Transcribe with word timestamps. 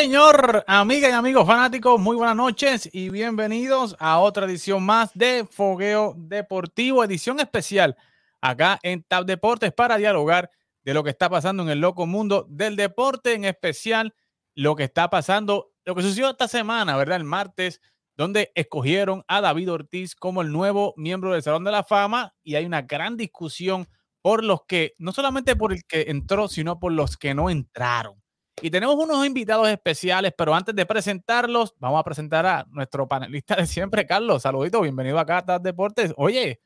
Señor, 0.00 0.62
amigas 0.68 1.10
y 1.10 1.12
amigos 1.12 1.44
fanáticos, 1.44 1.98
muy 1.98 2.14
buenas 2.14 2.36
noches 2.36 2.88
y 2.92 3.10
bienvenidos 3.10 3.96
a 3.98 4.20
otra 4.20 4.46
edición 4.46 4.84
más 4.84 5.10
de 5.12 5.44
Fogueo 5.44 6.14
Deportivo, 6.16 7.02
edición 7.02 7.40
especial 7.40 7.96
acá 8.40 8.78
en 8.84 9.02
Tab 9.02 9.24
Deportes 9.24 9.72
para 9.72 9.96
dialogar 9.96 10.52
de 10.84 10.94
lo 10.94 11.02
que 11.02 11.10
está 11.10 11.28
pasando 11.28 11.64
en 11.64 11.70
el 11.70 11.80
loco 11.80 12.06
mundo 12.06 12.46
del 12.48 12.76
deporte, 12.76 13.34
en 13.34 13.44
especial 13.44 14.14
lo 14.54 14.76
que 14.76 14.84
está 14.84 15.10
pasando, 15.10 15.72
lo 15.84 15.96
que 15.96 16.02
sucedió 16.02 16.30
esta 16.30 16.46
semana, 16.46 16.96
¿verdad? 16.96 17.16
El 17.16 17.24
martes, 17.24 17.80
donde 18.16 18.52
escogieron 18.54 19.24
a 19.26 19.40
David 19.40 19.72
Ortiz 19.72 20.14
como 20.14 20.42
el 20.42 20.52
nuevo 20.52 20.94
miembro 20.96 21.32
del 21.32 21.42
Salón 21.42 21.64
de 21.64 21.72
la 21.72 21.82
Fama 21.82 22.36
y 22.44 22.54
hay 22.54 22.66
una 22.66 22.82
gran 22.82 23.16
discusión 23.16 23.88
por 24.22 24.44
los 24.44 24.60
que, 24.64 24.94
no 24.98 25.10
solamente 25.10 25.56
por 25.56 25.72
el 25.72 25.82
que 25.82 26.02
entró, 26.02 26.46
sino 26.46 26.78
por 26.78 26.92
los 26.92 27.16
que 27.16 27.34
no 27.34 27.50
entraron. 27.50 28.22
Y 28.62 28.70
tenemos 28.70 28.96
unos 28.96 29.24
invitados 29.26 29.68
especiales, 29.68 30.32
pero 30.36 30.54
antes 30.54 30.74
de 30.74 30.86
presentarlos, 30.86 31.74
vamos 31.78 32.00
a 32.00 32.04
presentar 32.04 32.46
a 32.46 32.66
nuestro 32.70 33.06
panelista 33.06 33.56
de 33.56 33.66
siempre, 33.66 34.06
Carlos. 34.06 34.42
Saludito, 34.42 34.80
bienvenido 34.80 35.18
acá 35.18 35.38
a 35.38 35.44
TAS 35.44 35.62
Deportes. 35.62 36.12
Oye, 36.16 36.60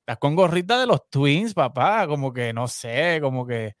estás 0.00 0.18
con 0.18 0.34
gorrita 0.34 0.80
de 0.80 0.86
los 0.86 1.08
Twins, 1.08 1.54
papá, 1.54 2.06
como 2.06 2.32
que 2.32 2.52
no 2.52 2.66
sé, 2.68 3.18
como 3.20 3.46
que 3.46 3.74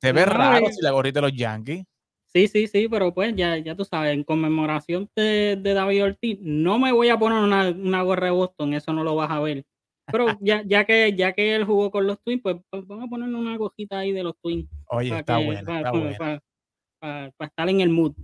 se 0.00 0.12
ve 0.12 0.24
raro 0.24 0.66
si 0.70 0.82
la 0.82 0.90
gorrita 0.90 1.20
de 1.20 1.28
los 1.28 1.36
Yankees. 1.36 1.84
Sí, 2.26 2.48
sí, 2.48 2.66
sí, 2.66 2.88
pero 2.88 3.14
pues 3.14 3.34
ya, 3.34 3.56
ya 3.56 3.74
tú 3.74 3.84
sabes, 3.84 4.12
en 4.12 4.22
conmemoración 4.22 5.08
de, 5.16 5.58
David 5.62 6.04
Ortiz, 6.04 6.38
no 6.42 6.78
me 6.78 6.92
voy 6.92 7.08
a 7.08 7.18
poner 7.18 7.38
una, 7.38 7.70
una, 7.70 8.02
gorra 8.02 8.26
de 8.26 8.32
Boston, 8.32 8.74
eso 8.74 8.92
no 8.92 9.04
lo 9.04 9.14
vas 9.16 9.30
a 9.30 9.40
ver. 9.40 9.64
Pero 10.12 10.26
ya, 10.40 10.62
ya, 10.66 10.84
que, 10.84 11.14
ya 11.16 11.32
que 11.32 11.54
él 11.54 11.64
jugó 11.64 11.90
con 11.90 12.06
los 12.06 12.20
Twins, 12.22 12.42
pues, 12.42 12.56
pues 12.68 12.86
vamos 12.86 13.06
a 13.06 13.08
ponerle 13.08 13.36
una 13.36 13.56
gorrita 13.56 14.00
ahí 14.00 14.12
de 14.12 14.22
los 14.22 14.38
Twins. 14.42 14.68
Oye, 14.90 15.16
está 15.16 15.38
bueno, 15.38 15.60
está 15.60 15.90
bueno 15.90 16.16
para, 16.18 16.42
estar 17.00 17.68
en 17.68 17.80
el 17.80 17.90
mood. 17.90 18.14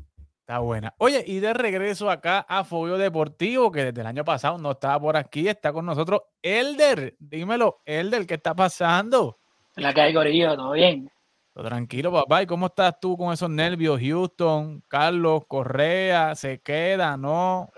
Está 0.40 0.58
buena. 0.58 0.92
Oye, 0.98 1.22
y 1.26 1.38
de 1.38 1.54
regreso 1.54 2.10
acá 2.10 2.44
a 2.48 2.64
Fobio 2.64 2.98
Deportivo, 2.98 3.70
que 3.70 3.84
desde 3.84 4.00
el 4.00 4.06
año 4.06 4.24
pasado 4.24 4.58
no 4.58 4.72
estaba 4.72 4.98
por 4.98 5.16
aquí, 5.16 5.48
está 5.48 5.72
con 5.72 5.86
nosotros 5.86 6.22
Elder. 6.42 7.14
Dímelo, 7.18 7.80
Elder, 7.84 8.26
¿qué 8.26 8.34
está 8.34 8.54
pasando? 8.54 9.38
La 9.76 9.94
calle 9.94 10.12
Corillo, 10.12 10.56
todo 10.56 10.72
bien. 10.72 11.10
Todo 11.54 11.64
tranquilo, 11.64 12.10
papá. 12.10 12.42
¿Y 12.42 12.46
cómo 12.46 12.66
estás 12.66 12.98
tú 12.98 13.16
con 13.16 13.32
esos 13.32 13.50
nervios, 13.50 14.00
Houston, 14.00 14.82
Carlos, 14.88 15.44
Correa? 15.46 16.34
¿Se 16.34 16.60
queda, 16.60 17.16
no? 17.16 17.70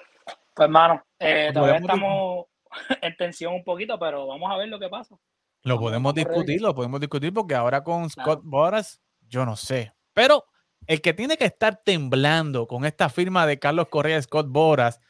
Pues, 0.54 0.66
hermano, 0.66 1.02
eh, 1.18 1.50
todavía 1.52 1.78
estamos 1.78 2.46
en 3.02 3.16
tensión 3.16 3.54
un 3.54 3.64
poquito, 3.64 3.98
pero 3.98 4.26
vamos 4.26 4.50
a 4.50 4.56
ver 4.56 4.68
lo 4.68 4.78
que 4.78 4.88
pasa. 4.88 5.16
Lo 5.62 5.78
podemos 5.78 6.14
discutir, 6.14 6.60
lo 6.60 6.74
podemos 6.74 7.00
discutir, 7.00 7.32
porque 7.32 7.54
ahora 7.54 7.82
con 7.82 8.08
Scott 8.08 8.40
Boras, 8.42 9.00
yo 9.28 9.44
no 9.44 9.56
sé. 9.56 9.92
Pero 10.12 10.44
el 10.86 11.00
que 11.00 11.14
tiene 11.14 11.36
que 11.36 11.44
estar 11.46 11.82
temblando 11.84 12.66
con 12.66 12.84
esta 12.84 13.08
firma 13.08 13.46
de 13.46 13.58
Carlos 13.58 13.88
Correa 13.88 14.20
Scott 14.20 14.48
Boras 14.48 15.00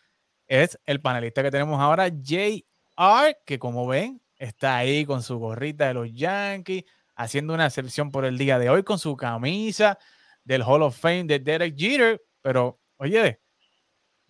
es 0.46 0.78
el 0.84 1.00
panelista 1.00 1.42
que 1.42 1.50
tenemos 1.50 1.80
ahora, 1.80 2.08
JR, 2.08 3.36
que 3.46 3.58
como 3.58 3.86
ven, 3.86 4.20
está 4.36 4.76
ahí 4.76 5.04
con 5.04 5.22
su 5.22 5.38
gorrita 5.38 5.88
de 5.88 5.94
los 5.94 6.12
Yankees, 6.12 6.84
haciendo 7.16 7.54
una 7.54 7.66
excepción 7.66 8.10
por 8.10 8.24
el 8.24 8.38
día 8.38 8.58
de 8.58 8.70
hoy 8.70 8.82
con 8.82 8.98
su 8.98 9.16
camisa 9.16 9.98
del 10.44 10.62
Hall 10.62 10.82
of 10.82 10.98
Fame 10.98 11.24
de 11.24 11.38
Derek 11.38 11.76
Jeter. 11.76 12.22
Pero, 12.42 12.80
oye, 12.98 13.40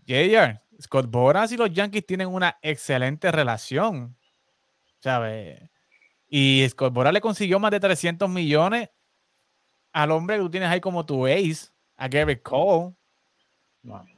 JR, 0.06 0.60
Scott 0.80 1.10
Boras 1.10 1.52
y 1.52 1.56
los 1.56 1.72
Yankees 1.72 2.06
tienen 2.06 2.28
una 2.28 2.58
excelente 2.62 3.32
relación, 3.32 4.16
¿sabes? 5.00 5.70
Y 6.28 6.66
Scott 6.68 6.92
Boras 6.92 7.12
le 7.12 7.20
consiguió 7.20 7.58
más 7.58 7.70
de 7.70 7.80
300 7.80 8.28
millones 8.28 8.90
al 9.94 10.10
hombre 10.10 10.36
que 10.36 10.42
tú 10.42 10.50
tienes 10.50 10.68
ahí 10.68 10.80
como 10.80 11.06
tu 11.06 11.24
ace, 11.24 11.68
a 11.96 12.08
Gary 12.08 12.36
Cole. 12.36 12.92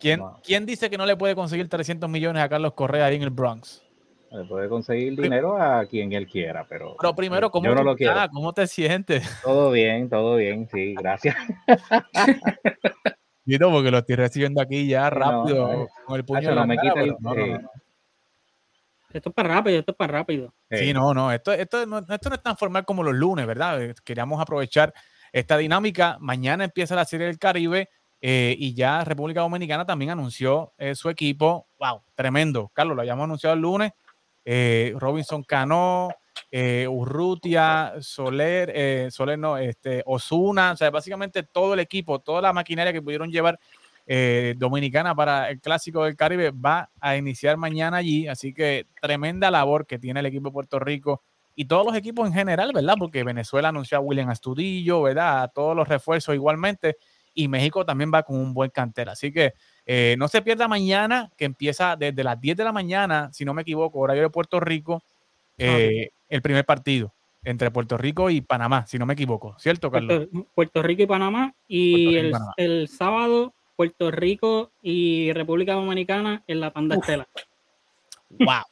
¿Quién, 0.00 0.22
¿Quién, 0.42 0.64
dice 0.64 0.88
que 0.88 0.96
no 0.96 1.06
le 1.06 1.16
puede 1.16 1.34
conseguir 1.34 1.68
300 1.68 2.08
millones 2.08 2.42
a 2.42 2.48
Carlos 2.48 2.72
Correa 2.72 3.06
ahí 3.06 3.16
en 3.16 3.22
el 3.22 3.30
Bronx? 3.30 3.82
Le 4.30 4.44
puede 4.44 4.68
conseguir 4.68 5.20
dinero 5.20 5.60
a 5.60 5.84
quien 5.86 6.12
él 6.12 6.26
quiera, 6.26 6.66
pero. 6.68 6.96
Pero 6.98 7.14
primero, 7.14 7.50
¿cómo, 7.50 7.68
no 7.74 7.82
lo 7.82 7.96
¿cómo 8.32 8.52
te 8.52 8.66
sientes? 8.66 9.28
Todo 9.42 9.70
bien, 9.70 10.08
todo 10.08 10.36
bien, 10.36 10.68
sí, 10.70 10.94
gracias. 10.94 11.36
no, 13.44 13.70
porque 13.70 13.90
lo 13.90 13.98
estoy 13.98 14.16
recibiendo 14.16 14.62
aquí 14.62 14.86
ya 14.86 15.10
rápido, 15.10 15.88
con 16.06 16.16
el 16.16 16.24
puño 16.24 16.54
no, 16.54 16.66
me 16.66 16.78
quita 16.78 17.00
el, 17.02 17.16
Esto 19.12 19.28
es 19.28 19.34
para 19.34 19.48
rápido, 19.48 19.78
esto 19.80 19.92
es 19.92 19.96
para 19.96 20.12
rápido. 20.12 20.54
Sí, 20.70 20.92
no, 20.92 21.12
no, 21.12 21.32
esto, 21.32 21.52
esto, 21.52 21.84
no, 21.86 21.98
esto 21.98 22.28
no 22.28 22.34
es 22.34 22.42
tan 22.42 22.56
formal 22.56 22.84
como 22.84 23.02
los 23.02 23.14
lunes, 23.14 23.46
¿verdad? 23.46 23.94
Queríamos 24.04 24.40
aprovechar 24.40 24.92
esta 25.32 25.56
dinámica. 25.58 26.16
Mañana 26.20 26.64
empieza 26.64 26.94
la 26.94 27.04
Serie 27.04 27.26
del 27.26 27.38
Caribe 27.38 27.88
eh, 28.20 28.56
y 28.58 28.74
ya 28.74 29.04
República 29.04 29.40
Dominicana 29.40 29.84
también 29.84 30.10
anunció 30.10 30.72
eh, 30.78 30.94
su 30.94 31.08
equipo. 31.08 31.68
¡Wow! 31.78 32.02
Tremendo. 32.14 32.70
Carlos, 32.72 32.96
lo 32.96 33.02
habíamos 33.02 33.24
anunciado 33.24 33.54
el 33.54 33.60
lunes. 33.60 33.92
Eh, 34.44 34.94
Robinson 34.98 35.42
Cano, 35.42 36.08
Urrutia, 36.88 37.94
Soler, 38.00 39.10
Soler 39.10 39.38
no, 39.38 39.58
este, 39.58 40.02
Osuna, 40.06 40.72
o 40.72 40.76
sea, 40.76 40.90
básicamente 40.90 41.42
todo 41.42 41.74
el 41.74 41.80
equipo, 41.80 42.20
toda 42.20 42.40
la 42.40 42.52
maquinaria 42.52 42.92
que 42.92 43.02
pudieron 43.02 43.30
llevar 43.30 43.58
dominicana 44.56 45.14
para 45.14 45.50
el 45.50 45.60
Clásico 45.60 46.04
del 46.04 46.16
Caribe 46.16 46.52
va 46.52 46.90
a 47.00 47.16
iniciar 47.16 47.56
mañana 47.56 47.98
allí. 47.98 48.28
Así 48.28 48.54
que 48.54 48.86
tremenda 49.02 49.50
labor 49.50 49.86
que 49.86 49.98
tiene 49.98 50.20
el 50.20 50.26
equipo 50.26 50.48
de 50.48 50.52
Puerto 50.52 50.78
Rico 50.78 51.22
y 51.56 51.64
todos 51.64 51.86
los 51.86 51.96
equipos 51.96 52.26
en 52.28 52.34
general, 52.34 52.70
¿verdad? 52.72 52.94
Porque 52.98 53.24
Venezuela 53.24 53.70
anunció 53.70 53.96
a 53.96 54.00
William 54.00 54.28
Astudillo, 54.28 55.02
¿verdad? 55.02 55.42
A 55.42 55.48
todos 55.48 55.74
los 55.74 55.88
refuerzos 55.88 56.34
igualmente. 56.34 56.96
Y 57.32 57.48
México 57.48 57.84
también 57.84 58.10
va 58.12 58.22
con 58.22 58.36
un 58.36 58.52
buen 58.52 58.70
cantera. 58.70 59.12
Así 59.12 59.32
que 59.32 59.54
eh, 59.86 60.16
no 60.18 60.28
se 60.28 60.42
pierda 60.42 60.68
mañana, 60.68 61.30
que 61.36 61.46
empieza 61.46 61.96
desde 61.96 62.22
las 62.22 62.38
10 62.38 62.58
de 62.58 62.64
la 62.64 62.72
mañana, 62.72 63.30
si 63.32 63.46
no 63.46 63.54
me 63.54 63.62
equivoco, 63.62 63.98
horario 63.98 64.24
de 64.24 64.30
Puerto 64.30 64.60
Rico, 64.60 65.02
eh, 65.56 66.10
el 66.28 66.42
primer 66.42 66.66
partido 66.66 67.12
entre 67.42 67.70
Puerto 67.70 67.96
Rico 67.96 68.28
y 68.28 68.42
Panamá, 68.42 68.86
si 68.86 68.98
no 68.98 69.06
me 69.06 69.14
equivoco, 69.14 69.54
¿cierto, 69.58 69.90
Carlos? 69.90 70.28
Puerto, 70.54 70.82
Rico 70.82 71.02
y 71.02 71.06
Panamá. 71.06 71.54
Y, 71.68 72.16
el, 72.16 72.88
sábado, 72.88 73.54
Puerto 73.76 74.10
Rico 74.10 74.72
y 74.82 75.32
República 75.32 75.74
Dominicana 75.74 76.42
en 76.48 76.60
la 76.60 76.72
Panda 76.72 76.96
Estela. 76.96 77.26
¡Wow! 78.30 78.64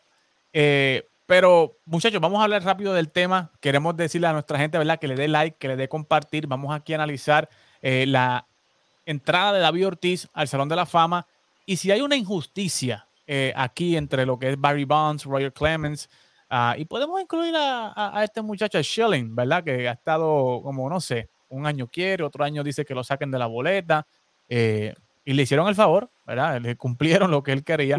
Eh, 0.52 1.04
pero, 1.26 1.78
muchachos, 1.86 2.20
vamos 2.20 2.40
a 2.40 2.44
hablar 2.44 2.62
rápido 2.62 2.92
del 2.92 3.10
tema. 3.10 3.50
Queremos 3.60 3.96
decirle 3.96 4.26
a 4.26 4.32
nuestra 4.32 4.58
gente, 4.58 4.76
¿verdad? 4.76 4.98
Que 4.98 5.08
le 5.08 5.14
dé 5.14 5.28
like, 5.28 5.56
que 5.58 5.68
le 5.68 5.76
dé 5.76 5.88
compartir. 5.88 6.46
Vamos 6.46 6.74
aquí 6.74 6.92
a 6.92 6.96
analizar 6.96 7.48
eh, 7.80 8.04
la 8.06 8.46
entrada 9.06 9.54
de 9.54 9.60
David 9.60 9.86
Ortiz 9.86 10.28
al 10.34 10.48
Salón 10.48 10.68
de 10.68 10.76
la 10.76 10.86
Fama. 10.86 11.26
Y 11.64 11.76
si 11.76 11.90
hay 11.90 12.02
una 12.02 12.16
injusticia 12.16 13.08
eh, 13.26 13.54
aquí 13.56 13.96
entre 13.96 14.26
lo 14.26 14.38
que 14.38 14.50
es 14.50 14.60
Barry 14.60 14.84
Bonds, 14.84 15.24
Roger 15.24 15.52
Clemens, 15.52 16.10
ah, 16.50 16.74
y 16.76 16.84
podemos 16.84 17.20
incluir 17.20 17.54
a, 17.56 18.20
este 18.22 18.42
muchacho 18.42 18.82
Schilling, 18.82 19.34
¿verdad? 19.34 19.64
Que 19.64 19.88
ha 19.88 19.92
estado 19.92 20.60
como, 20.62 20.90
no 20.90 21.00
sé, 21.00 21.30
un 21.48 21.66
año 21.66 21.86
quiere, 21.86 22.22
otro 22.22 22.44
año 22.44 22.62
dice 22.62 22.84
que 22.84 22.94
lo 22.94 23.02
saquen 23.02 23.30
de 23.30 23.38
la 23.38 23.46
boleta. 23.46 24.06
Eh, 24.48 24.94
y 25.24 25.32
le 25.32 25.42
hicieron 25.42 25.68
el 25.68 25.74
favor, 25.74 26.10
¿verdad? 26.26 26.60
Le 26.60 26.76
cumplieron 26.76 27.30
lo 27.30 27.42
que 27.42 27.52
él 27.52 27.64
quería. 27.64 27.98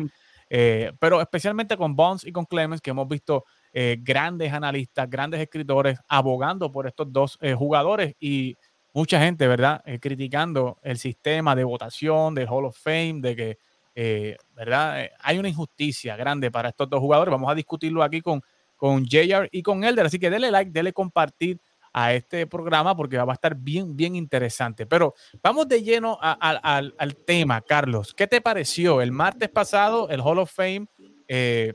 Eh, 0.50 0.92
pero 1.00 1.21
especialmente 1.21 1.75
con 1.75 1.95
Bonds 1.95 2.25
y 2.25 2.31
con 2.31 2.45
Clemens, 2.45 2.81
que 2.81 2.92
hemos 2.92 3.07
visto 3.07 3.45
eh, 3.74 3.97
grandes 4.00 4.53
analistas, 4.53 5.09
grandes 5.09 5.42
escritores 5.42 6.00
abogando 6.07 6.71
por 6.71 6.88
estos 6.88 7.12
dos 7.12 7.38
eh, 7.42 7.53
jugadores 7.53 8.15
y 8.19 8.56
mucha 8.94 9.19
gente, 9.19 9.47
¿verdad? 9.47 9.83
criticando 10.00 10.77
el 10.81 10.97
sistema 10.97 11.56
de 11.56 11.65
votación 11.65 12.33
del 12.33 12.47
Hall 12.47 12.65
of 12.65 12.77
Fame, 12.77 13.19
de 13.19 13.36
que, 13.36 14.38
¿verdad? 14.56 15.09
hay 15.19 15.38
una 15.38 15.50
injusticia 15.50 16.15
grande 16.15 16.50
para 16.50 16.69
estos 16.69 16.89
dos 16.89 17.01
jugadores. 17.01 17.31
Vamos 17.31 17.51
a 17.51 17.56
discutirlo 17.56 18.01
aquí 18.01 18.21
con, 18.21 18.42
con 18.77 19.06
JR 19.06 19.50
y 19.51 19.62
con 19.63 19.83
Elder, 19.83 20.06
así 20.06 20.18
que 20.18 20.30
dele 20.30 20.50
like, 20.50 20.71
dele 20.71 20.94
compartir 20.94 21.59
a 21.97 22.13
este 22.13 22.45
programa 22.45 22.94
porque 22.94 23.15
va 23.18 23.31
a 23.31 23.36
estar 23.36 23.56
bien, 23.56 23.95
bien 23.95 24.18
interesante. 24.18 24.86
Pero 24.86 25.15
vamos 25.42 25.65
de 25.69 25.81
lleno 25.81 26.19
al 26.19 27.15
tema, 27.25 27.62
Carlos. 27.62 28.13
¿Qué 28.13 28.27
te 28.27 28.42
pareció? 28.42 29.01
El 29.01 29.13
martes 29.13 29.47
pasado, 29.47 30.09
el 30.09 30.19
Hall 30.19 30.39
of 30.39 30.51
Fame 30.51 30.88
eh, 31.30 31.74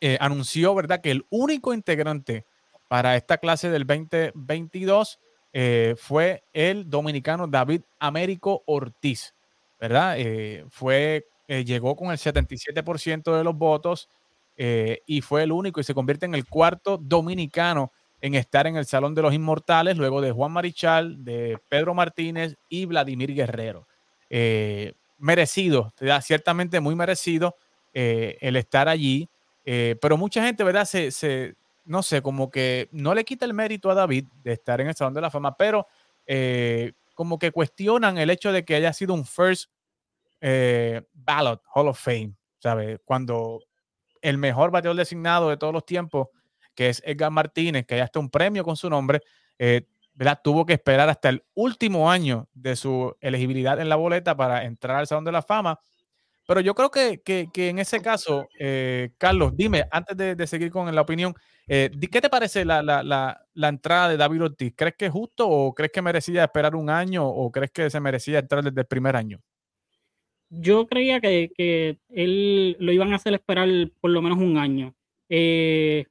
eh, 0.00 0.16
anunció, 0.20 0.74
¿verdad?, 0.74 1.02
que 1.02 1.10
el 1.10 1.26
único 1.28 1.74
integrante 1.74 2.46
para 2.88 3.14
esta 3.14 3.36
clase 3.36 3.68
del 3.68 3.86
2022 3.86 5.20
eh, 5.52 5.96
fue 5.98 6.42
el 6.54 6.88
dominicano 6.88 7.46
David 7.46 7.82
Américo 7.98 8.62
Ortiz, 8.64 9.34
¿verdad? 9.78 10.16
fue, 10.70 11.26
llegó 11.46 11.94
con 11.94 12.10
el 12.10 12.16
77% 12.16 13.36
de 13.36 13.44
los 13.44 13.54
votos 13.54 14.08
y 14.56 15.20
fue 15.20 15.42
el 15.42 15.52
único 15.52 15.78
y 15.78 15.84
se 15.84 15.92
convierte 15.92 16.24
en 16.24 16.34
el 16.34 16.46
cuarto 16.46 16.96
dominicano 16.96 17.92
en 18.20 18.34
estar 18.34 18.66
en 18.66 18.76
el 18.76 18.86
Salón 18.86 19.14
de 19.14 19.22
los 19.22 19.34
Inmortales, 19.34 19.96
luego 19.96 20.20
de 20.20 20.32
Juan 20.32 20.52
Marichal, 20.52 21.24
de 21.24 21.58
Pedro 21.68 21.94
Martínez 21.94 22.56
y 22.68 22.84
Vladimir 22.84 23.34
Guerrero. 23.34 23.86
Eh, 24.28 24.94
merecido, 25.18 25.92
ciertamente 26.22 26.80
muy 26.80 26.94
merecido 26.94 27.56
eh, 27.92 28.38
el 28.40 28.56
estar 28.56 28.88
allí, 28.88 29.28
eh, 29.64 29.96
pero 30.00 30.16
mucha 30.16 30.42
gente, 30.42 30.64
¿verdad? 30.64 30.84
Se, 30.86 31.56
no 31.84 32.02
sé, 32.02 32.22
como 32.22 32.50
que 32.50 32.88
no 32.92 33.14
le 33.14 33.24
quita 33.24 33.44
el 33.44 33.54
mérito 33.54 33.90
a 33.90 33.94
David 33.94 34.26
de 34.42 34.52
estar 34.52 34.80
en 34.80 34.88
el 34.88 34.94
Salón 34.94 35.14
de 35.14 35.20
la 35.20 35.30
Fama, 35.30 35.56
pero 35.56 35.86
como 37.14 37.38
que 37.38 37.50
cuestionan 37.50 38.18
el 38.18 38.30
hecho 38.30 38.52
de 38.52 38.64
que 38.64 38.76
haya 38.76 38.92
sido 38.92 39.14
un 39.14 39.26
first 39.26 39.70
ballot 41.12 41.60
Hall 41.74 41.88
of 41.88 42.00
Fame, 42.00 42.34
¿sabes? 42.58 43.00
Cuando 43.04 43.60
el 44.22 44.38
mejor 44.38 44.70
bateador 44.70 44.96
designado 44.96 45.50
de 45.50 45.56
todos 45.56 45.72
los 45.72 45.84
tiempos, 45.84 46.28
que 46.74 46.88
es 46.88 47.02
Edgar 47.04 47.30
Martínez, 47.30 47.86
que 47.86 47.96
ya 47.96 48.04
está 48.04 48.20
un 48.20 48.30
premio 48.30 48.64
con 48.64 48.76
su 48.76 48.88
nombre, 48.88 49.20
eh, 49.58 49.86
¿verdad? 50.14 50.40
tuvo 50.42 50.66
que 50.66 50.74
esperar 50.74 51.08
hasta 51.08 51.28
el 51.28 51.44
último 51.54 52.10
año 52.10 52.48
de 52.52 52.76
su 52.76 53.14
elegibilidad 53.20 53.80
en 53.80 53.88
la 53.88 53.96
boleta 53.96 54.36
para 54.36 54.64
entrar 54.64 54.98
al 54.98 55.06
Salón 55.06 55.24
de 55.24 55.32
la 55.32 55.42
Fama. 55.42 55.78
Pero 56.46 56.60
yo 56.60 56.74
creo 56.74 56.90
que, 56.90 57.22
en 57.54 57.78
ese 57.78 58.00
caso, 58.00 58.48
eh, 58.58 59.10
Carlos, 59.18 59.52
dime, 59.56 59.84
antes 59.90 60.16
de, 60.16 60.46
seguir 60.48 60.70
con 60.70 60.92
la 60.92 61.00
opinión, 61.00 61.32
eh, 61.68 61.90
¿qué 62.10 62.20
te 62.20 62.28
parece 62.28 62.64
la, 62.64 62.82
la, 62.82 63.68
entrada 63.68 64.08
de 64.08 64.16
David 64.16 64.42
Ortiz? 64.42 64.74
¿Crees 64.76 64.96
que 64.96 65.06
es 65.06 65.12
justo 65.12 65.48
o 65.48 65.72
crees 65.74 65.92
que 65.92 66.02
merecía 66.02 66.42
esperar 66.42 66.74
un 66.74 66.90
año 66.90 67.24
o 67.28 67.52
crees 67.52 67.70
que 67.70 67.88
se 67.88 68.00
merecía 68.00 68.40
entrar 68.40 68.64
desde 68.64 68.80
el 68.80 68.86
primer 68.86 69.14
año? 69.14 69.40
yo 70.50 70.86
creía 70.86 71.20
que, 71.20 71.98
él 72.08 72.76
lo 72.78 72.92
iban 72.92 73.12
a 73.12 73.16
hacer 73.16 73.32
esperar 73.34 73.68
por 74.00 74.10
lo 74.10 74.20
menos 74.20 74.38
un 74.38 74.58
año. 74.58 74.94
Eh, 75.28 76.06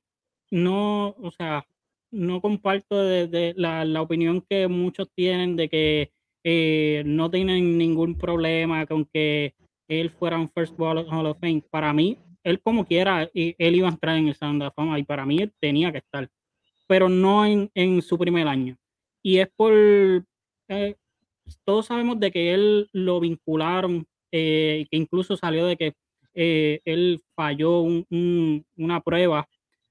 no, 0.51 1.09
o 1.21 1.31
sea, 1.31 1.65
no 2.11 2.41
comparto 2.41 3.03
de, 3.03 3.53
la, 3.55 4.01
opinión 4.01 4.41
que 4.41 4.67
muchos 4.67 5.09
tienen 5.15 5.55
de 5.55 5.69
que 5.69 6.11
eh, 6.43 7.03
no 7.05 7.29
tienen 7.29 7.77
ningún 7.77 8.17
problema 8.17 8.85
con 8.85 9.05
que 9.05 9.53
él 9.87 10.09
fuera 10.09 10.39
un 10.39 10.49
First 10.49 10.77
Ball 10.77 11.05
Hall 11.09 11.25
of 11.25 11.39
Fame. 11.39 11.63
Para 11.69 11.93
mí, 11.93 12.17
él 12.43 12.61
como 12.61 12.85
quiera, 12.85 13.29
él 13.33 13.75
iba 13.75 13.87
a 13.87 13.91
entrar 13.91 14.17
en 14.17 14.27
el 14.27 14.33
de 14.39 14.65
la 14.65 14.71
Fama 14.71 14.97
y 14.99 15.03
para 15.03 15.25
mí 15.25 15.37
él 15.39 15.53
tenía 15.59 15.91
que 15.91 15.99
estar, 15.99 16.29
pero 16.87 17.09
no 17.09 17.45
en, 17.45 18.01
su 18.01 18.17
primer 18.17 18.47
año. 18.47 18.77
Y 19.21 19.37
es 19.37 19.49
por, 19.55 19.73
eh, 19.73 20.95
todos 21.65 21.87
sabemos 21.87 22.19
de 22.19 22.31
que 22.31 22.53
él 22.53 22.89
lo 22.93 23.19
vincularon 23.19 24.07
eh, 24.31 24.85
que 24.91 24.97
incluso 24.97 25.35
salió 25.35 25.65
de 25.65 25.75
que 25.75 25.93
eh, 26.35 26.81
él 26.85 27.21
falló 27.35 27.81
una 27.81 29.01
prueba 29.01 29.47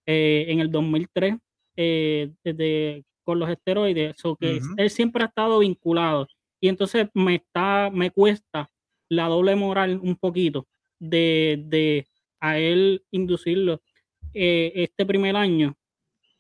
eh, 0.08 0.46
en 0.48 0.60
el 0.60 0.70
2003 0.70 1.36
desde, 1.76 3.04
con 3.22 3.38
los 3.38 3.48
esteroides, 3.48 4.16
so 4.16 4.34
que 4.34 4.58
él 4.76 4.90
siempre 4.90 5.22
ha 5.22 5.26
estado 5.26 5.60
vinculado 5.60 6.26
y 6.60 6.68
entonces 6.68 7.08
me 7.14 7.36
está, 7.36 7.88
me 7.92 8.10
cuesta 8.10 8.68
la 9.08 9.26
doble 9.26 9.54
moral 9.54 10.00
un 10.02 10.16
poquito 10.16 10.66
de, 10.98 11.62
de 11.66 12.06
a 12.40 12.58
él 12.58 13.04
inducirlo 13.12 13.80
este 14.32 15.06
primer 15.06 15.36
año 15.36 15.76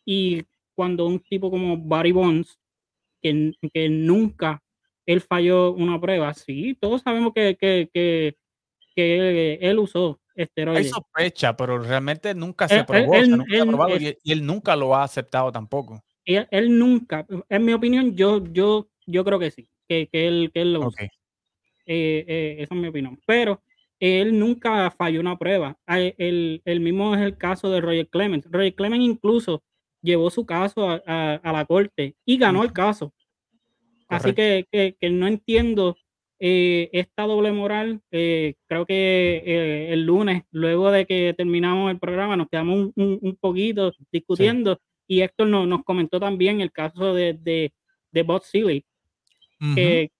y 0.04 0.42
cuando 0.74 1.06
un 1.06 1.20
tipo 1.20 1.50
como 1.50 1.76
Barry 1.76 2.12
Bonds 2.12 2.58
que, 3.20 3.52
que 3.72 3.88
nunca 3.88 4.62
él 5.08 5.20
falló 5.22 5.72
una 5.72 5.98
prueba. 5.98 6.34
Sí, 6.34 6.76
todos 6.78 7.00
sabemos 7.00 7.32
que, 7.32 7.56
que, 7.56 7.88
que, 7.92 8.36
que 8.94 9.54
él 9.60 9.78
usó 9.78 10.20
esteroides. 10.38 10.86
Hay 10.86 10.90
sospecha, 10.90 11.56
pero 11.56 11.78
realmente 11.78 12.34
nunca 12.34 12.68
se 12.68 12.84
probó, 12.84 13.16
y, 13.16 14.16
él 14.24 14.46
nunca 14.46 14.76
lo 14.76 14.94
ha 14.94 15.04
aceptado 15.04 15.52
tampoco. 15.52 16.02
Él, 16.24 16.78
nunca, 16.78 17.26
en 17.48 17.64
mi 17.64 17.72
opinión, 17.72 18.14
yo, 18.14 18.44
yo, 18.52 18.88
yo 19.06 19.24
creo 19.24 19.38
que 19.38 19.50
sí, 19.50 19.68
que, 19.88 20.08
que 20.08 20.28
él, 20.28 20.50
que 20.52 20.60
él 20.60 20.74
lo 20.74 20.88
usó. 20.88 20.96
Eh, 21.00 22.24
eh, 22.26 22.56
esa 22.60 22.74
es 22.74 22.80
mi 22.80 22.88
opinión. 22.88 23.18
Pero 23.26 23.62
él 23.98 24.38
nunca 24.38 24.90
falló 24.90 25.20
una 25.20 25.38
prueba. 25.38 25.76
El, 25.86 26.60
el, 26.64 26.80
mismo 26.80 27.14
es 27.14 27.22
el 27.22 27.38
caso 27.38 27.70
de 27.70 27.80
Roger 27.80 28.08
Clemens. 28.08 28.46
Roger 28.50 28.74
Clemens 28.74 29.04
incluso 29.04 29.62
llevó 30.02 30.30
su 30.30 30.44
caso 30.44 30.90
a, 30.90 31.34
a 31.34 31.52
la 31.52 31.64
corte 31.64 32.14
y 32.26 32.36
ganó 32.36 32.62
el 32.62 32.72
caso. 32.72 33.14
Así 34.08 34.32
que, 34.32 34.96
no 35.10 35.26
entiendo 35.26 35.96
eh, 36.40 36.88
esta 36.92 37.24
doble 37.24 37.52
moral. 37.52 38.00
Eh, 38.10 38.54
creo 38.66 38.86
que 38.86 39.42
eh, 39.44 39.92
el 39.92 40.04
lunes, 40.04 40.44
luego 40.50 40.90
de 40.90 41.06
que 41.06 41.34
terminamos 41.36 41.90
el 41.90 41.98
programa, 41.98 42.36
nos 42.36 42.48
quedamos 42.48 42.90
un, 42.94 43.38
poquito 43.40 43.92
discutiendo 44.12 44.80
y 45.06 45.22
Héctor 45.22 45.48
nos 45.48 45.84
comentó 45.84 46.20
también 46.20 46.60
el 46.60 46.70
caso 46.70 47.14
de, 47.14 47.32
de, 47.34 47.72
de 48.12 48.22
Bob 48.22 48.42
Sealy, 48.42 48.84
que, 49.74 50.10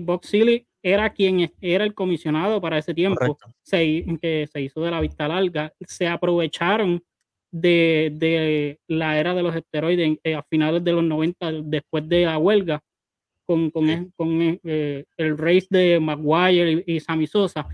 Bob 0.00 0.24
Sealy 0.24 0.66
era 0.82 1.10
quien 1.10 1.52
era 1.60 1.84
el 1.84 1.94
comisionado 1.94 2.60
para 2.60 2.78
ese 2.78 2.94
tiempo, 2.94 3.38
se, 3.62 4.04
que 4.20 4.48
se 4.50 4.62
hizo 4.62 4.80
de 4.80 4.90
la 4.90 5.00
vista 5.00 5.28
larga, 5.28 5.72
se 5.86 6.08
aprovecharon 6.08 7.02
de, 7.50 8.78
la 8.88 9.18
era 9.18 9.34
de 9.34 9.42
los 9.42 9.54
esteroides 9.54 10.18
a 10.36 10.42
finales 10.44 10.82
de 10.82 10.92
los 10.92 11.04
90, 11.04 11.52
después 11.64 12.08
de 12.08 12.24
la 12.24 12.38
huelga, 12.38 12.82
con, 13.50 13.70
con, 13.72 14.12
con 14.16 14.60
eh, 14.62 15.04
el 15.16 15.36
race 15.36 15.66
de 15.70 15.98
Maguire 15.98 16.84
y, 16.86 17.00
Sammy 17.00 17.26
Sosa. 17.26 17.66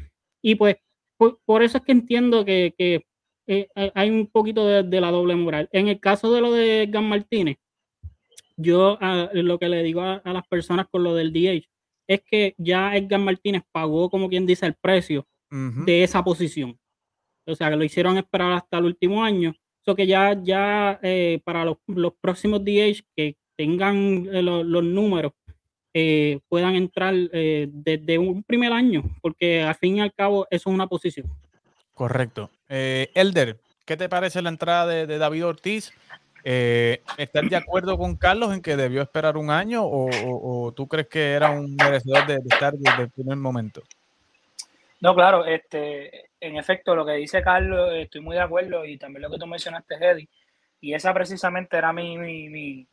Y 0.43 0.55
pues 0.55 0.76
por, 1.19 1.62
eso 1.62 1.76
es 1.76 1.84
que 1.84 1.93
entiendo 1.93 2.46
que, 2.46 2.75
que 2.78 3.05
eh, 3.46 3.69
hay 3.94 4.08
un 4.08 4.26
poquito 4.26 4.67
de, 4.67 5.00
la 5.02 5.11
doble 5.11 5.34
moral. 5.34 5.69
En 5.73 5.88
el 5.88 6.00
caso 6.00 6.32
de 6.32 6.40
lo 6.40 6.52
de 6.52 6.84
Edgar 6.84 7.02
Martínez, 7.02 7.58
yo 8.56 8.96
ah, 9.03 9.29
lo 9.34 9.58
que 9.58 9.69
le 9.69 9.82
digo 9.82 10.00
a, 10.00 10.22
las 10.24 10.46
personas 10.48 10.86
con 10.91 11.03
lo 11.03 11.15
del 11.15 11.31
DH 11.31 11.69
es 12.08 12.22
que 12.24 12.55
ya 12.56 12.96
Edgar 12.96 13.20
Martínez 13.20 13.62
pagó, 13.70 14.08
como 14.08 14.31
quien 14.31 14.46
dice, 14.46 14.65
el 14.65 14.77
precio 14.81 15.27
de 15.50 16.05
esa 16.05 16.24
posición. 16.24 16.79
O 17.46 17.55
sea, 17.55 17.69
que 17.69 17.77
lo 17.77 17.84
hicieron 17.84 18.17
esperar 18.17 18.53
hasta 18.53 18.79
el 18.79 18.86
último 18.86 19.22
año. 19.22 19.53
eso 19.84 19.94
que 19.94 20.06
ya, 20.06 20.41
ya 20.43 20.98
eh, 21.03 21.41
para 21.44 21.67
los, 21.67 21.77
los, 21.86 22.15
próximos 22.19 22.65
DH 22.65 23.03
que 23.15 23.36
tengan 23.56 24.24
los 24.44 24.84
números 24.84 25.32
eh, 25.98 26.41
puedan 26.50 26.76
entrar 26.76 27.15
eh, 27.32 27.69
desde 27.72 28.19
un 28.19 28.43
primer 28.43 28.70
año, 28.70 29.03
porque 29.22 29.62
al 29.62 29.74
fin 29.76 29.96
y 29.96 30.03
al 30.03 30.12
cabo 30.12 30.46
eso 30.50 30.69
es 30.69 30.74
una 30.74 30.86
posición. 30.86 31.26
Correcto. 31.94 32.50
Eh, 32.69 33.10
Elder, 33.15 33.56
¿qué 33.86 33.96
te 33.96 34.10
parece 34.10 34.43
la 34.43 34.50
entrada 34.50 34.86
de, 34.86 35.17
David 35.17 35.46
Ortiz? 35.46 35.94
¿Estás 36.44 37.48
de 37.48 37.56
acuerdo 37.56 37.96
con 37.96 38.15
Carlos 38.17 38.53
en 38.53 38.60
que 38.60 38.76
debió 38.76 39.00
esperar 39.00 39.38
un 39.38 39.48
año 39.48 39.84
o, 39.86 40.70
tú 40.76 40.86
crees 40.86 41.08
que 41.08 41.32
era 41.32 41.48
un 41.48 41.74
merecedor 41.74 42.26
de, 42.26 42.41
estar 42.46 42.74
desde 42.74 43.05
el 43.05 43.08
primer 43.08 43.38
momento? 43.38 43.82
No, 45.00 45.15
claro, 45.15 45.46
este, 45.46 46.29
en 46.38 46.58
efecto, 46.58 46.94
lo 46.94 47.06
que 47.06 47.12
dice 47.12 47.41
Carlos, 47.41 47.88
estoy 47.94 48.20
muy 48.20 48.36
de 48.36 48.43
acuerdo 48.43 48.84
y 48.84 48.98
también 48.98 49.22
lo 49.22 49.31
que 49.31 49.38
tú 49.38 49.46
mencionaste, 49.46 49.94
Eddie, 49.94 50.29
y 50.79 50.93
esa 50.93 51.15
precisamente 51.15 51.79
era 51.79 51.91
mi, 51.94 52.19
mi, 52.19 52.86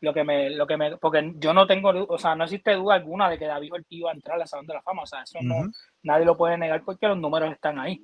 lo 0.00 0.14
que 0.14 0.24
me, 0.24 0.50
lo 0.50 0.66
que 0.66 0.76
me, 0.76 0.96
porque 0.96 1.32
yo 1.36 1.52
no 1.52 1.66
tengo, 1.66 1.90
o 2.08 2.18
sea, 2.18 2.34
no 2.34 2.44
existe 2.44 2.74
duda 2.74 2.94
alguna 2.94 3.28
de 3.28 3.38
que 3.38 3.46
David 3.46 3.74
Ortiz 3.74 3.98
iba 3.98 4.10
a 4.10 4.14
entrar 4.14 4.40
al 4.40 4.48
Salón 4.48 4.66
de 4.66 4.74
la 4.74 4.82
Fama, 4.82 5.02
o 5.02 5.06
sea, 5.06 5.22
eso 5.22 5.38
no, 5.42 5.70
nadie 6.02 6.24
lo 6.24 6.36
puede 6.36 6.56
negar 6.56 6.82
porque 6.84 7.08
los 7.08 7.18
números 7.18 7.52
están 7.52 7.78
ahí. 7.78 8.02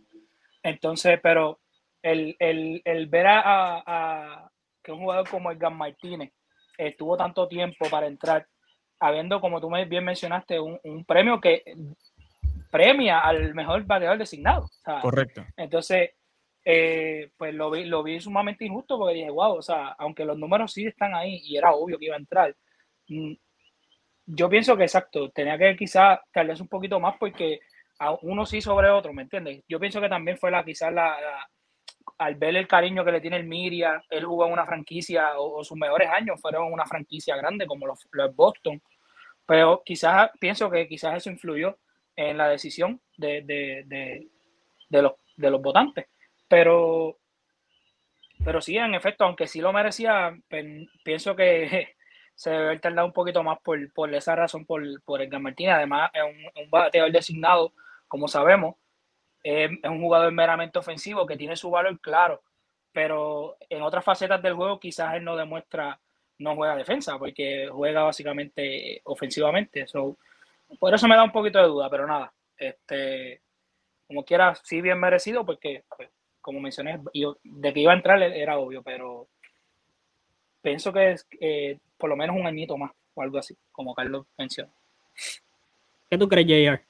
Entonces, 0.62 1.18
pero 1.22 1.60
el, 2.02 2.36
el, 2.38 2.82
el 2.84 3.06
ver 3.06 3.26
a, 3.28 4.50
que 4.82 4.92
un 4.92 5.00
jugador 5.00 5.28
como 5.28 5.50
Edgar 5.50 5.72
Martínez 5.72 6.32
estuvo 6.76 7.16
tanto 7.16 7.48
tiempo 7.48 7.88
para 7.90 8.06
entrar, 8.06 8.46
habiendo, 9.00 9.40
como 9.40 9.60
tú 9.60 9.70
bien 9.88 10.04
mencionaste, 10.04 10.60
un, 10.60 10.78
un 10.84 11.04
premio 11.04 11.40
que 11.40 11.64
premia 12.70 13.20
al 13.20 13.54
mejor 13.54 13.84
bateador 13.84 14.18
designado. 14.18 14.68
Correcto. 15.00 15.44
Entonces, 15.56 16.10
eh, 16.68 17.30
pues 17.36 17.54
lo 17.54 17.70
vi, 17.70 17.84
lo 17.84 18.02
vi 18.02 18.20
sumamente 18.20 18.64
injusto 18.64 18.98
porque 18.98 19.14
dije, 19.14 19.30
wow, 19.30 19.58
o 19.58 19.62
sea, 19.62 19.90
aunque 19.98 20.24
los 20.24 20.36
números 20.36 20.72
sí 20.72 20.84
están 20.84 21.14
ahí 21.14 21.40
y 21.44 21.56
era 21.56 21.72
obvio 21.72 21.96
que 21.96 22.06
iba 22.06 22.16
a 22.16 22.18
entrar, 22.18 22.56
mm, 23.06 23.34
yo 24.26 24.48
pienso 24.48 24.76
que 24.76 24.82
exacto, 24.82 25.30
tenía 25.30 25.56
que 25.56 25.76
quizás 25.76 26.18
tardarse 26.32 26.62
un 26.62 26.68
poquito 26.68 26.98
más 26.98 27.16
porque 27.20 27.60
a 28.00 28.16
uno 28.22 28.44
sí 28.44 28.60
sobre 28.60 28.90
otro, 28.90 29.12
¿me 29.12 29.22
entiendes? 29.22 29.62
Yo 29.68 29.78
pienso 29.78 30.00
que 30.00 30.08
también 30.08 30.38
fue 30.38 30.50
la 30.50 30.64
quizás 30.64 30.92
la, 30.92 31.16
al 32.18 32.34
ver 32.34 32.56
el 32.56 32.66
cariño 32.66 33.04
que 33.04 33.12
le 33.12 33.20
tiene 33.20 33.36
el 33.36 33.46
Miria, 33.46 34.02
él 34.10 34.24
jugó 34.24 34.46
en 34.46 34.52
una 34.54 34.66
franquicia 34.66 35.38
o, 35.38 35.62
sus 35.62 35.78
mejores 35.78 36.10
años 36.10 36.40
fueron 36.40 36.72
una 36.72 36.84
franquicia 36.84 37.36
grande 37.36 37.66
como 37.68 37.86
los, 37.86 38.08
los 38.10 38.34
Boston, 38.34 38.82
pero 39.46 39.82
quizás 39.84 40.30
pienso 40.40 40.68
que 40.68 40.88
quizás 40.88 41.16
eso 41.18 41.30
influyó 41.30 41.78
en 42.16 42.36
la 42.38 42.48
decisión 42.48 43.00
de, 43.16 43.42
de, 43.42 43.84
de, 43.86 44.28
de 44.88 45.02
los, 45.02 45.12
de 45.36 45.50
los 45.50 45.62
votantes. 45.62 46.06
Pero, 46.48 47.18
pero 48.44 48.60
sí, 48.60 48.76
en 48.76 48.94
efecto, 48.94 49.24
aunque 49.24 49.46
sí 49.46 49.60
lo 49.60 49.72
merecía, 49.72 50.36
pienso 51.04 51.34
que 51.36 51.96
se 52.34 52.50
debe 52.50 52.64
haber 52.66 52.80
tardado 52.80 53.06
un 53.06 53.12
poquito 53.12 53.42
más 53.42 53.58
por, 53.60 53.92
por 53.92 54.14
esa 54.14 54.36
razón, 54.36 54.64
por, 54.66 54.82
por 55.02 55.22
Edgar 55.22 55.40
Martínez. 55.40 55.74
Además, 55.74 56.10
es 56.14 56.22
un, 56.22 56.64
un 56.64 56.70
bateador 56.70 57.12
designado, 57.12 57.72
como 58.08 58.28
sabemos, 58.28 58.76
es, 59.46 59.70
un 59.84 60.00
jugador 60.00 60.32
meramente 60.32 60.78
ofensivo 60.78 61.24
que 61.24 61.36
tiene 61.36 61.56
su 61.56 61.70
valor 61.70 62.00
claro, 62.00 62.42
pero 62.92 63.56
en 63.68 63.82
otras 63.82 64.04
facetas 64.04 64.42
del 64.42 64.54
juego 64.54 64.80
quizás 64.80 65.14
él 65.14 65.24
no 65.24 65.36
demuestra, 65.36 66.00
no 66.38 66.56
juega 66.56 66.74
defensa, 66.76 67.18
porque 67.18 67.68
juega 67.70 68.02
básicamente 68.02 69.00
ofensivamente. 69.04 69.86
por 70.80 70.94
eso 70.94 71.06
me 71.06 71.14
da 71.14 71.22
un 71.22 71.32
poquito 71.32 71.60
de 71.60 71.68
duda, 71.68 71.88
pero 71.88 72.06
nada, 72.06 72.32
este, 72.56 73.42
como 74.08 74.24
quiera, 74.24 74.54
sí 74.56 74.80
bien 74.80 74.98
merecido, 74.98 75.46
porque 75.46 75.84
pues, 75.96 76.10
como 76.46 76.60
mencioné, 76.60 77.00
de 77.42 77.72
que 77.72 77.80
iba 77.80 77.92
a 77.92 77.96
entrar 77.96 78.22
era 78.22 78.56
obvio, 78.56 78.80
pero 78.80 79.26
pienso 80.62 80.92
que 80.92 81.10
es 81.10 81.26
eh, 81.40 81.80
por 81.98 82.08
lo 82.08 82.16
menos 82.16 82.36
un 82.36 82.46
añito 82.46 82.78
más 82.78 82.92
o 83.14 83.22
algo 83.22 83.38
así, 83.38 83.56
como 83.72 83.96
Carlos 83.96 84.26
mencionó. 84.38 84.70
¿Qué 86.08 86.16
tú 86.16 86.28
crees, 86.28 86.46
JR? 86.46 86.80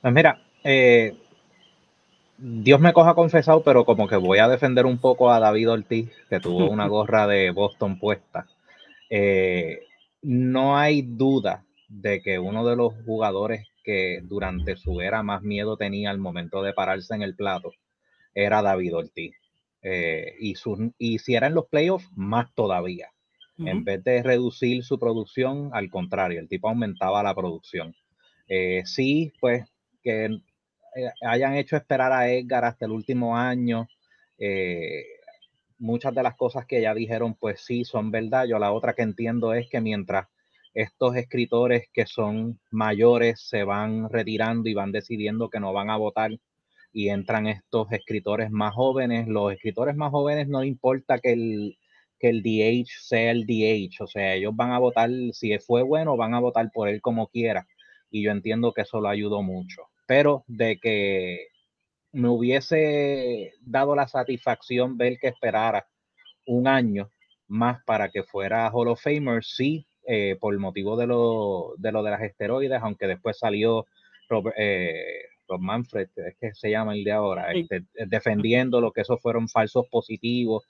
Pues 0.00 0.14
mira, 0.14 0.40
eh, 0.62 1.16
Dios 2.38 2.78
me 2.78 2.92
coja 2.92 3.16
confesado, 3.16 3.64
pero 3.64 3.84
como 3.84 4.06
que 4.06 4.14
voy 4.14 4.38
a 4.38 4.46
defender 4.46 4.86
un 4.86 4.98
poco 4.98 5.32
a 5.32 5.40
David 5.40 5.72
Ortiz, 5.72 6.12
que 6.30 6.38
tuvo 6.38 6.70
una 6.70 6.86
gorra 6.86 7.26
de 7.26 7.50
Boston 7.50 7.98
puesta. 7.98 8.46
Eh, 9.10 9.80
no 10.22 10.78
hay 10.78 11.02
duda 11.02 11.64
de 11.88 12.22
que 12.22 12.38
uno 12.38 12.64
de 12.64 12.76
los 12.76 12.94
jugadores 13.04 13.66
que 13.82 14.20
durante 14.22 14.76
su 14.76 15.00
era 15.00 15.24
más 15.24 15.42
miedo 15.42 15.76
tenía 15.76 16.10
al 16.10 16.18
momento 16.18 16.62
de 16.62 16.74
pararse 16.74 17.12
en 17.12 17.22
el 17.22 17.34
plato 17.34 17.72
era 18.36 18.62
David 18.62 18.94
Ortiz. 18.94 19.34
Eh, 19.82 20.34
y, 20.40 20.54
y 20.98 21.18
si 21.18 21.34
era 21.34 21.46
en 21.46 21.54
los 21.54 21.66
playoffs, 21.66 22.08
más 22.14 22.54
todavía. 22.54 23.10
En 23.58 23.84
vez 23.84 24.04
de 24.04 24.22
reducir 24.22 24.84
su 24.84 24.98
producción, 24.98 25.70
al 25.72 25.88
contrario, 25.88 26.40
el 26.40 26.48
tipo 26.48 26.68
aumentaba 26.68 27.22
la 27.22 27.34
producción. 27.34 27.94
Eh, 28.48 28.82
sí, 28.84 29.32
pues 29.40 29.64
que 30.02 30.26
eh, 30.26 31.10
hayan 31.22 31.54
hecho 31.54 31.74
esperar 31.74 32.12
a 32.12 32.30
Edgar 32.30 32.66
hasta 32.66 32.84
el 32.84 32.92
último 32.92 33.34
año. 33.34 33.88
muchas 35.78 36.14
de 36.14 36.22
las 36.22 36.36
cosas 36.36 36.66
que 36.66 36.82
ya 36.82 36.92
dijeron, 36.92 37.34
pues 37.34 37.62
sí, 37.64 37.84
son 37.84 38.10
verdad. 38.10 38.44
Yo 38.46 38.58
la 38.58 38.72
otra 38.72 38.92
que 38.92 39.02
entiendo 39.02 39.54
es 39.54 39.70
que 39.70 39.80
mientras 39.80 40.26
estos 40.74 41.16
escritores 41.16 41.88
que 41.90 42.04
son 42.04 42.60
mayores 42.70 43.40
se 43.40 43.64
van 43.64 44.10
retirando 44.10 44.68
y 44.68 44.74
van 44.74 44.92
decidiendo 44.92 45.48
que 45.48 45.60
no 45.60 45.72
van 45.72 45.88
a 45.88 45.96
votar 45.96 46.32
y 46.96 47.10
entran 47.10 47.46
estos 47.46 47.92
escritores 47.92 48.50
más 48.50 48.74
jóvenes. 48.74 49.28
Los 49.28 49.52
escritores 49.52 49.94
más 49.96 50.10
jóvenes 50.10 50.48
no 50.48 50.64
importa 50.64 51.18
que 51.18 51.32
el, 51.34 51.78
que 52.18 52.30
el 52.30 52.42
DH 52.42 52.88
sea 53.02 53.32
el 53.32 53.44
DH, 53.44 54.02
o 54.02 54.06
sea, 54.06 54.32
ellos 54.32 54.56
van 54.56 54.72
a 54.72 54.78
votar, 54.78 55.10
si 55.32 55.58
fue 55.58 55.82
bueno, 55.82 56.16
van 56.16 56.32
a 56.32 56.40
votar 56.40 56.70
por 56.72 56.88
él 56.88 57.02
como 57.02 57.26
quiera. 57.28 57.66
Y 58.10 58.22
yo 58.22 58.30
entiendo 58.30 58.72
que 58.72 58.80
eso 58.80 59.02
lo 59.02 59.10
ayudó 59.10 59.42
mucho. 59.42 59.82
Pero 60.06 60.44
de 60.46 60.78
que 60.78 61.48
me 62.12 62.30
hubiese 62.30 63.52
dado 63.60 63.94
la 63.94 64.08
satisfacción 64.08 64.96
ver 64.96 65.18
que 65.18 65.28
esperara 65.28 65.86
un 66.46 66.66
año 66.66 67.10
más 67.46 67.84
para 67.84 68.08
que 68.08 68.22
fuera 68.22 68.70
Hall 68.72 68.88
of 68.88 69.02
Famer, 69.02 69.44
sí, 69.44 69.86
eh, 70.06 70.38
por 70.40 70.58
motivo 70.58 70.96
de 70.96 71.06
lo, 71.08 71.74
de 71.76 71.92
lo 71.92 72.02
de 72.02 72.10
las 72.12 72.22
esteroides, 72.22 72.80
aunque 72.80 73.06
después 73.06 73.38
salió 73.38 73.86
Robert, 74.30 74.56
eh, 74.58 75.35
Manfred, 75.58 76.08
es 76.16 76.36
que 76.40 76.54
se 76.54 76.70
llama 76.70 76.94
el 76.94 77.04
de 77.04 77.12
ahora, 77.12 77.52
este, 77.52 77.84
defendiendo 78.06 78.80
lo 78.80 78.92
que 78.92 79.02
esos 79.02 79.20
fueron 79.20 79.48
falsos 79.48 79.86
positivos 79.90 80.64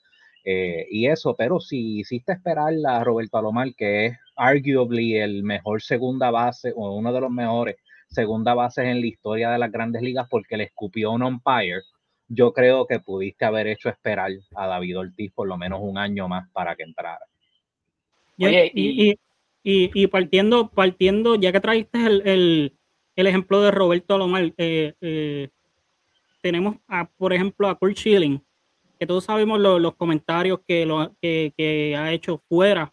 eh, 0.44 0.86
y 0.90 1.08
eso, 1.08 1.34
pero 1.36 1.58
si 1.58 1.98
hiciste 1.98 2.32
esperar 2.32 2.72
a 2.86 3.02
Roberto 3.02 3.36
Alomar, 3.36 3.74
que 3.74 4.06
es 4.06 4.18
arguably 4.36 5.16
el 5.16 5.42
mejor 5.42 5.82
segunda 5.82 6.30
base 6.30 6.72
o 6.76 6.94
uno 6.94 7.12
de 7.12 7.20
los 7.20 7.30
mejores 7.30 7.76
segunda 8.08 8.54
bases 8.54 8.84
en 8.84 9.00
la 9.00 9.06
historia 9.06 9.50
de 9.50 9.58
las 9.58 9.72
grandes 9.72 10.02
ligas 10.02 10.28
porque 10.30 10.56
le 10.56 10.64
escupió 10.64 11.10
un 11.10 11.24
umpire, 11.24 11.82
yo 12.28 12.52
creo 12.52 12.86
que 12.86 13.00
pudiste 13.00 13.44
haber 13.44 13.66
hecho 13.66 13.88
esperar 13.88 14.30
a 14.54 14.66
David 14.68 14.98
Ortiz 14.98 15.32
por 15.32 15.48
lo 15.48 15.56
menos 15.56 15.80
un 15.82 15.98
año 15.98 16.28
más 16.28 16.48
para 16.52 16.76
que 16.76 16.84
entrara. 16.84 17.26
y, 18.36 19.18
y, 19.68 20.06
partiendo, 20.06 20.70
partiendo, 20.70 21.34
ya 21.34 21.50
que 21.50 21.58
trajiste 21.58 21.98
el, 22.06 22.75
ejemplo 23.26 23.62
de 23.62 23.70
Roberto 23.70 24.14
Alomar, 24.14 24.52
eh, 24.58 24.92
eh, 25.00 25.48
tenemos, 26.42 26.76
por 27.16 27.32
ejemplo, 27.32 27.66
a 27.66 27.74
Kurt 27.74 27.96
Schilling, 27.96 28.42
que 29.00 29.06
todos 29.06 29.24
sabemos 29.24 29.58
los 29.58 29.94
comentarios 29.94 30.60
que, 30.68 30.84
lo, 30.84 31.14
que, 31.22 31.94
ha 31.98 32.12
hecho 32.12 32.42
fuera 32.46 32.90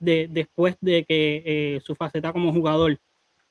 de, 0.00 0.26
después 0.28 0.76
de 0.80 1.04
que 1.04 1.42
eh, 1.46 1.80
su 1.84 1.94
faceta 1.94 2.32
como 2.32 2.52
jugador. 2.52 2.98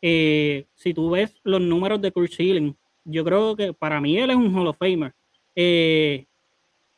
si 0.01 0.93
tú 0.93 1.11
ves 1.11 1.39
los 1.43 1.61
números 1.61 2.01
de 2.01 2.11
Kurt 2.11 2.31
Schilling, 2.31 2.75
yo 3.05 3.23
creo 3.23 3.55
que 3.55 3.71
para 3.73 4.01
mí 4.01 4.17
él 4.17 4.29
es 4.29 4.35
un 4.35 4.53
Hall 4.53 4.67
of 4.67 4.77
Famer. 4.77 5.13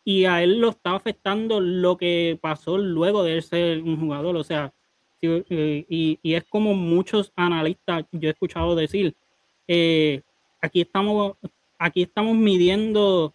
y 0.04 0.26
a 0.26 0.42
él 0.42 0.60
lo 0.60 0.70
está 0.70 0.96
afectando 0.96 1.60
lo 1.62 1.96
que 1.96 2.40
pasó 2.42 2.78
luego 2.78 3.24
de 3.24 3.36
él 3.36 3.44
ser 3.44 3.84
un 3.84 4.00
jugador. 4.00 4.36
O 4.36 4.44
sea, 4.44 4.74
eh, 5.22 5.86
y, 5.88 6.20
es 6.24 6.44
como 6.46 6.74
muchos 6.74 7.32
analistas 7.36 8.06
yo 8.12 8.30
he 8.30 8.32
escuchado 8.32 8.76
decir, 8.76 9.16
eh, 9.68 10.22
aquí, 10.62 10.82
estamos, 10.82 11.34
aquí 11.78 12.04
estamos 12.04 12.36
midiendo 12.36 13.34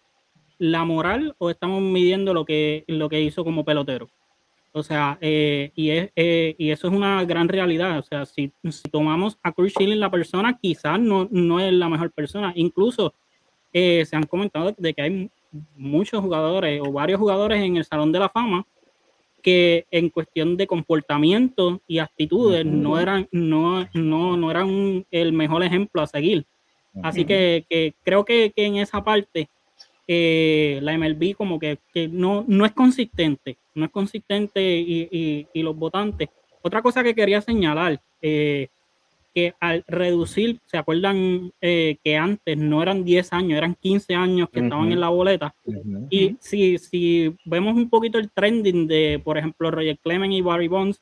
la 0.57 0.83
moral 0.83 1.35
o 1.37 1.49
estamos 1.49 1.81
midiendo 1.81 2.33
lo 2.33 2.45
que, 2.45 2.83
lo 2.87 3.07
que 3.09 3.21
hizo 3.21 3.43
como 3.43 3.63
pelotero. 3.63 4.09
O 4.73 4.83
sea, 4.83 5.17
eh, 5.21 5.71
y, 5.75 5.89
es, 5.89 6.11
y 6.15 6.69
eso 6.69 6.87
es 6.87 6.93
una 6.93 7.23
gran 7.25 7.47
realidad. 7.47 7.99
O 7.99 8.03
sea, 8.03 8.25
si, 8.25 8.51
tomamos 8.91 9.39
a 9.41 9.51
Kurt 9.51 9.69
Schilling, 9.69 9.99
la 9.99 10.11
persona 10.11 10.59
quizás 10.61 10.99
no, 10.99 11.27
no 11.31 11.59
es 11.59 11.73
la 11.73 11.89
mejor 11.89 12.11
persona. 12.11 12.51
Incluso 12.55 13.13
se 13.73 14.09
han 14.11 14.25
comentado 14.25 14.75
de 14.77 14.93
que 14.93 15.01
hay 15.01 15.31
muchos 15.75 16.21
jugadores 16.21 16.81
o 16.83 16.91
varios 16.91 17.19
jugadores 17.19 17.63
en 17.63 17.77
el 17.77 17.85
Salón 17.85 18.11
de 18.11 18.19
la 18.19 18.29
Fama 18.29 18.65
que 19.47 19.85
en 19.91 20.09
cuestión 20.09 20.57
de 20.57 20.67
comportamiento 20.67 21.81
y 21.87 21.99
actitudes 21.99 22.65
no 22.65 22.99
eran, 22.99 23.29
no, 23.31 23.87
no, 23.93 24.35
no 24.35 24.51
eran 24.51 25.05
el 25.09 25.31
mejor 25.31 25.63
ejemplo 25.63 26.01
a 26.01 26.07
seguir. 26.07 26.45
Así 27.01 27.23
que, 27.23 27.93
creo 28.03 28.25
que, 28.25 28.51
en 28.57 28.75
esa 28.75 29.01
parte 29.05 29.47
eh, 30.05 30.79
la 30.81 30.97
MLB 30.97 31.33
como 31.37 31.59
que, 31.59 31.79
no, 32.11 32.43
no 32.45 32.65
es 32.65 32.73
consistente, 32.73 33.57
no 33.73 33.85
es 33.85 33.91
consistente 33.91 34.61
y, 34.61 35.47
los 35.53 35.77
votantes. 35.77 36.27
Otra 36.61 36.81
cosa 36.81 37.01
que 37.01 37.15
quería 37.15 37.39
señalar, 37.39 38.01
eh, 38.21 38.67
que 39.37 39.53
al 39.59 39.83
reducir, 39.87 40.59
¿se 40.65 40.79
acuerdan 40.79 41.53
eh, 41.61 41.97
que 42.03 42.17
antes 42.17 42.57
no 42.57 42.81
eran 42.81 43.03
10 43.03 43.33
años, 43.33 43.55
eran 43.55 43.75
15 43.75 44.15
años 44.15 44.49
que 44.51 44.61
estaban 44.61 44.91
en 44.91 44.99
la 44.99 45.09
boleta? 45.09 45.53
Y 46.09 46.37
si, 46.39 46.79
si 46.79 47.35
vemos 47.45 47.75
un 47.75 47.87
poquito 47.87 48.17
el 48.17 48.31
trending 48.31 48.87
de, 48.87 49.21
por 49.23 49.37
ejemplo, 49.37 49.69
Roger 49.69 49.95
Clemens 49.99 50.33
y 50.33 50.41
Barry 50.41 50.67
Bonds, 50.67 50.99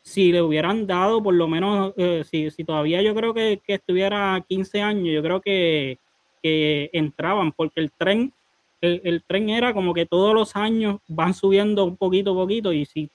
si 0.00 0.32
le 0.32 0.40
hubieran 0.40 0.86
dado 0.86 1.22
por 1.22 1.34
lo 1.34 1.46
menos, 1.46 1.92
eh, 1.98 2.24
si, 2.24 2.50
si, 2.50 2.64
todavía 2.64 3.02
yo 3.02 3.14
creo 3.14 3.34
que, 3.34 3.60
que, 3.62 3.74
estuviera 3.74 4.42
15 4.48 4.80
años, 4.80 5.14
yo 5.14 5.22
creo 5.22 5.42
que, 5.42 5.98
que 6.42 6.88
entraban, 6.94 7.52
porque 7.52 7.80
el 7.80 7.92
tren, 7.92 8.32
el, 8.80 9.02
el, 9.04 9.22
tren 9.24 9.50
era 9.50 9.74
como 9.74 9.92
que 9.92 10.06
todos 10.06 10.32
los 10.32 10.56
años 10.56 11.00
van 11.06 11.34
subiendo 11.34 11.84
un 11.84 11.98
poquito 11.98 12.30
a 12.30 12.34
poquito, 12.34 12.72
y 12.72 12.86
si, 12.86 13.10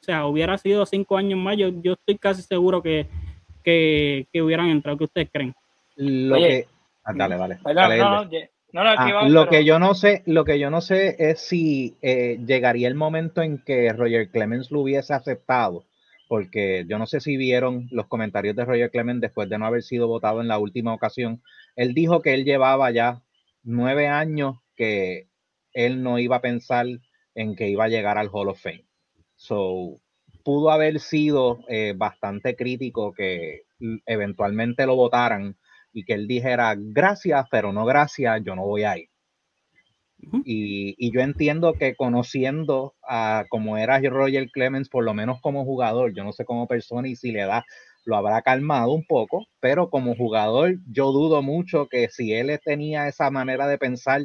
o 0.00 0.02
sea, 0.02 0.26
hubiera 0.26 0.58
sido 0.58 0.84
5 0.84 1.16
años 1.16 1.38
más, 1.38 1.56
yo, 1.56 1.68
yo 1.80 1.92
estoy 1.92 2.18
casi 2.18 2.42
seguro 2.42 2.82
que 2.82 3.06
que, 3.62 4.26
hubieran 4.34 4.68
entrado, 4.68 4.98
que 4.98 5.04
ustedes 5.04 5.28
creen? 5.32 5.54
Lo 5.96 6.36
que. 6.36 6.66
dale, 7.14 7.36
dale. 7.36 7.58
lo 9.28 9.48
que 9.48 9.64
yo 9.64 9.78
no 9.78 9.94
sé, 9.94 10.22
lo 10.26 10.44
que 10.44 10.58
yo 10.58 10.70
no 10.70 10.80
sé 10.80 11.16
es 11.18 11.40
si 11.40 11.96
eh, 12.02 12.38
llegaría 12.46 12.88
el 12.88 12.94
momento 12.94 13.42
en 13.42 13.62
que 13.64 13.92
Roger 13.92 14.30
Clemens 14.30 14.70
lo 14.70 14.80
hubiese 14.80 15.14
aceptado, 15.14 15.84
porque 16.28 16.84
yo 16.88 16.98
no 16.98 17.06
sé 17.06 17.20
si 17.20 17.36
vieron 17.36 17.88
los 17.90 18.06
comentarios 18.06 18.56
de 18.56 18.64
Roger 18.64 18.90
Clemens 18.90 19.20
después 19.20 19.48
de 19.48 19.58
no 19.58 19.66
haber 19.66 19.82
sido 19.82 20.08
votado 20.08 20.40
en 20.40 20.48
la 20.48 20.58
última 20.58 20.94
ocasión. 20.94 21.42
Él 21.76 21.94
dijo 21.94 22.22
que 22.22 22.34
él 22.34 22.44
llevaba 22.44 22.90
ya 22.90 23.22
nueve 23.62 24.06
años 24.08 24.58
que 24.76 25.28
él 25.72 26.02
no 26.02 26.18
iba 26.18 26.36
a 26.36 26.40
pensar 26.40 26.86
en 27.34 27.56
que 27.56 27.68
iba 27.68 27.84
a 27.84 27.88
llegar 27.88 28.18
al 28.18 28.28
Hall 28.32 28.48
of 28.48 28.60
Fame. 28.60 28.84
So, 29.36 30.00
pudo 30.50 30.72
haber 30.72 30.98
sido 30.98 31.60
eh, 31.68 31.94
bastante 31.96 32.56
crítico 32.56 33.12
que 33.12 33.62
eventualmente 34.04 34.84
lo 34.84 34.96
votaran 34.96 35.56
y 35.92 36.04
que 36.04 36.14
él 36.14 36.26
dijera 36.26 36.74
gracias, 36.76 37.46
pero 37.52 37.72
no 37.72 37.84
gracias, 37.84 38.42
yo 38.42 38.56
no 38.56 38.64
voy 38.64 38.82
a 38.82 38.98
ir. 38.98 39.08
y, 40.44 41.12
yo 41.12 41.20
entiendo 41.20 41.74
que 41.74 41.94
conociendo 41.94 42.96
a 43.08 43.44
como 43.48 43.78
era 43.78 44.00
Roger 44.00 44.50
Clemens, 44.50 44.88
por 44.88 45.04
lo 45.04 45.14
menos 45.14 45.40
como 45.40 45.64
jugador, 45.64 46.14
yo 46.16 46.24
no 46.24 46.32
sé 46.32 46.44
como 46.44 46.66
persona 46.66 47.06
y 47.06 47.14
si 47.14 47.30
le 47.30 47.46
da, 47.46 47.64
lo 48.04 48.16
habrá 48.16 48.42
calmado 48.42 48.90
un 48.90 49.04
poco, 49.06 49.46
pero 49.60 49.88
como 49.88 50.16
jugador 50.16 50.78
yo 50.90 51.12
dudo 51.12 51.42
mucho 51.42 51.86
que 51.86 52.08
si 52.08 52.32
él 52.32 52.58
tenía 52.64 53.06
esa 53.06 53.30
manera 53.30 53.68
de 53.68 53.78
pensar, 53.78 54.22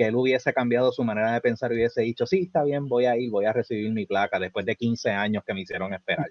que 0.00 0.06
él 0.06 0.16
hubiese 0.16 0.54
cambiado 0.54 0.92
su 0.92 1.04
manera 1.04 1.34
de 1.34 1.42
pensar 1.42 1.70
y 1.70 1.74
hubiese 1.74 2.00
dicho, 2.00 2.24
sí, 2.24 2.44
está 2.44 2.64
bien, 2.64 2.88
voy 2.88 3.04
a 3.04 3.18
ir, 3.18 3.30
voy 3.30 3.44
a 3.44 3.52
recibir 3.52 3.92
mi 3.92 4.06
placa 4.06 4.38
después 4.38 4.64
de 4.64 4.74
15 4.74 5.10
años 5.10 5.44
que 5.44 5.52
me 5.52 5.60
hicieron 5.60 5.92
esperar. 5.92 6.30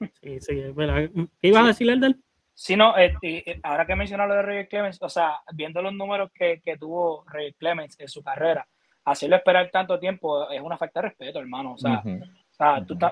Sí, 0.20 0.40
sí, 0.40 0.60
¿verdad? 0.74 1.08
¿Qué 1.40 1.48
ibas 1.48 1.62
a 1.62 1.68
decir, 1.68 1.88
Eldel? 1.88 2.20
Sí, 2.54 2.74
no, 2.74 2.96
este, 2.96 3.60
ahora 3.62 3.86
que 3.86 3.94
mencionas 3.94 4.26
lo 4.26 4.34
de 4.34 4.42
Roger 4.42 4.68
Clemens, 4.68 5.00
o 5.00 5.08
sea, 5.08 5.38
viendo 5.54 5.80
los 5.80 5.94
números 5.94 6.28
que, 6.34 6.60
que 6.60 6.76
tuvo 6.76 7.24
Roger 7.28 7.54
Clemens 7.54 7.94
en 8.00 8.08
su 8.08 8.20
carrera, 8.20 8.66
hacerlo 9.04 9.36
esperar 9.36 9.70
tanto 9.70 10.00
tiempo 10.00 10.50
es 10.50 10.60
una 10.60 10.76
falta 10.76 11.00
de 11.00 11.08
respeto, 11.08 11.38
hermano. 11.38 11.74
O 11.74 11.78
sea, 11.78 12.02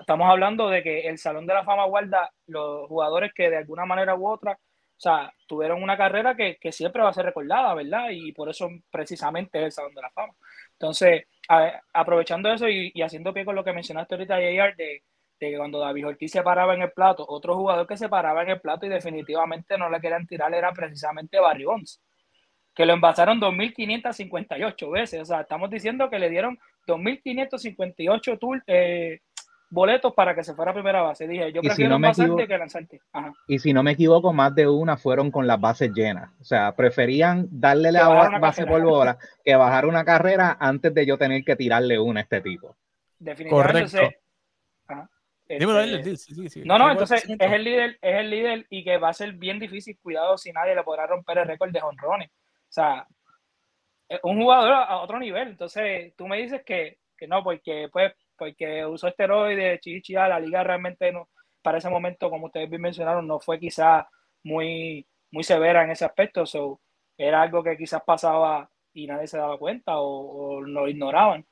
estamos 0.00 0.28
hablando 0.28 0.68
de 0.68 0.82
que 0.82 1.02
el 1.02 1.16
Salón 1.16 1.46
de 1.46 1.54
la 1.54 1.64
Fama 1.64 1.84
guarda 1.84 2.28
los 2.48 2.88
jugadores 2.88 3.32
que 3.32 3.48
de 3.50 3.58
alguna 3.58 3.86
manera 3.86 4.16
u 4.16 4.26
otra 4.26 4.58
o 5.00 5.02
sea, 5.02 5.32
tuvieron 5.46 5.82
una 5.82 5.96
carrera 5.96 6.36
que, 6.36 6.58
siempre 6.72 7.00
va 7.02 7.08
a 7.08 7.14
ser 7.14 7.24
recordada, 7.24 7.72
¿verdad? 7.72 8.10
Y 8.10 8.32
por 8.32 8.50
eso 8.50 8.68
precisamente 8.90 9.58
es 9.58 9.64
el 9.64 9.72
Salón 9.72 9.94
de 9.94 10.02
la 10.02 10.10
Fama. 10.10 10.34
Entonces, 10.72 11.24
aprovechando 11.94 12.52
eso 12.52 12.68
y, 12.68 12.92
haciendo 13.00 13.32
pie 13.32 13.46
con 13.46 13.54
lo 13.54 13.64
que 13.64 13.72
mencionaste 13.72 14.14
ahorita, 14.14 14.36
JR, 14.36 14.76
de 14.76 15.02
que 15.38 15.56
cuando 15.56 15.78
David 15.78 16.08
Ortiz 16.08 16.32
se 16.32 16.42
paraba 16.42 16.74
en 16.74 16.82
el 16.82 16.92
plato, 16.92 17.24
otro 17.26 17.56
jugador 17.56 17.86
que 17.86 17.96
se 17.96 18.10
paraba 18.10 18.42
en 18.42 18.50
el 18.50 18.60
plato 18.60 18.84
y 18.84 18.90
definitivamente 18.90 19.78
no 19.78 19.88
le 19.88 20.02
querían 20.02 20.26
tirar 20.26 20.52
era 20.52 20.70
precisamente 20.70 21.40
Barry 21.40 21.64
Bonds, 21.64 22.02
que 22.74 22.84
lo 22.84 22.92
envasaron 22.92 23.40
2.558 23.40 24.90
veces. 24.90 25.22
O 25.22 25.24
sea, 25.24 25.40
estamos 25.40 25.70
diciendo 25.70 26.10
que 26.10 26.18
le 26.18 26.28
dieron 26.28 26.58
2.558 26.86 28.38
tour, 28.38 28.62
eh, 28.66 29.20
boletos 29.70 30.12
para 30.12 30.34
que 30.34 30.44
se 30.44 30.54
fuera 30.54 30.72
a 30.72 30.74
primera 30.74 31.00
base. 31.00 31.26
Dije, 31.26 31.52
yo 31.52 31.62
prefiero 31.62 31.96
si 32.12 32.46
que 32.46 32.58
lanzarte. 32.58 33.00
Y 33.46 33.58
si 33.60 33.72
no 33.72 33.82
me 33.82 33.92
equivoco, 33.92 34.32
más 34.32 34.54
de 34.54 34.68
una 34.68 34.96
fueron 34.96 35.30
con 35.30 35.46
las 35.46 35.60
bases 35.60 35.92
llenas. 35.94 36.30
O 36.40 36.44
sea, 36.44 36.74
preferían 36.74 37.46
darle 37.50 37.92
la 37.92 38.08
base 38.38 38.66
por 38.66 38.82
bola 38.82 39.16
que 39.44 39.54
bajar 39.54 39.86
una 39.86 40.04
carrera 40.04 40.56
antes 40.60 40.92
de 40.92 41.06
yo 41.06 41.16
tener 41.16 41.44
que 41.44 41.56
tirarle 41.56 41.98
una 41.98 42.20
a 42.20 42.22
este 42.24 42.40
tipo. 42.40 42.76
Definitivamente. 43.18 44.18
Este, 45.48 45.66
no, 46.64 46.78
no, 46.78 46.92
entonces 46.92 47.24
es 47.28 47.52
el 47.52 47.64
líder, 47.64 47.98
es 48.00 48.16
el 48.20 48.30
líder 48.30 48.66
y 48.70 48.84
que 48.84 48.98
va 48.98 49.08
a 49.08 49.12
ser 49.12 49.32
bien 49.32 49.58
difícil, 49.58 49.98
cuidado 50.00 50.38
si 50.38 50.52
nadie 50.52 50.76
le 50.76 50.84
podrá 50.84 51.08
romper 51.08 51.38
el 51.38 51.48
récord 51.48 51.72
de 51.72 51.80
jonrones. 51.80 52.28
O 52.28 52.72
sea, 52.72 53.04
un 54.22 54.40
jugador 54.40 54.72
a 54.72 54.98
otro 54.98 55.18
nivel. 55.18 55.48
Entonces, 55.48 56.14
tú 56.16 56.28
me 56.28 56.36
dices 56.36 56.62
que, 56.64 56.98
que 57.16 57.26
no, 57.26 57.42
porque 57.42 57.88
pues 57.92 58.12
porque 58.40 58.86
usó 58.86 59.06
esteroides, 59.06 59.80
chichi, 59.80 60.14
la 60.14 60.40
liga 60.40 60.64
realmente 60.64 61.12
no, 61.12 61.28
para 61.60 61.76
ese 61.76 61.90
momento, 61.90 62.30
como 62.30 62.46
ustedes 62.46 62.70
bien 62.70 62.80
mencionaron, 62.80 63.26
no 63.26 63.38
fue 63.38 63.60
quizás 63.60 64.06
muy, 64.42 65.06
muy 65.30 65.44
severa 65.44 65.84
en 65.84 65.90
ese 65.90 66.06
aspecto, 66.06 66.46
so, 66.46 66.80
era 67.18 67.42
algo 67.42 67.62
que 67.62 67.76
quizás 67.76 68.02
pasaba 68.02 68.70
y 68.94 69.06
nadie 69.06 69.26
se 69.26 69.36
daba 69.36 69.58
cuenta 69.58 69.98
o, 69.98 70.06
o 70.06 70.60
lo 70.62 70.88
ignoraban. 70.88 71.46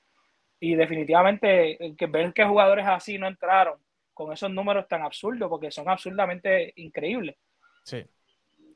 Y 0.59 0.77
definitivamente 0.77 1.95
que 1.99 2.07
ver 2.07 2.33
que 2.33 2.47
jugadores 2.47 2.87
así 2.87 3.19
no 3.19 3.29
entraron 3.29 3.79
con 4.15 4.33
esos 4.33 4.51
números 4.51 4.89
tan 4.89 5.03
absurdos, 5.03 5.51
porque 5.51 5.71
son 5.71 5.91
absurdamente 5.91 6.73
increíbles. 6.77 7.37
Sí. 7.85 8.03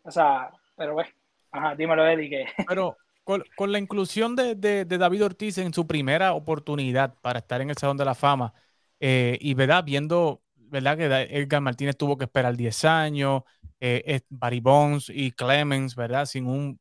O 0.04 0.11
sea, 0.11 0.50
pero 0.76 0.92
bueno, 0.92 1.11
ajá, 1.50 1.75
dímelo, 1.75 2.07
Eddie. 2.07 2.28
Que... 2.28 2.47
Pero 2.69 2.99
con, 3.24 3.72
la 3.72 3.78
inclusión 3.78 4.34
de, 4.36 4.84
David 4.84 5.24
Ortiz 5.24 5.58
en 5.58 5.72
su 5.72 5.86
primera 5.86 6.34
oportunidad 6.34 7.14
para 7.20 7.38
estar 7.40 7.60
en 7.60 7.70
el 7.70 7.76
Salón 7.76 7.96
de 7.96 8.04
la 8.04 8.14
Fama, 8.14 8.52
eh, 9.00 9.38
y 9.40 9.54
verdad, 9.54 9.84
viendo 9.84 10.42
verdad 10.56 10.96
que 10.96 11.04
Edgar 11.38 11.60
Martínez 11.60 11.96
tuvo 11.96 12.16
que 12.16 12.24
esperar 12.24 12.56
10 12.56 12.85
años, 12.85 13.42
eh, 13.80 14.20
Barry 14.28 14.61
Bones 14.61 15.11
y 15.11 15.32
Clemens, 15.32 15.94
¿verdad? 15.94 16.24
Sin 16.26 16.46
un, 16.46 16.80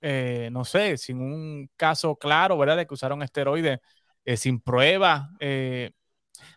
eh, 0.00 0.48
no 0.52 0.64
sé, 0.64 0.96
sin 0.96 1.20
un 1.20 1.70
caso 1.76 2.16
claro, 2.16 2.56
¿verdad? 2.58 2.76
De 2.76 2.86
que 2.86 2.94
usaron 2.94 3.22
esteroides 3.22 3.80
sin 4.36 4.60
prueba. 4.60 5.30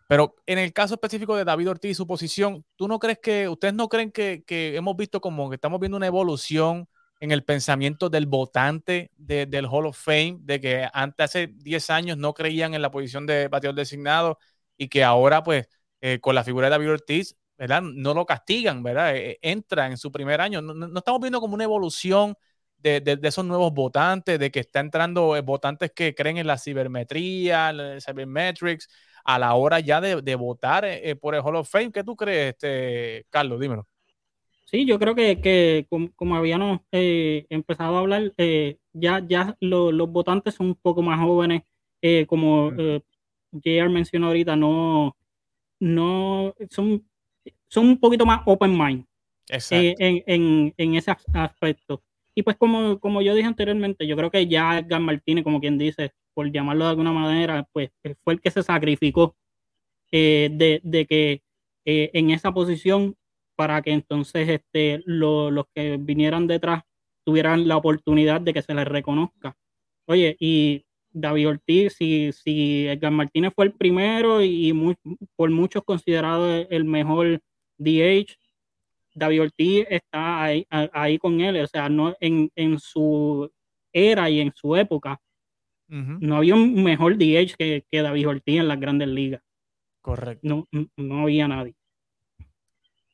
pero 0.08 0.36
en 0.46 0.60
el 0.60 0.74
caso 0.74 0.94
específico 0.94 1.36
de 1.36 1.44
David 1.44 1.72
Ortiz 1.72 1.92
y 1.92 1.96
su 1.96 2.08
posición, 2.08 2.64
¿tú 2.76 2.88
no 2.88 3.00
crees 3.00 3.20
que, 3.20 3.50
ustedes 3.50 3.74
no 3.74 3.90
creen 3.90 4.12
que 4.12 4.44
hemos 4.76 4.96
visto 4.96 5.20
como 5.22 5.50
que 5.50 5.56
estamos 5.56 5.80
viendo 5.80 5.98
una 5.98 6.08
evolución 6.08 6.88
en 7.24 7.32
el 7.32 7.46
pensamiento 7.46 8.10
del 8.10 8.26
votante 8.26 9.10
del 9.16 9.66
Hall 9.68 9.86
of 9.86 9.98
Fame, 9.98 10.40
de 10.42 10.60
que 10.60 10.90
antes, 10.92 11.24
hace 11.24 11.48
10 11.48 11.90
años, 11.90 12.18
no 12.18 12.34
creían 12.34 12.74
en 12.74 12.82
la 12.82 12.92
posición 12.92 13.26
de 13.26 13.48
bateador 13.48 13.78
designado 13.78 14.40
y 14.76 14.90
que 14.90 15.06
ahora, 15.06 15.42
pues, 15.42 15.70
eh, 16.02 16.20
con 16.20 16.36
la 16.36 16.44
figura 16.44 16.68
de 16.68 16.72
David 16.72 16.92
Ortiz, 16.92 17.38
¿verdad? 17.58 17.82
No 17.82 18.14
lo 18.14 18.26
castigan, 18.26 18.84
¿verdad? 18.84 19.16
Eh, 19.16 19.40
entra 19.42 19.88
en 19.88 19.96
su 19.98 20.12
primer 20.12 20.42
año. 20.42 20.62
No, 20.62 20.98
estamos 20.98 21.22
viendo 21.22 21.40
como 21.40 21.54
una 21.56 21.64
evolución 21.64 22.36
de, 22.78 23.18
esos 23.24 23.46
nuevos 23.46 23.74
votantes, 23.74 24.38
de 24.38 24.52
que 24.52 24.60
está 24.60 24.82
entrando 24.82 25.38
eh, 25.38 25.42
votantes 25.42 25.94
que 25.96 26.14
creen 26.14 26.40
en 26.40 26.48
la 26.48 26.58
cibermetría, 26.58 27.72
la 27.72 28.02
cybermetrics, 28.02 28.90
a 29.24 29.40
la 29.40 29.54
hora 29.54 29.80
ya 29.80 30.02
de, 30.02 30.36
votar 30.36 30.86
por 31.22 31.36
el 31.36 31.42
Hall 31.42 31.56
of 31.56 31.70
Fame. 31.70 31.94
¿Qué 31.94 32.04
tú 32.04 32.18
crees, 32.18 32.56
este, 32.56 33.26
Carlos? 33.30 33.62
Dímelo. 33.62 33.88
Sí, 34.74 34.86
yo 34.88 34.98
creo 34.98 35.14
que, 35.14 35.86
como, 36.16 36.36
habíamos 36.36 36.80
eh, 36.92 37.46
empezado 37.50 37.96
a 37.96 38.00
hablar, 38.00 38.34
eh, 38.38 38.80
ya, 38.92 39.24
ya 39.24 39.56
los 39.60 40.10
votantes 40.10 40.56
son 40.56 40.70
un 40.70 40.76
poco 40.76 41.04
más 41.04 41.20
jóvenes, 41.20 41.62
eh, 42.02 42.26
como 42.26 42.72
JR 43.52 43.90
mencionó 43.90 44.28
ahorita, 44.28 44.56
no, 44.56 45.16
no 45.80 46.56
son, 46.72 47.08
son 47.68 47.86
un 47.86 48.00
poquito 48.00 48.26
más 48.26 48.42
open 48.48 48.76
mind 48.76 49.06
en, 49.70 50.74
en, 50.76 50.96
ese 50.96 51.12
aspecto. 51.12 52.02
Y 52.34 52.42
pues 52.42 52.58
como, 52.58 53.00
como 53.00 53.22
yo 53.22 53.36
dije 53.36 53.48
anteriormente, 53.48 54.08
yo 54.08 54.16
creo 54.16 54.32
que 54.32 54.48
ya 54.48 54.80
Edgar 54.80 55.02
Martínez, 55.02 55.44
como 55.44 55.60
quien 55.60 55.78
dice, 55.78 56.14
por 56.34 56.52
llamarlo 56.52 56.86
de 56.86 56.90
alguna 56.90 57.12
manera, 57.12 57.70
pues 57.74 57.92
fue 58.24 58.34
el 58.34 58.42
que 58.42 58.50
se 58.50 58.64
sacrificó 58.64 59.36
de, 60.12 60.82
de, 60.84 61.06
que 61.06 61.44
en 61.86 62.32
esa 62.32 62.52
posición 62.52 63.16
para 63.56 63.82
que 63.82 63.92
entonces 63.92 64.50
este, 64.50 65.02
los 65.06 65.66
que 65.74 65.98
vinieran 65.98 66.48
detrás 66.48 66.84
tuvieran 67.26 67.68
la 67.68 67.78
oportunidad 67.78 68.42
de 68.42 68.54
que 68.54 68.62
se 68.62 68.74
les 68.74 68.88
reconozca. 68.88 69.56
Oye, 70.06 70.36
y 70.40 70.86
David 71.12 71.50
Ortiz, 71.50 71.94
si, 71.94 72.32
si 72.34 72.88
Edgar 72.88 73.12
Martínez 73.12 73.54
fue 73.56 73.66
el 73.66 73.74
primero 73.74 74.44
y 74.44 74.74
por 75.36 75.50
muchos 75.52 75.84
considerado 75.84 76.68
el 76.70 76.84
mejor 76.84 77.40
DH, 77.78 78.36
David 79.16 79.42
Ortiz 79.44 79.86
está 79.90 80.44
ahí, 80.44 80.66
ahí 80.70 81.20
con 81.20 81.40
él, 81.40 81.62
o 81.62 81.68
sea, 81.68 81.88
no 81.88 82.16
en, 82.20 82.52
en, 82.56 82.80
su 82.80 83.50
era 83.94 84.30
y 84.30 84.40
en 84.40 84.52
su 84.56 84.76
época, 84.76 85.20
no 85.88 86.38
había 86.38 86.56
un 86.56 86.84
mejor 86.84 87.18
DH 87.18 87.56
que, 87.56 87.86
que 87.92 88.02
David 88.02 88.28
Ortiz 88.28 88.60
en 88.60 88.68
las 88.68 88.80
grandes 88.80 89.10
ligas. 89.10 89.44
Correcto. 90.02 90.42
No, 90.42 90.68
no 90.98 91.22
había 91.22 91.48
nadie. 91.48 91.76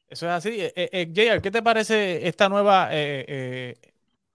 Eso 0.09 0.25
es 0.25 0.31
así. 0.31 0.49
Eh, 0.59 0.73
eh, 0.75 0.89
eh 0.91 1.39
¿qué 1.41 1.51
te 1.51 1.61
parece 1.61 2.27
esta 2.27 2.49
nueva 2.49 2.89
eh, 2.91 3.75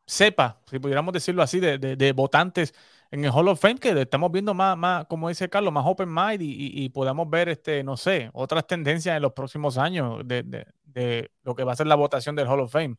cepa, 0.07 0.61
si 0.71 0.79
pudiéramos 0.79 1.13
decirlo 1.13 1.43
así, 1.43 1.59
de, 1.59 2.13
votantes 2.13 2.73
en 3.11 3.25
el 3.25 3.31
Hall 3.33 3.49
of 3.49 3.61
Fame? 3.61 3.77
Que 3.77 4.01
estamos 4.01 4.31
viendo 4.31 4.55
más, 4.55 4.77
más 4.77 5.07
como 5.07 5.29
dice 5.29 5.49
Carlos, 5.49 5.73
más 5.73 5.85
open 5.87 6.13
mind 6.13 6.41
y, 6.43 6.89
podamos 6.91 7.29
ver, 7.29 7.49
este, 7.49 7.83
no 7.83 7.97
sé, 7.97 8.31
otras 8.33 8.67
tendencias 8.67 9.17
en 9.17 9.23
los 9.23 9.33
próximos 9.33 9.77
años 9.77 10.23
de, 10.25 10.67
lo 11.43 11.55
que 11.55 11.65
va 11.65 11.73
a 11.73 11.77
ser 11.77 11.89
la 11.89 11.97
votación 11.97 12.37
del 12.37 12.47
Hall 12.47 12.61
of 12.61 12.73
Fame. 12.73 12.97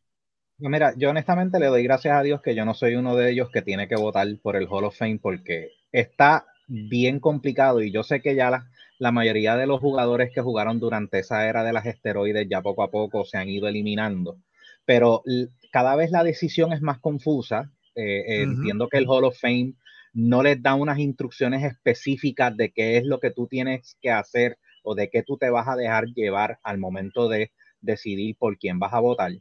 Mira, 0.57 0.93
yo 0.97 1.09
honestamente 1.09 1.59
le 1.59 1.67
doy 1.67 1.83
gracias 1.83 2.17
a 2.17 2.23
Dios 2.23 2.41
que 2.41 2.55
yo 2.55 2.63
no 2.63 2.73
soy 2.73 2.95
uno 2.95 3.15
de 3.15 3.31
ellos 3.31 3.49
que 3.49 3.61
tiene 3.61 3.89
que 3.89 3.95
votar 3.95 4.27
por 4.41 4.55
el 4.55 4.67
Hall 4.69 4.85
of 4.85 4.97
Fame 4.97 5.19
porque 5.21 5.71
está 5.91 6.45
bien 6.67 7.19
complicado 7.19 7.81
y 7.81 7.91
yo 7.91 8.03
sé 8.03 8.21
que 8.21 8.35
ya 8.35 8.49
las 8.49 8.63
la 8.99 9.11
mayoría 9.11 9.55
de 9.57 9.67
los 9.67 9.79
jugadores 9.79 10.31
que 10.33 10.41
jugaron 10.41 10.79
durante 10.79 11.19
esa 11.19 11.47
era 11.47 11.63
de 11.63 11.73
las 11.73 11.85
esteroides 11.85 12.47
ya 12.49 12.61
poco 12.61 12.83
a 12.83 12.91
poco 12.91 13.25
se 13.25 13.37
han 13.37 13.49
ido 13.49 13.67
eliminando, 13.67 14.37
pero 14.85 15.23
cada 15.71 15.95
vez 15.95 16.11
la 16.11 16.23
decisión 16.23 16.73
es 16.73 16.81
más 16.81 16.99
confusa. 16.99 17.71
Eh, 17.95 18.43
entiendo 18.43 18.89
que 18.89 18.97
el 18.97 19.07
Hall 19.07 19.23
of 19.23 19.39
Fame 19.39 19.73
no 20.13 20.43
les 20.43 20.61
da 20.61 20.75
unas 20.75 20.99
instrucciones 20.99 21.63
específicas 21.63 22.55
de 22.55 22.71
qué 22.71 22.97
es 22.97 23.05
lo 23.05 23.19
que 23.19 23.31
tú 23.31 23.47
tienes 23.47 23.97
que 24.01 24.11
hacer 24.11 24.57
o 24.83 24.95
de 24.95 25.09
qué 25.09 25.23
tú 25.23 25.37
te 25.37 25.49
vas 25.49 25.67
a 25.67 25.75
dejar 25.75 26.05
llevar 26.07 26.59
al 26.63 26.77
momento 26.77 27.27
de 27.27 27.51
decidir 27.81 28.35
por 28.37 28.57
quién 28.57 28.79
vas 28.79 28.93
a 28.93 28.99
votar. 28.99 29.31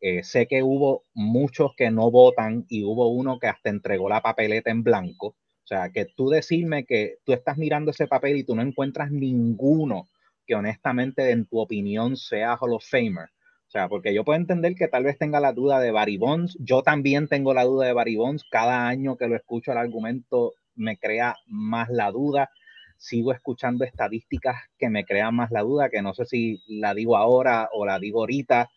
Eh, 0.00 0.24
sé 0.24 0.46
que 0.46 0.62
hubo 0.62 1.04
muchos 1.14 1.72
que 1.76 1.90
no 1.90 2.10
votan 2.10 2.64
y 2.68 2.82
hubo 2.82 3.08
uno 3.08 3.38
que 3.38 3.46
hasta 3.46 3.70
entregó 3.70 4.08
la 4.08 4.20
papeleta 4.20 4.70
en 4.70 4.82
blanco. 4.82 5.36
O 5.64 5.66
sea, 5.66 5.90
que 5.90 6.04
tú 6.04 6.28
decirme 6.28 6.84
que 6.84 7.18
tú 7.24 7.32
estás 7.32 7.56
mirando 7.56 7.92
ese 7.92 8.06
papel 8.06 8.36
y 8.36 8.44
tú 8.44 8.54
no 8.54 8.62
encuentras 8.62 9.10
ninguno 9.10 10.08
que 10.46 10.54
honestamente 10.54 11.30
en 11.30 11.46
tu 11.46 11.58
opinión 11.60 12.16
sea 12.16 12.56
Hall 12.56 12.74
of 12.74 12.84
Famer. 12.84 13.28
O 13.68 13.70
sea, 13.72 13.88
porque 13.88 14.12
yo 14.12 14.24
puedo 14.24 14.38
entender 14.38 14.74
que 14.74 14.88
tal 14.88 15.04
vez 15.04 15.16
tenga 15.16 15.40
la 15.40 15.52
duda 15.52 15.80
de 15.80 15.92
Barry 15.92 16.18
Bonds. 16.18 16.58
Yo 16.60 16.82
también 16.82 17.28
tengo 17.28 17.54
la 17.54 17.64
duda 17.64 17.86
de 17.86 17.94
Barry 17.94 18.16
Bonds. 18.16 18.44
Cada 18.50 18.86
año 18.86 19.16
que 19.16 19.28
lo 19.28 19.36
escucho 19.36 19.72
el 19.72 19.78
argumento 19.78 20.52
me 20.74 20.98
crea 20.98 21.36
más 21.46 21.88
la 21.88 22.10
duda. 22.10 22.50
Sigo 22.98 23.32
escuchando 23.32 23.84
estadísticas 23.84 24.56
que 24.76 24.90
me 24.90 25.04
crean 25.04 25.34
más 25.34 25.50
la 25.50 25.62
duda, 25.62 25.88
que 25.88 26.02
no 26.02 26.12
sé 26.12 26.26
si 26.26 26.60
la 26.68 26.92
digo 26.92 27.16
ahora 27.16 27.70
o 27.72 27.86
la 27.86 27.98
digo 27.98 28.20
ahorita. 28.20 28.68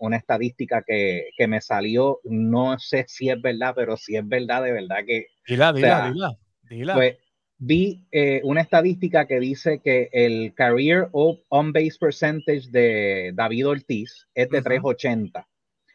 Una 0.00 0.16
estadística 0.16 0.82
que, 0.82 1.30
que 1.36 1.46
me 1.46 1.60
salió, 1.60 2.20
no 2.24 2.78
sé 2.78 3.04
si 3.08 3.30
es 3.30 3.40
verdad, 3.40 3.74
pero 3.76 3.96
si 3.96 4.16
es 4.16 4.26
verdad, 4.26 4.62
de 4.62 4.72
verdad 4.72 4.98
que 5.06 5.26
Dila, 5.46 5.72
dila, 5.72 6.10
dila, 6.10 6.38
dila. 6.68 6.94
Pues 6.94 7.16
vi 7.58 8.06
eh, 8.12 8.40
una 8.44 8.60
estadística 8.60 9.26
que 9.26 9.40
dice 9.40 9.80
que 9.80 10.08
el 10.12 10.54
career 10.54 11.08
on-base 11.12 11.96
percentage 11.98 12.70
de 12.70 13.32
David 13.34 13.68
Ortiz 13.68 14.28
es 14.34 14.48
de 14.50 14.62
380. 14.62 15.46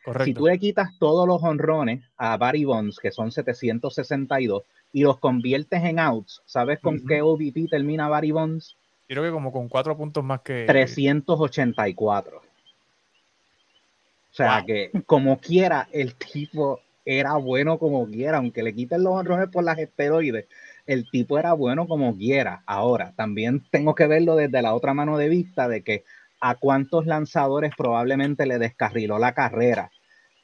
Correcto. 0.03 0.25
Si 0.25 0.33
tú 0.33 0.47
le 0.47 0.59
quitas 0.59 0.89
todos 0.99 1.25
los 1.27 1.41
honrones 1.43 2.03
a 2.17 2.35
Barry 2.35 2.65
Bonds, 2.65 2.99
que 2.99 3.11
son 3.11 3.31
762, 3.31 4.63
y 4.91 5.03
los 5.03 5.19
conviertes 5.19 5.81
en 5.83 5.97
outs, 5.99 6.41
¿sabes 6.45 6.79
con 6.79 7.05
qué 7.07 7.21
OVP 7.21 7.67
termina 7.69 8.09
Barry 8.09 8.31
Bonds? 8.31 8.77
Creo 9.07 9.23
que 9.23 9.31
como 9.31 9.51
con 9.51 9.69
cuatro 9.69 9.95
puntos 9.95 10.23
más 10.23 10.41
que... 10.41 10.65
384. 10.67 12.41
O 14.33 14.35
sea 14.35 14.63
que 14.65 14.89
como 15.05 15.37
quiera, 15.37 15.87
el 15.91 16.15
tipo 16.15 16.81
era 17.05 17.35
bueno 17.35 17.77
como 17.77 18.07
quiera, 18.07 18.37
aunque 18.37 18.63
le 18.63 18.73
quiten 18.73 19.03
los 19.03 19.13
honrones 19.13 19.49
por 19.49 19.63
las 19.63 19.77
esteroides, 19.77 20.47
el 20.87 21.07
tipo 21.11 21.37
era 21.37 21.53
bueno 21.53 21.87
como 21.87 22.17
quiera. 22.17 22.63
Ahora, 22.65 23.13
también 23.15 23.63
tengo 23.69 23.93
que 23.93 24.07
verlo 24.07 24.35
desde 24.35 24.63
la 24.63 24.73
otra 24.73 24.95
mano 24.95 25.19
de 25.19 25.29
vista 25.29 25.67
de 25.67 25.83
que 25.83 26.03
a 26.41 26.55
cuántos 26.55 27.05
lanzadores 27.05 27.73
probablemente 27.77 28.47
le 28.47 28.57
descarriló 28.57 29.19
la 29.19 29.35
carrera, 29.35 29.91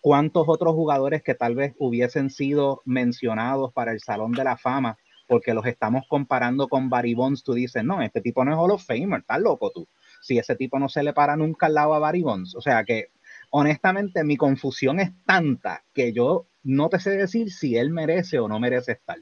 cuántos 0.01 0.47
otros 0.47 0.75
jugadores 0.75 1.23
que 1.23 1.33
tal 1.33 1.55
vez 1.55 1.73
hubiesen 1.79 2.29
sido 2.29 2.83
mencionados 2.85 3.73
para 3.73 3.91
el 3.91 4.01
Salón 4.01 4.33
de 4.33 4.43
la 4.43 4.55
Fama, 4.55 4.99
porque 5.27 5.55
los 5.55 5.65
estamos 5.65 6.05
comparando 6.07 6.67
con 6.67 6.89
Barry 6.89 7.15
Bonds, 7.15 7.43
tú 7.43 7.53
dices, 7.53 7.83
no, 7.83 8.03
este 8.03 8.21
tipo 8.21 8.45
no 8.45 8.51
es 8.51 8.57
Hall 8.57 8.71
of 8.71 8.85
Famer, 8.85 9.21
estás 9.21 9.41
loco 9.41 9.71
tú. 9.71 9.87
Si 10.21 10.37
ese 10.37 10.55
tipo 10.55 10.77
no 10.79 10.89
se 10.89 11.03
le 11.03 11.13
para 11.13 11.35
nunca 11.35 11.67
al 11.67 11.73
lado 11.73 11.93
a 11.93 11.99
Barry 11.99 12.21
Bonds. 12.21 12.55
O 12.55 12.61
sea 12.61 12.83
que, 12.83 13.09
honestamente, 13.49 14.23
mi 14.23 14.37
confusión 14.37 14.99
es 14.99 15.11
tanta 15.25 15.83
que 15.93 16.13
yo 16.13 16.47
no 16.63 16.89
te 16.89 16.99
sé 16.99 17.11
decir 17.11 17.51
si 17.51 17.77
él 17.77 17.89
merece 17.89 18.39
o 18.39 18.47
no 18.47 18.59
merece 18.59 18.93
estar. 18.93 19.17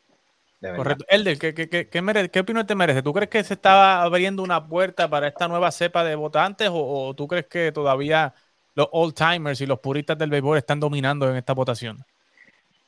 Correcto. 0.59 1.05
Elder, 1.07 1.37
¿qué, 1.37 1.53
qué, 1.53 1.67
qué, 1.69 2.39
opinión 2.39 2.65
te 2.65 2.73
merece? 2.73 3.03
¿Tú 3.03 3.13
crees 3.13 3.29
que 3.29 3.43
se 3.43 3.53
estaba 3.53 4.01
abriendo 4.01 4.41
una 4.41 4.67
puerta 4.67 5.07
para 5.07 5.27
esta 5.27 5.47
nueva 5.47 5.71
cepa 5.71 6.03
de 6.03 6.15
votantes 6.15 6.69
o, 6.71 7.13
tú 7.15 7.27
crees 7.27 7.45
que 7.45 7.71
todavía 7.71 8.33
los 8.73 8.87
old 8.91 9.13
timers 9.13 9.61
y 9.61 9.67
los 9.67 9.79
puristas 9.79 10.17
del 10.17 10.31
béisbol 10.31 10.57
están 10.57 10.79
dominando 10.79 11.29
en 11.29 11.35
esta 11.35 11.53
votación? 11.53 12.03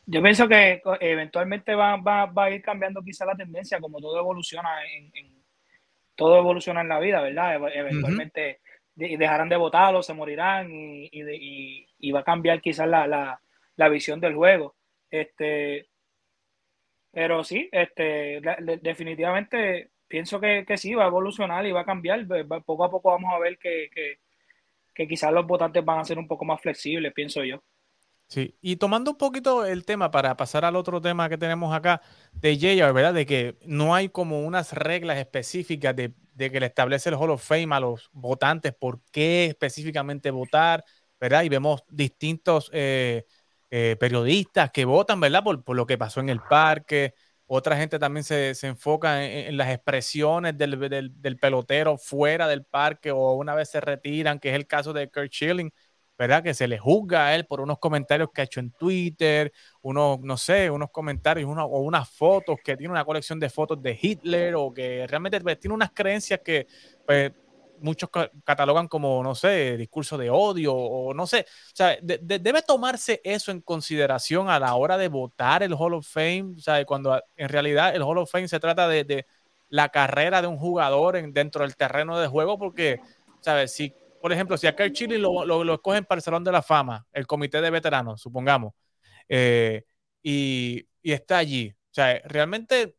Yo 0.08 0.24
pienso 0.24 0.48
que 0.48 0.82
eventualmente 1.00 1.76
va, 1.76 2.02
a 2.36 2.50
ir 2.50 2.64
cambiando 2.64 3.04
quizá 3.04 3.26
la 3.26 3.36
tendencia, 3.36 3.80
como 3.80 4.00
todo 4.00 4.18
evoluciona 4.20 4.70
en, 4.96 5.12
todo 6.16 6.40
evoluciona 6.40 6.82
en 6.82 6.90
la 6.90 7.00
vida, 7.00 7.22
¿verdad? 7.22 7.56
Eventualmente 7.76 8.62
dejarán 9.00 9.50
de 9.50 9.56
votar 9.56 10.04
se 10.04 10.14
morirán 10.14 10.70
y, 10.72 12.12
va 12.12 12.20
a 12.20 12.24
cambiar 12.24 12.62
quizás 12.62 12.88
la, 12.88 13.40
la 13.76 13.90
visión 13.90 14.20
del 14.20 14.36
juego. 14.36 14.76
Este, 15.10 15.90
pero 17.12 17.44
sí, 17.44 17.70
este, 17.72 18.42
definitivamente 18.82 19.92
pienso 20.08 20.40
que, 20.40 20.66
sí, 20.78 20.94
va 20.94 21.06
a 21.06 21.08
evolucionar 21.08 21.66
y 21.66 21.72
va 21.72 21.82
a 21.82 21.86
cambiar. 21.86 22.28
Poco 22.66 22.84
a 22.84 22.92
poco 22.92 23.10
vamos 23.12 23.34
a 23.34 23.40
ver 23.40 23.58
que, 23.58 23.90
que, 24.94 25.08
quizás 25.08 25.32
los 25.32 25.48
votantes 25.48 25.84
van 25.84 26.00
a 26.00 26.06
ser 26.06 26.20
un 26.20 26.28
poco 26.28 26.46
más 26.46 26.62
flexibles, 26.62 27.14
pienso 27.14 27.44
yo. 27.44 27.64
Sí, 28.30 28.56
y 28.62 28.76
tomando 28.76 29.10
un 29.12 29.18
poquito 29.18 29.66
el 29.66 29.86
tema 29.86 30.12
para 30.12 30.38
pasar 30.38 30.64
al 30.64 30.76
otro 30.76 31.02
tema 31.02 31.28
que 31.30 31.38
tenemos 31.40 31.74
acá 31.74 32.00
de 32.34 32.58
JR, 32.60 32.94
¿verdad? 32.94 33.12
De 33.16 33.26
que 33.26 33.58
no 33.66 33.96
hay 33.96 34.10
como 34.10 34.42
unas 34.46 34.74
reglas 34.74 35.18
específicas 35.18 35.96
de, 35.96 36.14
que 36.38 36.60
le 36.60 36.68
establece 36.68 37.10
el 37.10 37.16
Hall 37.16 37.32
of 37.32 37.44
Fame 37.44 37.76
a 37.76 37.80
los 37.80 38.08
votantes, 38.14 38.72
por 38.76 39.02
qué 39.12 39.46
específicamente 39.46 40.30
votar, 40.30 40.86
¿verdad? 41.20 41.42
Y 41.42 41.50
vemos 41.50 41.84
distintos 41.90 42.70
eh, 42.72 43.26
eh, 43.72 43.96
periodistas 44.00 44.70
que 44.72 44.86
votan, 44.86 45.20
¿verdad? 45.20 45.44
Por, 45.44 45.76
lo 45.76 45.88
que 45.88 45.98
pasó 45.98 46.20
en 46.20 46.30
el 46.30 46.40
parque. 46.40 47.16
Otra 47.48 47.78
gente 47.78 47.98
también 47.98 48.24
se, 48.24 48.54
se 48.54 48.68
enfoca 48.68 49.26
en, 49.26 49.58
las 49.58 49.70
expresiones 49.70 50.56
del, 50.56 50.80
del, 50.80 51.20
del, 51.20 51.38
pelotero 51.40 51.98
fuera 51.98 52.48
del 52.48 52.64
parque 52.64 53.10
o 53.12 53.34
una 53.34 53.56
vez 53.56 53.72
se 53.72 53.82
retiran, 53.82 54.40
que 54.40 54.50
es 54.50 54.56
el 54.56 54.68
caso 54.68 54.94
de 54.94 55.10
Kurt 55.10 55.32
Schilling, 55.32 55.72
¿verdad? 56.20 56.44
Que 56.44 56.54
se 56.54 56.68
le 56.68 56.78
juzga 56.78 57.28
a 57.28 57.36
él 57.36 57.46
por 57.46 57.62
unos 57.62 57.80
comentarios 57.80 58.30
que 58.34 58.42
ha 58.42 58.44
hecho 58.44 58.60
en 58.60 58.72
Twitter, 58.72 59.54
unos, 59.82 60.20
no 60.20 60.36
sé, 60.36 60.70
unos 60.70 60.92
comentarios 60.92 61.50
o 61.50 61.80
unas 61.80 62.10
fotos, 62.10 62.58
que 62.62 62.76
tiene 62.76 62.92
una 62.92 63.06
colección 63.06 63.40
de 63.40 63.50
fotos 63.50 63.82
de 63.82 63.98
Hitler 64.00 64.54
o 64.56 64.74
que 64.74 65.08
realmente 65.08 65.40
pues, 65.40 65.58
tiene 65.58 65.74
unas 65.74 65.92
creencias 65.92 66.42
que, 66.44 66.68
pues, 67.06 67.32
muchos 67.80 68.10
catalogan 68.44 68.90
como, 68.90 69.24
no 69.24 69.34
sé, 69.34 69.78
discurso 69.78 70.18
de 70.18 70.30
odio 70.30 70.76
o 70.76 71.14
no 71.14 71.26
sé. 71.26 71.46
O 71.68 71.76
sea, 71.76 71.98
debe 72.02 72.62
tomarse 72.64 73.22
eso 73.24 73.52
en 73.52 73.62
consideración 73.62 74.50
a 74.50 74.60
la 74.60 74.76
hora 74.76 74.98
de 74.98 75.08
votar 75.08 75.64
el 75.64 75.74
Hall 75.74 75.94
of 75.94 76.06
Fame, 76.06 76.56
sea, 76.58 76.84
cuando 76.84 77.24
en 77.38 77.48
realidad 77.48 77.96
el 77.96 78.04
Hall 78.04 78.18
of 78.18 78.30
Fame 78.30 78.50
se 78.50 78.60
trata 78.60 78.90
de, 78.90 79.26
la 79.70 79.88
carrera 79.88 80.42
de 80.42 80.48
un 80.48 80.58
jugador 80.58 81.16
en, 81.16 81.32
dentro 81.32 81.62
del 81.62 81.78
terreno 81.78 82.20
de 82.20 82.28
juego, 82.28 82.58
porque, 82.58 83.00
¿sabes? 83.40 83.72
Si, 83.72 83.94
por 84.22 84.32
ejemplo, 84.34 84.58
si 84.58 84.68
a 84.68 84.76
Kurt 84.76 84.94
Chile 84.94 85.18
lo, 85.18 85.46
lo, 85.46 85.74
escogen 85.74 86.06
para 86.06 86.20
el 86.20 86.24
Salón 86.24 86.44
de 86.44 86.52
la 86.52 86.62
Fama, 86.62 87.06
el 87.14 87.28
comité 87.28 87.62
de 87.62 87.70
veteranos, 87.70 88.22
supongamos, 88.22 88.74
eh, 89.28 89.84
y, 90.22 90.88
y 91.02 91.12
está 91.12 91.38
allí, 91.38 91.70
o 91.72 91.94
sea, 91.94 92.22
realmente 92.26 92.96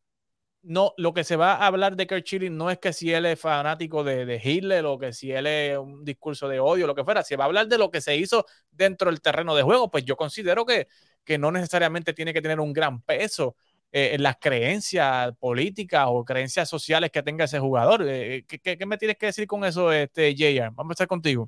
no, 0.63 0.93
lo 0.97 1.13
que 1.13 1.23
se 1.23 1.35
va 1.35 1.55
a 1.55 1.67
hablar 1.67 1.95
de 1.95 2.07
Kurt 2.07 2.25
Schilling 2.25 2.55
no 2.55 2.69
es 2.69 2.77
que 2.77 2.93
si 2.93 3.11
él 3.11 3.25
es 3.25 3.39
fanático 3.39 4.03
de, 4.03 4.39
Hitler 4.43 4.85
o 4.85 4.99
que 4.99 5.13
si 5.13 5.31
él 5.31 5.47
es 5.47 5.77
un 5.77 6.03
discurso 6.05 6.47
de 6.47 6.59
odio, 6.59 6.87
lo 6.87 6.95
que 6.95 7.03
fuera. 7.03 7.23
Se 7.23 7.35
va 7.35 7.45
a 7.45 7.47
hablar 7.47 7.67
de 7.67 7.77
lo 7.77 7.89
que 7.89 8.01
se 8.01 8.15
hizo 8.15 8.45
dentro 8.69 9.09
del 9.09 9.21
terreno 9.21 9.55
de 9.55 9.63
juego. 9.63 9.89
Pues 9.89 10.05
yo 10.05 10.15
considero 10.15 10.65
que, 10.65 10.87
que 11.23 11.37
no 11.37 11.51
necesariamente 11.51 12.13
tiene 12.13 12.33
que 12.33 12.41
tener 12.41 12.59
un 12.59 12.73
gran 12.73 13.01
peso 13.01 13.55
eh, 13.91 14.15
las 14.19 14.37
creencias 14.39 15.35
políticas 15.37 16.05
o 16.07 16.23
creencias 16.23 16.69
sociales 16.69 17.11
que 17.11 17.23
tenga 17.23 17.45
ese 17.45 17.59
jugador. 17.59 18.05
Eh, 18.07 18.45
¿qué, 18.47 18.85
me 18.85 18.97
tienes 18.97 19.17
que 19.17 19.27
decir 19.27 19.47
con 19.47 19.65
eso, 19.65 19.91
este, 19.91 20.33
JR? 20.33 20.71
Vamos 20.73 20.91
a 20.91 20.93
estar 20.93 21.07
contigo. 21.07 21.47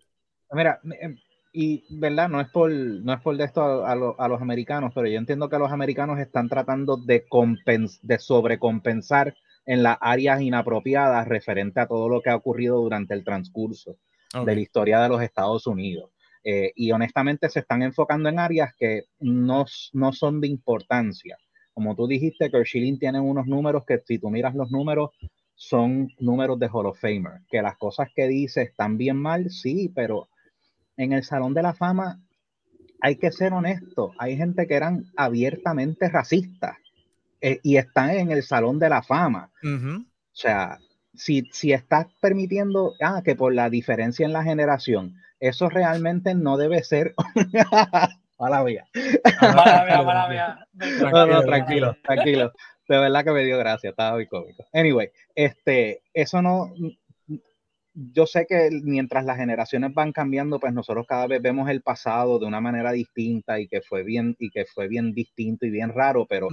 Mira, 0.52 0.80
em, 1.02 1.18
y 1.54 1.86
verdad, 1.98 2.30
no 2.30 2.42
es 2.42 2.50
por, 2.50 2.72
no 2.72 3.14
es 3.14 3.22
por 3.22 3.38
de 3.38 3.46
esto 3.46 3.86
a, 3.86 3.96
los 3.96 4.42
americanos, 4.42 4.92
pero 4.94 5.08
yo 5.08 5.18
entiendo 5.18 5.50
que 5.50 5.60
los 5.60 5.72
americanos 5.72 6.20
están 6.20 6.50
tratando 6.50 6.98
de, 6.98 7.26
de 8.02 8.20
sobrecompensar 8.20 9.36
en 9.66 9.84
las 9.84 9.98
áreas 10.02 10.42
inapropiadas 10.42 11.28
referente 11.28 11.80
a 11.80 11.88
todo 11.88 12.10
lo 12.10 12.22
que 12.22 12.30
ha 12.30 12.36
ocurrido 12.36 12.78
durante 12.82 13.14
el 13.14 13.24
transcurso 13.24 13.98
de 14.34 14.56
la 14.56 14.62
historia 14.62 15.00
de 15.00 15.10
los 15.10 15.22
Estados 15.22 15.68
Unidos. 15.68 16.10
Eh, 16.44 16.74
y 16.76 16.92
honestamente 16.92 17.50
se 17.50 17.60
están 17.60 17.84
enfocando 17.84 18.28
en 18.28 18.40
áreas 18.40 18.74
que 18.78 19.04
no, 19.20 19.66
no 19.94 20.12
son 20.12 20.42
de 20.42 20.48
importancia. 20.48 21.38
Como 21.74 21.96
tú 21.96 22.08
dijiste, 22.08 22.50
Kershilling 22.52 23.00
tiene 23.00 23.20
unos 23.20 23.48
números 23.48 23.84
que 23.86 24.00
si 24.06 24.20
tú 24.20 24.30
miras 24.30 24.56
los 24.56 24.72
números, 24.72 25.12
son 25.56 26.10
números 26.20 26.60
de 26.60 26.68
Hall 26.68 26.86
of 26.86 27.00
Famer. 27.00 27.42
Que 27.50 27.62
las 27.62 27.78
cosas 27.78 28.10
que 28.16 28.28
dice 28.28 28.64
están 28.64 28.98
bien 28.98 29.18
mal, 29.18 29.50
sí, 29.50 29.92
pero 29.94 30.28
en 30.98 31.14
el 31.14 31.24
Salón 31.24 31.54
de 31.54 31.64
la 31.64 31.74
Fama 31.74 32.22
hay 33.02 33.18
que 33.18 33.32
ser 33.32 33.52
honesto, 33.52 34.14
hay 34.18 34.38
gente 34.38 34.66
que 34.66 34.76
eran 34.76 35.04
abiertamente 35.18 36.08
racistas 36.08 36.78
eh, 37.42 37.60
y 37.62 37.76
están 37.76 38.12
en 38.12 38.32
el 38.32 38.44
Salón 38.44 38.80
de 38.80 38.88
la 38.88 39.04
Fama. 39.04 39.52
O 39.62 40.06
sea, 40.32 40.80
si, 41.14 41.44
si 41.52 41.74
estás 41.74 42.08
permitiendo 42.22 42.94
ah, 43.02 43.22
que 43.24 43.36
por 43.36 43.54
la 43.54 43.70
diferencia 43.70 44.26
en 44.26 44.32
la 44.32 44.44
generación, 44.44 45.18
eso 45.42 45.68
realmente 45.70 46.34
no 46.34 46.56
debe 46.56 46.82
ser. 46.84 47.14
Mala 48.44 48.64
mía. 48.64 48.86
No, 51.12 51.26
no, 51.26 51.42
tranquilo, 51.44 51.96
tranquilo. 52.04 52.52
De 52.88 52.98
verdad 52.98 53.24
que 53.24 53.32
me 53.32 53.46
dio 53.46 53.58
gracia, 53.58 53.92
estaba 53.92 54.16
muy 54.16 54.28
cómico. 54.28 54.66
Anyway, 54.74 55.10
este, 55.34 56.02
eso 56.14 56.42
no, 56.42 56.74
yo 57.94 58.26
sé 58.26 58.46
que 58.48 58.70
mientras 58.84 59.24
las 59.24 59.38
generaciones 59.38 59.94
van 59.94 60.12
cambiando, 60.12 60.60
pues 60.60 60.74
nosotros 60.74 61.06
cada 61.08 61.28
vez 61.28 61.42
vemos 61.42 61.70
el 61.70 61.82
pasado 61.82 62.40
de 62.40 62.46
una 62.46 62.60
manera 62.60 62.92
distinta 62.92 63.60
y 63.60 63.68
que 63.68 63.82
fue 63.82 64.04
bien 64.04 64.36
y 64.40 64.50
que 64.50 64.66
fue 64.66 64.88
bien 64.88 65.14
distinto 65.14 65.66
y 65.66 65.70
bien 65.70 65.94
raro, 65.94 66.26
pero 66.28 66.50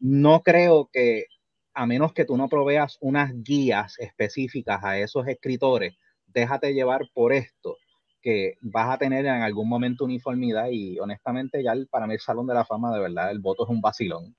no 0.00 0.40
creo 0.42 0.88
que 0.92 1.26
a 1.74 1.86
menos 1.86 2.12
que 2.12 2.24
tú 2.24 2.36
no 2.36 2.48
proveas 2.48 2.96
unas 3.00 3.32
guías 3.42 3.98
específicas 3.98 4.82
a 4.84 4.98
esos 4.98 5.26
escritores, 5.26 5.94
déjate 6.26 6.72
llevar 6.72 7.02
por 7.12 7.32
esto 7.32 7.76
que 8.24 8.56
vas 8.62 8.94
a 8.94 8.98
tener 8.98 9.26
en 9.26 9.42
algún 9.42 9.68
momento 9.68 10.04
uniformidad 10.04 10.68
y 10.70 10.98
honestamente 10.98 11.62
ya 11.62 11.74
para 11.90 12.06
mí 12.06 12.14
el 12.14 12.20
Salón 12.20 12.46
de 12.46 12.54
la 12.54 12.64
Fama 12.64 12.92
de 12.94 13.00
verdad 13.00 13.30
el 13.30 13.38
voto 13.38 13.64
es 13.64 13.70
un 13.70 13.82
vacilón. 13.82 14.34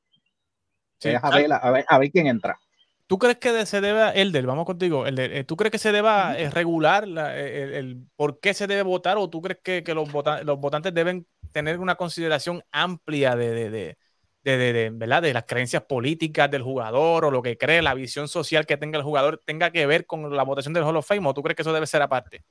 a 1.03 1.99
ver 1.99 2.11
quién 2.11 2.27
entra. 2.27 2.59
¿Tú 3.07 3.19
crees 3.19 3.37
que 3.37 3.67
se 3.67 3.81
deba, 3.81 4.09
Elder, 4.11 4.47
vamos 4.47 4.65
contigo, 4.65 5.05
eh, 5.05 5.43
¿tú 5.43 5.55
crees 5.55 5.71
que 5.71 5.77
se 5.77 5.91
deba 5.91 6.35
eh, 6.39 6.49
regular 6.49 7.05
eh, 7.07 7.77
el, 7.77 8.07
por 8.15 8.39
qué 8.39 8.55
se 8.55 8.65
debe 8.65 8.81
votar 8.81 9.17
o 9.19 9.29
tú 9.29 9.43
crees 9.43 9.59
que, 9.63 9.93
los, 9.93 10.09
los, 10.11 10.59
votantes 10.59 10.91
deben 10.91 11.27
tener 11.51 11.79
una 11.79 11.95
consideración 11.95 12.63
amplia 12.71 13.35
de, 13.35 13.69
de, 13.69 13.97
de, 14.43 14.89
¿verdad? 14.91 15.21
de 15.21 15.33
las 15.35 15.43
creencias 15.43 15.83
políticas 15.83 16.49
del 16.49 16.63
jugador 16.63 17.25
o 17.25 17.31
lo 17.31 17.43
que 17.43 17.59
cree, 17.59 17.83
la 17.83 17.93
visión 17.93 18.27
social 18.27 18.65
que 18.65 18.77
tenga 18.77 18.97
el 18.97 19.03
jugador 19.03 19.39
tenga 19.45 19.69
que 19.69 19.85
ver 19.85 20.07
con 20.07 20.35
la 20.35 20.43
votación 20.43 20.73
del 20.73 20.83
Hall 20.83 20.97
of 20.97 21.07
Fame 21.07 21.27
o 21.27 21.33
tú 21.35 21.43
crees 21.43 21.55
que 21.55 21.61
eso 21.61 21.73
debe 21.73 21.85
ser 21.85 22.01
aparte? 22.01 22.43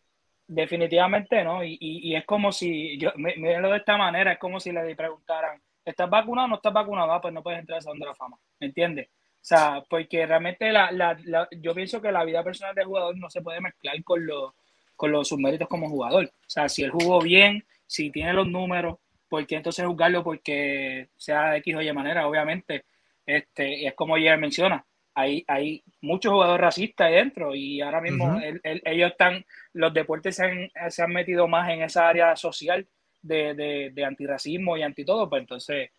Definitivamente 0.47 1.43
no, 1.43 1.65
y, 1.65 1.79
y, 1.81 2.15
es 2.15 2.27
como 2.27 2.53
si, 2.53 2.99
yo, 2.99 3.13
mírenlo 3.17 3.71
de 3.71 3.79
esta 3.79 3.97
manera, 3.97 4.33
es 4.33 4.39
como 4.39 4.61
si 4.61 4.73
le 4.73 4.95
preguntaran, 4.95 5.61
¿estás 5.83 6.11
vacunado 6.11 6.47
o 6.47 6.49
no 6.49 6.57
estás 6.57 6.73
vacunado? 6.73 7.13
Ah, 7.13 7.21
pues 7.21 7.33
no 7.33 7.43
puedes 7.43 7.61
entrar 7.61 7.79
a 7.79 7.81
Salón 7.81 7.99
de 7.99 8.07
la 8.07 8.15
Fama, 8.15 8.37
¿me 8.61 8.67
entiendes? 8.67 9.09
O 9.09 9.47
sea, 9.47 9.83
porque 9.89 10.27
realmente 10.27 10.71
la, 10.71 10.91
la, 10.93 11.17
la, 11.25 11.49
yo 11.51 11.75
pienso 11.75 12.01
que 12.01 12.13
la 12.13 12.25
vida 12.25 12.45
personal 12.45 12.75
del 12.75 12.87
jugador 12.87 13.17
no 13.17 13.31
se 13.31 13.41
puede 13.41 13.61
mezclar 13.61 14.03
con, 14.05 14.27
los 14.27 14.53
con 14.97 15.13
los 15.13 15.29
subméritos 15.29 15.69
como 15.69 15.89
jugador. 15.89 16.27
O 16.27 16.51
sea, 16.51 16.69
si 16.69 16.83
él 16.83 16.91
jugó 16.91 17.21
bien, 17.21 17.65
si 17.87 18.11
tiene 18.11 18.33
los 18.33 18.47
números, 18.47 18.99
¿por 19.29 19.47
qué 19.47 19.57
entonces 19.57 19.87
juzgarlo 19.87 20.23
porque 20.23 21.09
sea 21.17 21.51
de 21.51 21.59
X 21.59 21.75
o 21.77 21.83
Y 21.83 21.93
manera? 21.93 22.27
Obviamente, 22.27 22.85
este, 23.27 23.87
es 23.87 23.95
como 23.95 24.17
ya 24.19 24.37
menciona, 24.37 24.85
hay, 25.15 25.45
hay 25.47 25.83
muchos 26.01 26.33
jugadores 26.33 26.61
racistas 26.61 27.07
ahí 27.07 27.15
dentro 27.15 27.55
y 27.55 27.81
ahora 27.81 28.01
mismo 28.01 28.39
ellos 28.63 29.11
están, 29.11 29.45
los 29.73 29.95
deportes 29.95 30.37
se 30.37 30.45
han, 30.45 30.91
se 30.91 31.03
han, 31.03 31.13
metido 31.13 31.47
más 31.49 31.71
en 31.71 31.83
esa 31.83 32.09
área 32.09 32.37
social 32.37 32.87
de, 33.23 33.55
de, 33.55 33.91
de 33.95 34.05
antirracismo 34.05 34.77
y 34.77 34.83
anti 34.83 35.05
todo, 35.05 35.29
pues 35.29 35.41
entonces 35.41 35.91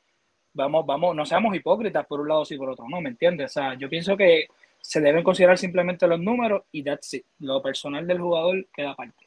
vamos, 0.54 0.86
vamos, 0.86 1.16
no 1.16 1.26
seamos 1.26 1.56
hipócritas 1.56 2.06
por 2.06 2.22
un 2.22 2.30
lado 2.30 2.46
sí 2.46 2.58
por 2.58 2.70
otro, 2.70 2.86
no, 2.90 3.02
¿me 3.02 3.10
entiendes? 3.10 3.52
O 3.52 3.54
sea, 3.54 3.74
yo 3.76 3.90
pienso 3.90 4.16
que 4.18 4.48
se 4.86 5.02
deben 5.02 5.24
considerar 5.24 5.58
simplemente 5.58 6.08
los 6.08 6.20
números 6.20 6.64
y 6.72 6.84
that's 6.84 7.14
it. 7.16 7.26
Lo 7.40 7.62
personal 7.62 8.06
del 8.06 8.20
jugador 8.20 8.68
queda 8.72 8.92
aparte. 8.92 9.25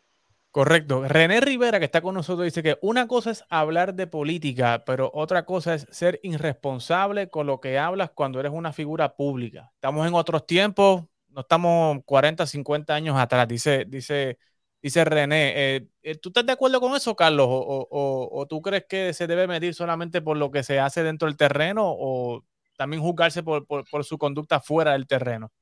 Correcto. 0.58 1.06
René 1.06 1.40
Rivera, 1.40 1.78
que 1.78 1.84
está 1.84 2.00
con 2.00 2.16
nosotros, 2.16 2.44
dice 2.44 2.64
que 2.64 2.78
una 2.82 3.06
cosa 3.06 3.30
es 3.30 3.44
hablar 3.48 3.94
de 3.94 4.08
política, 4.08 4.82
pero 4.84 5.08
otra 5.14 5.44
cosa 5.44 5.74
es 5.74 5.86
ser 5.92 6.18
irresponsable 6.24 7.28
con 7.30 7.46
lo 7.46 7.60
que 7.60 7.78
hablas 7.78 8.10
cuando 8.10 8.40
eres 8.40 8.50
una 8.50 8.72
figura 8.72 9.14
pública. 9.14 9.70
Estamos 9.74 10.04
en 10.08 10.14
otros 10.14 10.46
tiempos, 10.46 11.04
no 11.28 11.42
estamos 11.42 11.98
40, 12.04 12.44
50 12.44 12.92
años 12.92 13.16
atrás, 13.16 13.46
dice, 13.46 13.84
dice, 13.86 14.40
dice 14.82 15.04
René. 15.04 15.76
Eh, 15.76 15.88
eh, 16.02 16.16
¿Tú 16.16 16.30
estás 16.30 16.44
de 16.44 16.54
acuerdo 16.54 16.80
con 16.80 16.96
eso, 16.96 17.14
Carlos? 17.14 17.46
O, 17.48 18.46
tú 18.48 18.60
crees 18.60 18.86
que 18.88 19.12
se 19.12 19.28
debe 19.28 19.46
medir 19.46 19.74
solamente 19.74 20.22
por 20.22 20.36
lo 20.36 20.50
que 20.50 20.64
se 20.64 20.80
hace 20.80 21.04
dentro 21.04 21.28
del 21.28 21.36
terreno 21.36 21.84
o 21.86 22.44
también 22.76 23.00
juzgarse 23.00 23.44
por, 23.44 23.64
su 24.02 24.18
conducta 24.18 24.58
fuera 24.58 24.94
del 24.94 25.06
terreno? 25.06 25.52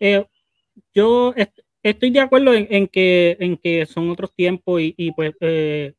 Eh, 0.00 0.24
yo 0.94 1.34
estoy 1.90 2.10
de 2.10 2.20
acuerdo 2.20 2.52
en, 2.52 2.88
que, 2.88 3.36
en 3.38 3.56
que 3.56 3.86
son 3.86 4.10
otros 4.10 4.32
tiempos 4.34 4.80
y, 4.82 5.12
pues 5.12 5.34
eh, 5.40 5.94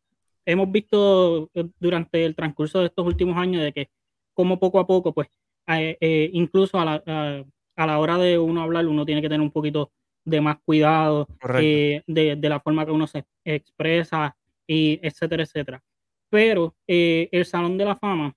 hemos 0.46 0.72
visto 0.72 1.50
durante 1.80 2.26
el 2.26 2.36
transcurso 2.36 2.80
de 2.80 2.88
estos 2.88 3.06
últimos 3.06 3.38
años 3.38 3.64
de 3.64 3.72
que 3.72 3.90
como 4.34 4.60
poco 4.60 4.80
a 4.80 4.88
poco, 4.88 5.14
pues 5.14 5.30
eh, 5.68 5.98
eh, 6.00 6.30
incluso 6.34 6.80
a 6.80 6.86
la, 6.86 7.44
a, 7.76 7.86
la, 7.86 8.00
hora 8.00 8.18
de 8.18 8.38
uno 8.38 8.62
hablar, 8.62 8.86
uno 8.88 9.06
tiene 9.06 9.22
que 9.22 9.30
tener 9.30 9.42
un 9.42 9.52
poquito 9.52 9.92
de 10.26 10.42
más 10.42 10.58
cuidado 10.66 11.28
de, 11.42 12.04
de, 12.06 12.50
la 12.50 12.60
forma 12.60 12.86
que 12.86 12.92
uno 12.92 13.08
se 13.08 13.26
expresa, 13.46 14.36
y 14.68 15.00
etcétera, 15.02 15.44
etcétera. 15.44 15.82
Pero 16.30 16.76
el 16.86 17.46
Salón 17.46 17.78
de 17.78 17.86
la 17.86 17.96
Fama, 17.96 18.36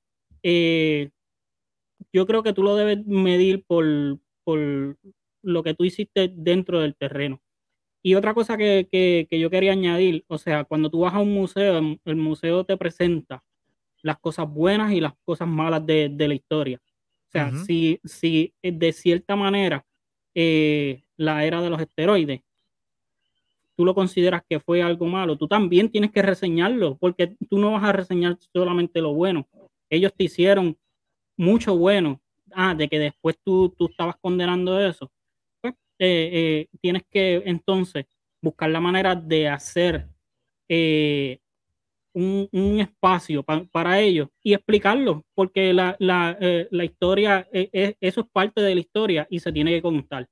yo 2.12 2.26
creo 2.26 2.42
que 2.44 2.52
tú 2.52 2.62
lo 2.62 2.76
debes 2.76 3.04
medir 3.06 3.64
por, 3.66 3.84
por 4.44 4.96
lo 5.42 5.62
que 5.62 5.74
tú 5.74 5.84
hiciste 5.84 6.32
dentro 6.34 6.80
del 6.80 6.94
terreno. 6.94 7.40
Y 8.02 8.14
otra 8.14 8.32
cosa 8.32 8.56
que, 8.56 9.28
yo 9.30 9.50
quería 9.50 9.72
añadir, 9.72 10.24
o 10.26 10.38
sea, 10.38 10.64
cuando 10.64 10.90
tú 10.90 11.00
vas 11.00 11.14
a 11.14 11.18
un 11.18 11.34
museo, 11.34 11.98
el 12.04 12.16
museo 12.16 12.64
te 12.64 12.76
presenta 12.76 13.44
las 14.02 14.18
cosas 14.18 14.48
buenas 14.48 14.92
y 14.92 15.00
las 15.00 15.12
cosas 15.24 15.46
malas 15.46 15.84
de, 15.84 16.14
la 16.16 16.34
historia. 16.34 16.80
O 17.28 17.30
sea, 17.30 17.52
si, 17.66 18.00
si 18.02 18.54
eh, 18.62 18.72
de 18.72 18.92
cierta 18.92 19.36
manera 19.36 19.84
eh, 20.34 21.02
la 21.16 21.44
era 21.44 21.60
de 21.60 21.70
los 21.70 21.80
esteroides, 21.80 22.40
tú 23.76 23.84
lo 23.84 23.94
consideras 23.94 24.42
que 24.48 24.60
fue 24.60 24.82
algo 24.82 25.06
malo, 25.06 25.36
tú 25.36 25.46
también 25.46 25.90
tienes 25.90 26.10
que 26.10 26.22
reseñarlo, 26.22 26.96
porque 26.96 27.36
tú 27.48 27.58
no 27.58 27.72
vas 27.72 27.84
a 27.84 27.92
reseñar 27.92 28.36
solamente 28.52 29.00
lo 29.00 29.12
bueno. 29.12 29.46
Ellos 29.90 30.12
te 30.16 30.24
hicieron 30.24 30.76
mucho 31.36 31.76
bueno. 31.76 32.20
Ah, 32.52 32.74
de 32.74 32.88
que 32.88 32.98
después 32.98 33.38
tú, 33.44 33.72
tú 33.78 33.86
estabas 33.86 34.16
condenando 34.20 34.80
eso 34.80 35.08
eh, 36.02 36.30
eh, 36.32 36.68
tienes 36.80 37.02
que 37.10 37.42
entonces 37.44 38.06
buscar 38.40 38.70
la 38.70 38.80
manera 38.80 39.14
de 39.14 39.48
hacer 39.48 40.08
eh, 40.66 41.38
un, 42.14 42.48
espacio 42.80 43.42
para 43.42 44.00
ellos 44.00 44.28
y 44.42 44.54
explicarlo, 44.54 45.26
porque 45.34 45.74
la, 45.74 45.98
historia, 46.82 47.46
eso 47.52 48.20
es 48.22 48.26
parte 48.32 48.62
de 48.62 48.74
la 48.74 48.80
historia 48.80 49.26
y 49.28 49.40
se 49.40 49.52
tiene 49.52 49.72
que 49.72 49.82
contar. 49.82 50.26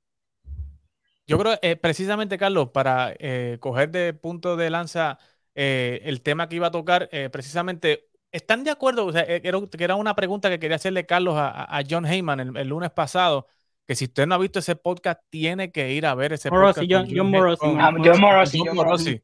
Yo 1.27 1.37
creo, 1.37 1.55
precisamente, 1.79 2.39
Carlos, 2.39 2.69
para 2.71 3.15
coger 3.59 3.91
de 3.91 4.13
punto 4.13 4.57
de 4.57 4.71
lanza 4.71 5.19
el 5.53 6.21
tema 6.23 6.49
que 6.49 6.55
iba 6.55 6.67
a 6.67 6.71
tocar, 6.71 7.09
precisamente, 7.31 8.09
¿están 8.31 8.63
de 8.63 8.71
acuerdo? 8.71 9.05
O 9.05 9.11
sea, 9.13 9.21
era 9.21 9.95
una 9.95 10.15
pregunta 10.15 10.49
que 10.49 10.59
quería 10.59 10.77
hacerle 10.77 11.05
Carlos 11.05 11.35
a, 11.37 11.79
John 11.87 12.07
Heyman 12.07 12.57
el, 12.57 12.67
lunes 12.67 12.89
pasado 12.89 13.45
que 13.89 13.95
si 13.95 14.05
usted 14.05 14.27
no 14.27 14.35
ha 14.35 14.37
visto 14.37 14.59
ese 14.59 14.75
podcast, 14.75 15.19
tiene 15.31 15.71
que 15.71 15.91
ir 15.93 16.05
a 16.05 16.13
ver 16.13 16.33
ese 16.33 16.51
podcast. 16.51 16.87
John, 16.87 17.07
John, 17.11 17.31
Morosi. 17.31 17.65
John 17.65 18.75
Morosi. 18.75 19.23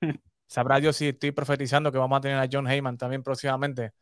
Eh, 0.00 0.14
sabrá 0.46 0.78
Dios 0.78 0.94
si 0.94 1.08
estoy 1.08 1.32
profetizando 1.32 1.90
que 1.90 1.98
vamos 1.98 2.16
a 2.18 2.20
tener 2.20 2.38
a 2.38 2.46
John 2.48 2.70
Heyman 2.70 2.96
también 2.96 3.24
próximamente. 3.24 3.94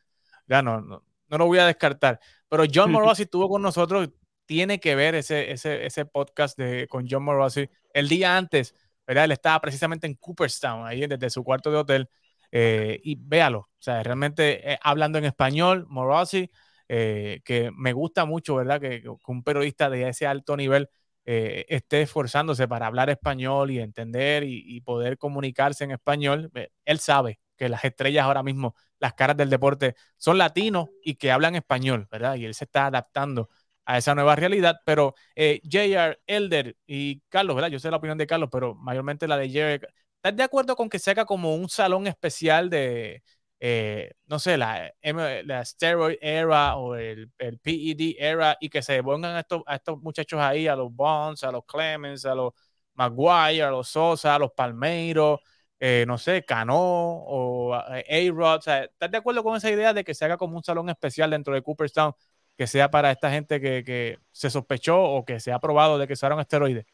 Ya 0.47 0.61
no, 0.61 0.83
no, 0.83 1.03
lo 1.31 1.47
voy 1.47 1.57
a 1.57 1.65
descartar. 1.65 2.21
Pero 2.51 2.65
John 2.71 2.93
Morosi 2.93 3.23
estuvo 3.23 3.49
con 3.49 3.63
nosotros, 3.63 4.11
tiene 4.45 4.79
que 4.79 4.95
ver 4.95 5.15
ese, 5.15 5.51
ese, 5.51 5.87
ese 5.87 6.05
podcast 6.05 6.59
de, 6.59 6.87
con 6.87 7.07
John 7.09 7.25
Morosi. 7.25 7.67
El 7.95 8.07
día 8.07 8.37
antes, 8.37 8.75
¿verdad? 9.07 9.25
Él 9.25 9.33
estaba 9.33 9.59
precisamente 9.59 10.07
en 10.07 10.17
Cooperstown, 10.17 10.87
ahí 10.87 11.07
desde 11.07 11.31
su 11.31 11.43
cuarto 11.43 11.71
de 11.71 11.79
hotel. 11.79 12.11
Eh, 12.53 13.01
y 13.03 13.17
véalo, 13.19 13.61
o 13.61 13.69
sea, 13.79 14.03
realmente 14.03 14.75
eh, 14.75 14.79
hablando 14.83 15.17
en 15.17 15.25
español, 15.25 15.87
Morosi 15.89 16.51
eh, 16.89 17.41
que 17.45 17.71
me 17.77 17.93
gusta 17.93 18.25
mucho, 18.25 18.57
¿verdad? 18.57 18.81
Que, 18.81 19.03
un 19.27 19.43
periodista 19.43 19.91
de 19.91 20.09
ese 20.09 20.27
alto 20.27 20.57
nivel 20.57 20.89
eh, 21.25 21.65
esté 21.69 22.03
esforzándose 22.03 22.69
para 22.69 22.87
hablar 22.87 23.11
español 23.11 23.71
y 23.71 23.81
entender 23.81 24.45
y, 24.45 24.81
poder 24.83 25.19
comunicarse 25.19 25.85
en 25.85 25.93
español. 25.93 26.51
Eh, 26.55 26.71
él 26.85 26.99
sabe 26.99 27.41
que 27.57 27.69
las 27.69 27.85
estrellas 27.85 28.25
ahora 28.25 28.43
mismo, 28.43 28.75
las 28.99 29.15
caras 29.15 29.37
del 29.37 29.51
deporte, 29.51 29.95
son 30.17 30.39
latinos 30.39 30.89
y 31.03 31.15
que 31.17 31.33
hablan 31.33 31.55
español, 31.55 32.09
¿verdad? 32.11 32.37
Y 32.37 32.45
él 32.45 32.55
se 32.55 32.65
está 32.65 32.87
adaptando 32.87 33.49
a 33.87 33.99
esa 33.99 34.15
nueva 34.15 34.35
realidad, 34.37 34.77
pero 34.85 35.15
JR, 35.37 36.19
Elder 36.27 36.77
y 36.87 37.21
Carlos, 37.29 37.55
¿verdad? 37.55 37.71
Yo 37.71 37.79
sé 37.79 37.91
la 37.91 37.99
opinión 37.99 38.19
de 38.19 38.27
Carlos, 38.27 38.49
pero 38.51 38.75
mayormente 38.75 39.29
la 39.29 39.37
de 39.37 39.51
JR. 39.51 39.89
¿Estás 40.17 40.37
de 40.37 40.43
acuerdo 40.43 40.75
con 40.77 40.89
que 40.89 40.99
se 40.99 41.11
haga 41.11 41.27
como 41.27 41.55
un 41.55 41.69
salón 41.69 42.07
especial 42.07 42.71
de, 42.71 43.23
eh, 43.67 44.13
no 44.27 44.39
sé, 44.39 44.59
la, 44.59 44.93
la 45.03 45.65
steroid 45.65 46.19
era 46.21 46.77
o 46.77 46.97
el, 46.97 47.31
el, 47.39 47.59
PED 47.61 48.17
era 48.19 48.59
y 48.61 48.69
que 48.69 48.83
se 48.83 49.03
pongan 49.03 49.37
a 49.37 49.41
estos, 49.41 49.63
a 49.65 49.77
estos 49.77 50.03
muchachos 50.03 50.39
ahí, 50.39 50.69
a 50.69 50.77
los 50.77 50.95
Bonds, 50.95 51.45
a 51.45 51.51
los 51.51 51.65
Clemens, 51.65 52.27
a 52.27 52.35
los 52.35 52.53
Maguire, 52.93 53.63
a 53.63 53.71
los 53.71 53.89
Sosa, 53.89 54.35
a 54.35 54.39
los 54.39 54.53
Palmeiros, 54.53 55.41
eh, 55.81 56.05
no 56.07 56.19
sé, 56.19 56.45
Cano 56.45 56.77
o 56.77 57.73
A-Rod. 57.73 58.59
¿Estás 58.69 59.11
de 59.11 59.17
acuerdo 59.17 59.43
con 59.43 59.57
esa 59.57 59.71
idea 59.71 59.95
de 59.95 60.05
que 60.05 60.13
se 60.13 60.27
haga 60.27 60.37
como 60.37 60.59
un 60.59 60.63
salón 60.63 60.91
especial 60.91 61.31
dentro 61.31 61.55
de 61.55 61.63
Cooperstown 61.63 62.13
que 62.59 62.67
sea 62.67 62.91
para 62.91 63.13
esta 63.13 63.31
gente 63.31 63.63
que, 63.63 63.83
que 63.83 64.19
se 64.31 64.51
sospechó 64.51 65.03
o 65.03 65.25
que 65.25 65.41
se 65.41 65.53
ha 65.53 65.59
probado 65.59 65.97
de 65.97 66.07
que 66.07 66.13
usaron 66.13 66.39
esteroides? 66.39 66.85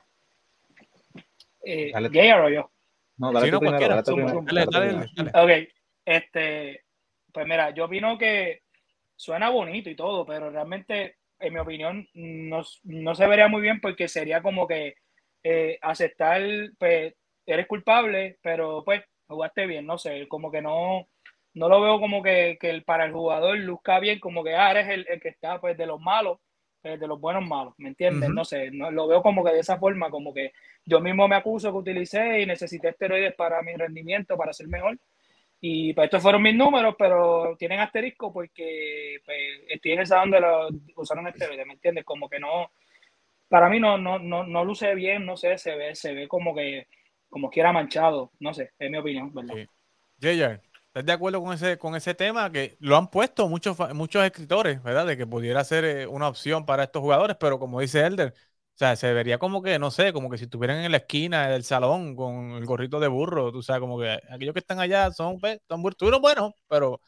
Eh, 1.65 1.91
o 1.97 2.49
yo? 2.49 2.71
No, 3.17 3.33
dale, 3.33 3.51
Ok. 5.35 5.80
Este, 6.11 6.83
pues 7.33 7.47
mira, 7.47 7.71
yo 7.71 7.85
opino 7.85 8.19
que 8.19 8.63
suena 9.15 9.49
bonito 9.49 9.89
y 9.89 9.95
todo, 9.95 10.27
pero 10.27 10.51
realmente, 10.51 11.19
en 11.39 11.55
mi 11.55 11.61
opinión, 11.61 12.09
no, 12.15 13.15
se 13.15 13.27
vería 13.29 13.47
muy 13.47 13.63
bien 13.63 13.81
porque 13.81 14.09
sería 14.09 14.43
como 14.43 14.67
que 14.67 14.97
eh, 15.45 15.79
aceptar, 15.81 16.43
pues, 16.81 17.15
eres 17.47 17.67
culpable, 17.69 18.39
pero 18.43 18.83
pues 18.85 19.05
jugaste 19.29 19.67
bien, 19.67 19.87
no 19.87 19.99
sé, 19.99 20.27
como 20.27 20.51
que 20.51 20.61
no, 20.61 21.07
no 21.55 21.69
lo 21.69 21.81
veo 21.81 22.01
como 22.01 22.25
que, 22.25 22.59
que 22.61 22.83
para 22.83 23.05
el 23.05 23.13
jugador 23.13 23.57
luzca 23.59 24.01
bien, 24.01 24.19
como 24.19 24.43
que 24.43 24.57
ah, 24.57 24.73
eres 24.73 24.89
el, 24.89 25.07
el 25.09 25.21
que 25.21 25.29
está 25.29 25.61
pues 25.61 25.79
de 25.79 25.87
los 25.87 26.01
malos, 26.01 26.41
pues, 26.83 26.99
de 26.99 27.07
los 27.07 27.21
buenos 27.21 27.49
malos, 27.49 27.75
¿me 27.79 27.91
entiendes? 27.91 28.31
No 28.31 28.45
sé, 28.45 28.73
no, 28.73 28.91
lo 28.91 29.07
veo 29.07 29.23
como 29.23 29.45
que 29.45 29.53
de 29.53 29.61
esa 29.61 29.79
forma, 29.79 30.11
como 30.11 30.35
que 30.35 30.53
yo 30.85 30.99
mismo 30.99 31.29
me 31.29 31.37
acuso 31.37 31.71
que 31.71 31.79
utilicé 31.79 32.41
y 32.41 32.47
necesité 32.47 32.89
esteroides 32.89 33.35
para 33.37 33.63
mi 33.63 33.77
rendimiento, 33.77 34.37
para 34.37 34.53
ser 34.53 34.67
mejor, 34.67 34.99
y 35.61 35.93
pues 35.93 36.07
estos 36.07 36.23
fueron 36.23 36.43
mis 36.43 36.55
números, 36.55 36.95
pero 36.99 37.55
tienen 37.59 37.81
asterisco 37.81 38.33
porque 38.33 39.21
pues, 39.25 39.39
estoy 39.69 39.93
en 39.93 40.05
donde 40.05 40.41
lo 40.41 40.69
usaron 40.97 41.27
esteroides, 41.27 41.67
¿me 41.67 41.75
entiendes? 41.75 42.05
Como 42.05 42.29
que 42.29 42.41
no, 42.41 42.71
para 43.49 43.69
mí 43.69 43.79
no, 43.79 43.99
no, 43.99 44.19
no, 44.19 44.45
no 44.45 44.65
luce 44.65 44.95
bien, 44.95 45.27
no 45.27 45.37
sé, 45.37 45.59
se 45.59 45.75
ve, 45.75 45.95
se 45.95 46.15
ve 46.15 46.29
como 46.29 46.55
que, 46.55 46.87
como 47.29 47.51
quiera 47.51 47.73
manchado, 47.73 48.33
no 48.41 48.55
sé, 48.55 48.71
es 48.79 48.91
mi 48.91 48.97
opinión, 48.97 49.35
¿verdad? 49.35 49.55
¿estás 50.87 51.05
de 51.05 51.13
acuerdo 51.13 51.43
con 51.43 51.53
ese, 51.53 51.79
con 51.79 51.95
ese 51.95 52.15
tema? 52.15 52.51
Que 52.51 52.77
lo 52.81 52.97
han 52.97 53.11
puesto 53.11 53.49
muchos, 53.49 53.77
muchos 53.95 54.25
escritores, 54.25 54.83
¿verdad? 54.83 55.07
De 55.07 55.17
que 55.17 55.27
pudiera 55.27 55.63
ser 55.65 55.85
eh, 55.85 56.07
una 56.07 56.29
opción 56.29 56.65
para 56.65 56.85
estos 56.85 57.03
jugadores, 57.03 57.37
pero 57.39 57.59
como 57.59 57.81
dice 57.81 58.01
Elder, 58.01 58.35
sea, 58.81 58.97
se 58.97 59.13
vería 59.13 59.37
como 59.37 59.63
que, 59.63 59.79
no 59.79 59.91
sé, 59.91 60.11
como 60.15 60.31
que 60.31 60.39
si 60.39 60.45
estuvieran 60.45 60.79
en 60.79 60.91
la 60.91 60.97
esquina 60.97 61.51
del 61.51 61.65
salón 61.65 62.17
con 62.17 62.53
el 62.53 62.65
gorrito 62.65 62.99
de 62.99 63.09
burro, 63.09 63.53
tú 63.53 63.63
sabes, 63.63 63.81
como 63.81 64.01
que 64.01 64.19
aquellos 64.31 64.55
que 64.55 64.61
están 64.61 64.81
allá 64.81 65.13
son, 65.13 65.39
pues, 65.39 65.61
son 65.69 65.83
buenos, 65.83 66.55
pero 66.67 66.99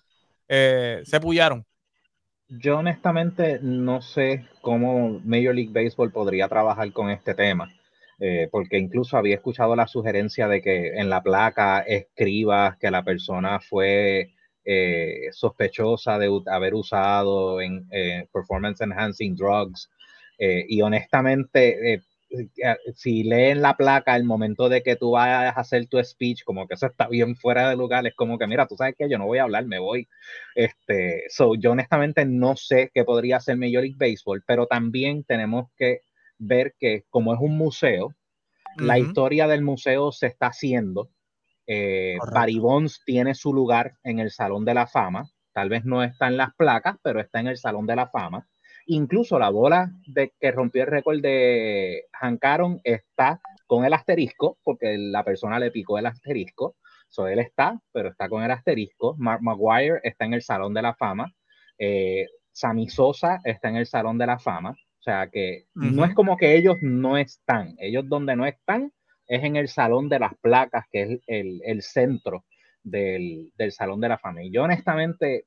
eh, 0.49 1.01
se 1.05 1.19
pullaron. 1.19 1.65
Yo 2.47 2.77
honestamente 2.77 3.59
no 3.63 4.03
sé 4.03 4.45
cómo 4.61 5.19
Major 5.25 5.55
League 5.55 5.73
Baseball 5.73 6.13
podría 6.13 6.47
trabajar 6.47 6.93
con 6.93 7.09
este 7.09 7.33
tema, 7.33 7.73
eh, 8.21 8.51
porque 8.53 8.77
incluso 8.77 9.17
había 9.17 9.37
escuchado 9.37 9.75
la 9.75 9.87
sugerencia 9.87 10.49
de 10.49 10.61
que 10.61 10.99
en 10.99 11.09
la 11.09 11.23
placa 11.23 11.81
escribas 11.81 12.77
que 12.77 12.91
la 12.91 13.03
persona 13.03 13.61
fue 13.61 14.35
eh, 14.67 15.29
sospechosa 15.33 16.19
de 16.19 16.29
haber 16.49 16.75
usado 16.75 17.63
en 17.63 17.89
performance 18.31 18.83
enhancing 18.83 19.35
drugs 19.35 19.89
eh, 20.45 20.67
y 20.69 20.83
honestamente, 20.83 21.95
eh, 21.95 22.03
si 22.97 23.23
leen 23.23 23.63
la 23.63 23.77
placa 23.77 24.17
el 24.17 24.25
momento 24.25 24.69
de 24.69 24.83
que 24.83 24.97
tú 24.97 25.13
vayas 25.13 25.57
a 25.57 25.61
hacer 25.61 25.87
tu 25.87 26.03
speech, 26.03 26.43
como 26.43 26.67
que 26.67 26.75
eso 26.75 26.87
está 26.87 27.07
bien 27.07 27.37
fuera 27.37 27.71
de 27.71 27.77
lugar, 27.77 28.05
es 28.09 28.15
como 28.17 28.39
que, 28.39 28.49
mira, 28.49 28.67
tú 28.67 28.75
sabes 28.75 28.97
que 28.99 29.09
yo 29.09 29.19
no 29.19 29.27
voy 29.27 29.39
a 29.39 29.45
hablar, 29.45 29.67
me 29.67 29.79
voy. 29.79 30.09
Este, 30.57 31.27
so, 31.29 31.55
yo 31.55 31.71
honestamente 31.71 32.25
no 32.25 32.57
sé 32.57 32.91
qué 32.93 33.05
podría 33.05 33.37
hacer 33.37 33.57
Major 33.57 33.85
League 33.85 33.97
Baseball, 33.97 34.43
pero 34.45 34.67
también 34.67 35.23
tenemos 35.23 35.71
que 35.77 36.01
ver 36.39 36.75
que 36.77 37.05
como 37.09 37.35
es 37.35 37.41
un 37.41 37.57
museo, 37.57 38.13
la 38.79 38.99
historia 38.99 39.47
del 39.47 39.63
museo 39.63 40.11
se 40.11 40.27
está 40.27 40.49
haciendo. 40.49 41.09
Eh, 41.69 42.17
Barry 42.33 42.59
Bonds 42.59 43.03
tiene 43.05 43.37
su 43.37 43.55
lugar 43.55 43.93
en 44.03 44.19
el 44.19 44.33
Salón 44.33 44.65
de 44.65 44.75
la 44.75 44.89
Fama. 44.89 45.31
Tal 45.53 45.69
vez 45.69 45.85
no 45.85 46.03
está 46.03 46.27
en 46.27 46.37
las 46.37 46.53
placas, 46.57 46.97
pero 47.01 47.21
está 47.21 47.39
en 47.39 47.47
el 47.47 47.59
Salón 47.59 47.87
de 47.87 47.95
la 47.95 48.09
Fama. 48.09 48.49
Incluso 48.87 49.39
la 49.39 49.51
bola 49.51 49.91
de 50.07 50.33
que 50.41 50.51
rompió 50.51 50.83
el 50.83 50.89
récord 50.89 51.21
de 51.21 52.07
Hank 52.13 52.45
Aaron 52.45 52.81
está 52.85 53.41
con 53.67 53.85
el 53.85 53.93
asterisco, 53.93 54.59
porque 54.63 54.97
la 54.99 55.25
persona 55.25 55.59
le 55.59 55.71
picó 55.71 55.99
el 55.99 56.07
asterisco. 56.07 56.77
So, 57.09 57.27
él 57.27 57.39
está, 57.39 57.81
pero 57.93 58.09
está 58.11 58.29
con 58.29 58.43
el 58.43 58.51
asterisco. 58.51 59.15
Mark 59.19 59.43
Maguire 59.43 60.01
está 60.03 60.25
en 60.25 60.35
el 60.35 60.43
Salón 60.43 60.75
de 60.75 60.83
la 60.83 60.95
Fama. 60.95 61.33
Eh, 61.79 62.27
Sammy 62.53 62.89
Sosa 62.89 63.41
está 63.45 63.69
en 63.69 63.77
el 63.77 63.87
Salón 63.87 64.19
de 64.19 64.27
la 64.27 64.39
Fama. 64.39 64.71
O 64.71 65.03
sea 65.03 65.29
que 65.29 65.67
no 65.75 66.05
es 66.05 66.15
como 66.15 66.37
que 66.37 66.57
ellos 66.57 66.77
no 66.81 67.17
están. 67.19 67.75
Ellos 67.79 68.09
donde 68.09 68.37
no 68.37 68.47
están 68.47 68.93
es 69.27 69.43
en 69.43 69.57
el 69.57 69.69
Salón 69.69 70.09
de 70.09 70.19
las 70.21 70.35
Placas, 70.41 70.85
que 70.91 71.03
es 71.03 71.21
el, 71.27 71.83
centro 71.83 72.45
del, 72.83 73.53
del, 73.57 73.73
Salón 73.73 74.01
de 74.01 74.09
la 74.11 74.19
Fama. 74.19 74.43
Y 74.43 74.53
yo 74.53 74.63
honestamente 74.63 75.47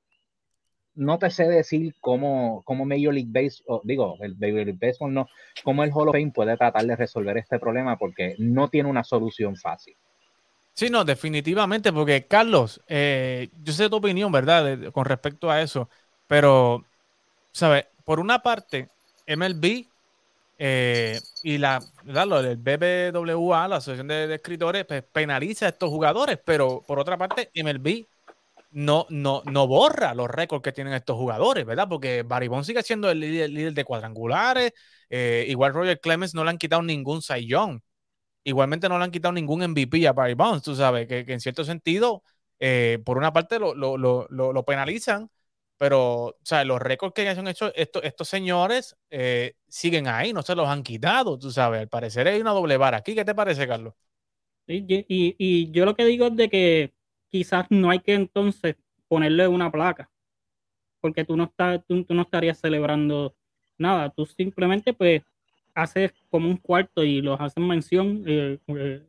no 0.95 1.19
te 1.19 1.29
sé 1.29 1.47
decir 1.47 1.93
cómo, 1.99 2.61
cómo 2.65 2.85
Major 2.85 3.13
League 3.13 3.29
Baseball, 3.29 3.81
digo, 3.83 4.17
el 4.21 4.35
Major 4.35 4.65
League 4.65 4.79
Baseball 4.79 5.13
no, 5.13 5.27
cómo 5.63 5.83
el 5.83 5.91
Hall 5.91 6.09
of 6.09 6.13
Fame 6.13 6.31
puede 6.31 6.57
tratar 6.57 6.85
de 6.85 6.95
resolver 6.95 7.37
este 7.37 7.59
problema 7.59 7.97
porque 7.97 8.35
no 8.37 8.69
tiene 8.69 8.89
una 8.89 9.03
solución 9.03 9.55
fácil. 9.55 9.95
Sí, 10.73 10.89
no, 10.89 11.05
definitivamente, 11.05 11.93
porque 11.93 12.25
Carlos, 12.27 12.81
eh, 12.87 13.49
yo 13.63 13.71
sé 13.71 13.89
tu 13.89 13.95
opinión, 13.97 14.31
¿verdad? 14.31 14.91
con 14.91 15.05
respecto 15.05 15.49
a 15.49 15.61
eso, 15.61 15.89
pero, 16.27 16.83
¿sabes? 17.51 17.85
Por 18.03 18.19
una 18.19 18.39
parte, 18.39 18.89
MLB 19.25 19.85
eh, 20.57 21.19
y 21.43 21.57
la, 21.57 21.81
¿verdad? 22.03 22.45
el 22.45 22.57
BBWA, 22.57 23.67
la 23.67 23.77
Asociación 23.77 24.07
de, 24.07 24.27
de 24.27 24.35
Escritores, 24.35 24.85
pues, 24.85 25.03
penaliza 25.03 25.65
a 25.65 25.69
estos 25.69 25.89
jugadores, 25.89 26.39
pero 26.43 26.83
por 26.85 26.99
otra 26.99 27.17
parte, 27.17 27.49
MLB 27.53 28.05
no, 28.75 29.07
no, 29.09 29.41
no 29.45 29.67
borra 29.67 30.13
los 30.13 30.29
récords 30.29 30.61
que 30.61 30.73
tienen 30.73 30.93
estos 30.93 31.15
jugadores, 31.15 31.65
¿verdad? 31.65 31.87
Porque 31.87 32.23
Barry 32.23 32.49
Bonds 32.49 32.67
sigue 32.67 32.83
siendo 32.83 33.09
el 33.09 33.21
líder, 33.21 33.73
de 33.73 33.85
cuadrangulares. 33.85 34.73
Eh, 35.09 35.45
igual 35.47 35.73
Roger 35.73 36.01
Clemens 36.01 36.35
no 36.35 36.43
le 36.43 36.49
han 36.49 36.57
quitado 36.57 36.81
ningún 36.81 37.21
Young. 37.21 37.79
Igualmente 38.43 38.89
no 38.89 38.97
le 38.97 39.05
han 39.05 39.11
quitado 39.11 39.31
ningún 39.31 39.63
MVP 39.63 40.05
a 40.07 40.13
Barry 40.13 40.33
Bonds, 40.33 40.63
tú 40.63 40.75
sabes, 40.75 41.07
que, 41.07 41.23
en 41.25 41.39
cierto 41.39 41.63
sentido, 41.63 42.21
eh, 42.59 42.99
por 43.05 43.17
una 43.17 43.31
parte 43.31 43.59
lo, 43.59 44.65
penalizan, 44.65 45.31
pero 45.77 46.25
o 46.25 46.35
sea, 46.43 46.65
los 46.65 46.81
récords 46.81 47.13
que 47.13 47.29
han 47.29 47.47
hecho 47.47 47.73
estos, 47.75 48.03
estos 48.03 48.27
señores 48.27 48.97
eh, 49.09 49.55
siguen 49.69 50.07
ahí, 50.09 50.33
no 50.33 50.41
se 50.41 50.55
los 50.55 50.67
han 50.67 50.83
quitado, 50.83 51.39
tú 51.39 51.49
sabes. 51.49 51.79
Al 51.79 51.89
parecer 51.89 52.27
hay 52.27 52.41
una 52.41 52.51
doble 52.51 52.77
vara 52.77 52.97
aquí. 52.97 53.15
¿Qué 53.15 53.23
te 53.25 53.35
parece, 53.35 53.67
Carlos? 53.67 53.93
y, 54.67 55.05
y 55.07 55.71
yo 55.71 55.85
lo 55.85 55.95
que 55.95 56.05
digo 56.05 56.27
es 56.27 56.35
de 56.35 56.49
que 56.49 56.94
quizás 57.35 57.65
no 57.69 57.89
hay 57.89 57.99
que 57.99 58.13
entonces 58.13 58.77
ponerle 59.09 59.45
una 59.49 59.69
placa, 59.69 60.09
porque 61.01 61.25
tú 61.25 61.35
no, 61.35 61.43
estás, 61.43 61.81
tú, 61.85 62.05
no 62.07 62.21
estarías 62.21 62.57
celebrando 62.57 63.35
nada, 63.77 64.09
tú 64.09 64.25
simplemente 64.25 64.93
pues 64.93 65.21
haces 65.73 66.13
como 66.29 66.47
un 66.47 66.55
cuarto 66.55 67.03
y 67.03 67.21
los 67.21 67.37
hacen 67.41 67.67
mención 67.67 68.23
eh, 68.25 68.57
eh, 68.67 69.03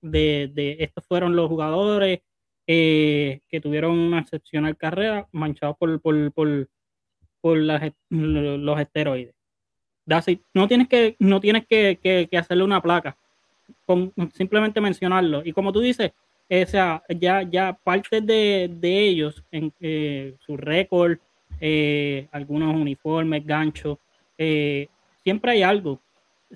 de, 0.00 0.76
estos 0.80 1.04
fueron 1.04 1.36
los 1.36 1.48
jugadores 1.48 2.20
eh, 2.66 3.40
que 3.50 3.60
tuvieron 3.60 3.98
una 3.98 4.20
excepcional 4.20 4.74
carrera 4.78 5.28
manchados 5.30 5.76
por, 5.76 6.00
por, 6.00 6.32
por, 6.32 6.66
por 7.42 7.58
los 7.58 8.80
esteroides. 8.80 9.34
No 10.54 10.66
tienes 10.66 10.88
que, 10.88 11.14
no 11.18 11.40
tienes 11.40 11.66
que, 11.66 11.98
que 12.30 12.38
hacerle 12.38 12.64
una 12.64 12.80
placa, 12.80 13.18
con 13.84 14.14
simplemente 14.32 14.80
mencionarlo. 14.80 15.42
Y 15.44 15.52
como 15.52 15.74
tú 15.74 15.80
dices, 15.80 16.12
o 16.50 16.66
sea, 16.66 17.02
ya, 17.08 17.42
ya 17.42 17.72
parte 17.72 18.20
de, 18.20 18.68
ellos, 18.82 19.44
en 19.52 19.72
eh, 19.80 20.34
su 20.44 20.56
récord, 20.56 21.18
eh, 21.60 22.26
algunos 22.32 22.74
uniformes, 22.74 23.46
ganchos, 23.46 23.98
eh, 24.36 24.88
siempre 25.22 25.52
hay 25.52 25.62
algo, 25.62 26.00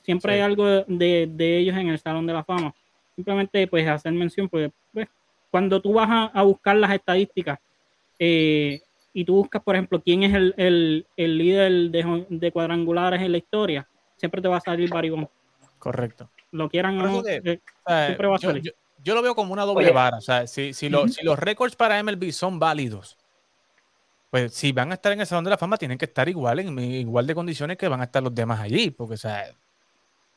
siempre 0.02 0.34
hay 0.34 0.40
algo 0.40 0.66
de, 0.88 1.30
ellos 1.38 1.76
en 1.76 1.88
el 1.88 1.98
Salón 2.00 2.26
de 2.26 2.32
la 2.32 2.42
Fama. 2.42 2.74
Simplemente, 3.14 3.68
pues, 3.68 3.86
hacer 3.86 4.12
mención, 4.12 4.48
pues, 4.48 4.72
pues 4.92 5.06
cuando 5.48 5.80
tú 5.80 5.92
vas 5.92 6.30
a, 6.32 6.42
buscar 6.42 6.74
las 6.74 6.92
estadísticas 6.92 7.60
y 8.18 9.24
tú 9.24 9.36
buscas, 9.36 9.62
por 9.62 9.76
ejemplo, 9.76 10.00
quién 10.00 10.24
es 10.24 10.34
el, 10.56 11.06
líder 11.16 11.90
de, 12.28 12.50
cuadrangulares 12.50 13.22
en 13.22 13.30
la 13.30 13.38
historia, 13.38 13.88
siempre 14.16 14.42
te 14.42 14.48
va 14.48 14.56
a 14.56 14.60
salir 14.60 14.90
Barry 14.90 15.12
Correcto. 15.78 16.30
Lo 16.50 16.68
quieran 16.68 16.98
o 17.00 17.06
no, 17.06 17.22
siempre 17.22 17.60
va 18.26 18.36
a 18.36 18.38
salir 18.38 18.62
yo 18.62 18.72
lo 19.12 19.22
veo 19.22 19.34
como 19.34 19.52
una 19.52 19.64
doble 19.64 19.90
vara. 19.90 20.18
O 20.18 20.20
sea, 20.20 20.46
si, 20.46 20.72
si, 20.72 20.88
si, 21.08 21.24
los 21.24 21.38
récords 21.38 21.76
para 21.76 22.02
MLB 22.02 22.30
son 22.32 22.58
válidos, 22.58 23.18
pues 24.30 24.54
si 24.54 24.72
van 24.72 24.90
a 24.92 24.94
estar 24.94 25.12
en 25.12 25.20
el 25.20 25.26
Salón 25.26 25.44
de 25.44 25.50
la 25.50 25.58
Fama, 25.58 25.76
tienen 25.76 25.98
que 25.98 26.06
estar 26.06 26.28
igual, 26.28 26.60
en 26.60 26.78
igual 26.78 27.26
de 27.26 27.34
condiciones 27.34 27.76
que 27.76 27.88
van 27.88 28.00
a 28.00 28.04
estar 28.04 28.22
los 28.22 28.34
demás 28.34 28.60
allí. 28.60 28.90
Porque, 28.90 29.14
o 29.14 29.18
sea, 29.18 29.46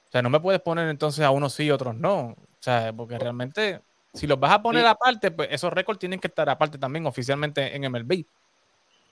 o 0.07 0.11
sea 0.11 0.21
no 0.21 0.29
me 0.29 0.39
puedes 0.39 0.59
poner 0.61 0.89
entonces 0.89 1.23
a 1.23 1.31
unos 1.31 1.53
sí 1.53 1.63
y 1.63 1.71
otros 1.71 1.95
no. 1.95 2.19
O 2.19 2.59
sea, 2.59 2.91
porque 2.91 3.17
realmente, 3.17 3.79
si 4.13 4.27
los 4.27 4.39
vas 4.39 4.51
a 4.51 4.61
poner 4.61 4.85
aparte, 4.85 5.31
pues 5.31 5.49
esos 5.51 5.71
récords 5.71 5.99
tienen 5.99 6.19
que 6.19 6.27
estar 6.27 6.49
aparte 6.49 6.77
también 6.77 7.05
oficialmente 7.05 7.75
en 7.75 7.89
MLB. 7.89 8.25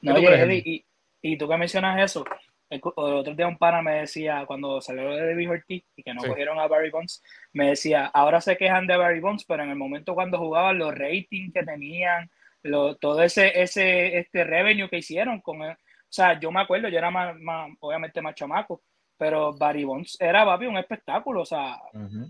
No, 0.02 0.15
oye, 0.15 0.63
y, 0.65 0.86
y 1.22 1.38
tú 1.38 1.48
que 1.48 1.58
mencionas 1.58 2.00
eso, 2.04 2.26
el, 2.69 2.82
otro 2.84 3.36
día 3.36 3.47
un 3.47 3.58
pana 3.58 3.82
me 3.82 4.01
decía, 4.01 4.43
cuando 4.45 4.82
salió 4.82 5.12
de 5.12 5.28
David 5.28 5.51
Ortiz 5.51 5.84
y 5.95 6.04
que 6.04 6.13
no 6.13 6.23
cogieron 6.23 6.60
a 6.60 6.67
Barry 6.67 6.89
Bonds, 6.89 7.23
me 7.54 7.69
decía, 7.69 8.06
ahora 8.08 8.41
se 8.41 8.58
quejan 8.58 8.88
de 8.88 8.97
Barry 8.97 9.19
Bonds, 9.19 9.45
pero 9.45 9.63
en 9.63 9.69
el 9.69 9.75
momento 9.75 10.15
cuando 10.15 10.38
jugaban, 10.38 10.78
los 10.78 10.95
ratings 10.95 11.54
que 11.54 11.63
tenían, 11.63 12.30
lo, 12.63 12.95
todo 12.95 13.21
ese, 13.21 13.62
ese 13.62 14.17
este 14.17 14.43
revenue 14.43 14.89
que 14.89 14.97
hicieron 14.97 15.41
con 15.41 15.62
o 15.62 15.75
sea, 16.08 16.39
yo 16.39 16.51
me 16.51 16.62
acuerdo, 16.62 16.88
yo 16.88 16.97
era 16.97 17.12
más, 17.12 17.36
obviamente 17.82 18.21
más 18.21 18.36
chamaco, 18.36 18.82
pero 19.17 19.54
Barry 19.54 19.84
Bonds 19.84 20.17
era, 20.19 20.45
papi, 20.45 20.65
un 20.65 20.78
espectáculo, 20.78 21.41
o 21.41 21.45
sea, 21.45 21.78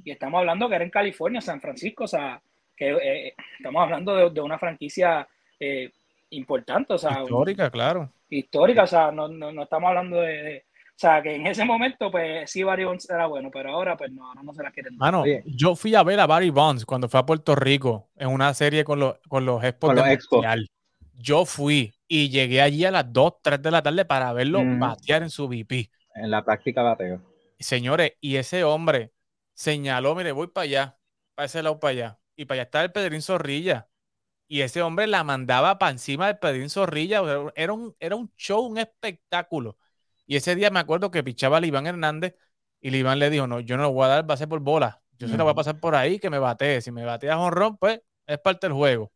y 0.03 0.11
estamos 0.11 0.39
hablando 0.39 0.67
que 0.67 0.75
era 0.75 0.83
en 0.83 0.91
California, 0.91 1.41
San 1.41 1.61
Francisco, 1.61 2.05
o 2.05 2.07
sea, 2.07 2.41
que 2.75 2.91
eh, 2.91 3.35
estamos 3.57 3.81
hablando 3.81 4.29
de, 4.29 4.41
una 4.41 4.57
franquicia 4.57 5.27
eh, 5.59 5.91
importante, 6.31 6.93
o 6.93 6.97
sea. 6.97 7.21
Histórica, 7.21 7.69
claro 7.69 8.11
histórica, 8.29 8.83
o 8.83 8.87
sea, 8.87 9.11
no, 9.11 9.27
no, 9.27 9.63
estamos 9.63 9.89
hablando 9.89 10.21
de, 10.21 10.65
O 10.67 10.97
sea, 10.97 11.21
que 11.21 11.35
en 11.35 11.47
ese 11.47 11.65
momento, 11.65 12.11
pues 12.11 12.49
sí, 12.49 12.63
Barry 12.63 12.85
Bonds 12.85 13.09
era 13.09 13.27
bueno, 13.27 13.49
pero 13.51 13.71
ahora, 13.71 13.95
pues 13.95 14.11
no, 14.11 14.27
ahora 14.27 14.43
no 14.43 14.53
se 14.53 14.63
la 14.63 14.71
quieren. 14.71 14.95
Mano, 14.97 15.23
yo 15.45 15.75
fui 15.75 15.95
a 15.95 16.03
ver 16.03 16.19
a 16.19 16.27
Barry 16.27 16.49
Bonds 16.49 16.85
cuando 16.85 17.09
fue 17.09 17.19
a 17.19 17.25
Puerto 17.25 17.55
Rico 17.55 18.09
en 18.15 18.29
una 18.29 18.53
serie 18.53 18.83
con 18.83 18.99
los, 18.99 19.15
con 19.27 19.45
los 19.45 19.63
Expos 19.63 19.95
de 19.95 20.67
Yo 21.13 21.45
fui 21.45 21.93
y 22.07 22.29
llegué 22.29 22.61
allí 22.61 22.85
a 22.85 22.91
las 22.91 23.11
2, 23.11 23.33
3 23.41 23.61
de 23.61 23.71
la 23.71 23.81
tarde 23.81 24.05
para 24.05 24.33
verlo 24.33 24.61
batear 24.63 25.23
en 25.23 25.29
su 25.29 25.47
VP. 25.47 25.89
En 26.15 26.31
la 26.31 26.43
práctica 26.43 26.81
bateo. 26.81 27.21
Señores, 27.59 28.13
y 28.21 28.35
ese 28.35 28.63
hombre 28.63 29.11
señaló, 29.53 30.15
mire, 30.15 30.31
voy 30.31 30.47
para 30.47 30.63
allá, 30.63 30.97
para 31.33 31.45
ese 31.45 31.63
lado 31.63 31.79
para 31.79 31.91
allá. 31.91 32.19
Y 32.35 32.45
para 32.45 32.55
allá 32.55 32.63
está 32.63 32.83
el 32.83 32.91
Pedrín 32.91 33.21
Zorrilla 33.21 33.87
y 34.47 34.61
ese 34.61 34.81
hombre 34.81 35.07
la 35.07 35.23
mandaba 35.23 35.77
para 35.79 35.91
encima 35.91 36.27
de 36.27 36.35
Pedrín 36.35 36.69
Zorrilla. 36.69 37.21
Era 37.55 37.73
un, 37.73 37.95
era 37.99 38.15
un 38.15 38.31
show, 38.37 38.61
un 38.65 38.77
espectáculo. 38.77 39.77
Y 40.27 40.35
ese 40.35 40.55
día 40.55 40.69
me 40.69 40.79
acuerdo 40.79 41.11
que 41.11 41.23
pichaba 41.23 41.57
a 41.57 41.65
Iván 41.65 41.87
Hernández 41.87 42.35
y 42.81 42.95
Iván 42.95 43.19
le 43.19 43.29
dijo, 43.29 43.47
no, 43.47 43.59
yo 43.59 43.77
no 43.77 43.83
lo 43.83 43.93
voy 43.93 44.05
a 44.05 44.09
dar, 44.09 44.29
va 44.29 44.35
a 44.35 44.37
ser 44.37 44.47
por 44.47 44.59
bola. 44.59 45.01
Yo 45.17 45.27
se 45.27 45.37
la 45.37 45.43
voy 45.43 45.51
a 45.51 45.55
pasar 45.55 45.79
por 45.79 45.95
ahí, 45.95 46.19
que 46.19 46.29
me 46.29 46.39
batee. 46.39 46.81
Si 46.81 46.91
me 46.91 47.05
batea 47.05 47.37
jonrón, 47.37 47.77
pues 47.77 48.01
es 48.27 48.39
parte 48.39 48.67
del 48.67 48.73
juego. 48.73 49.11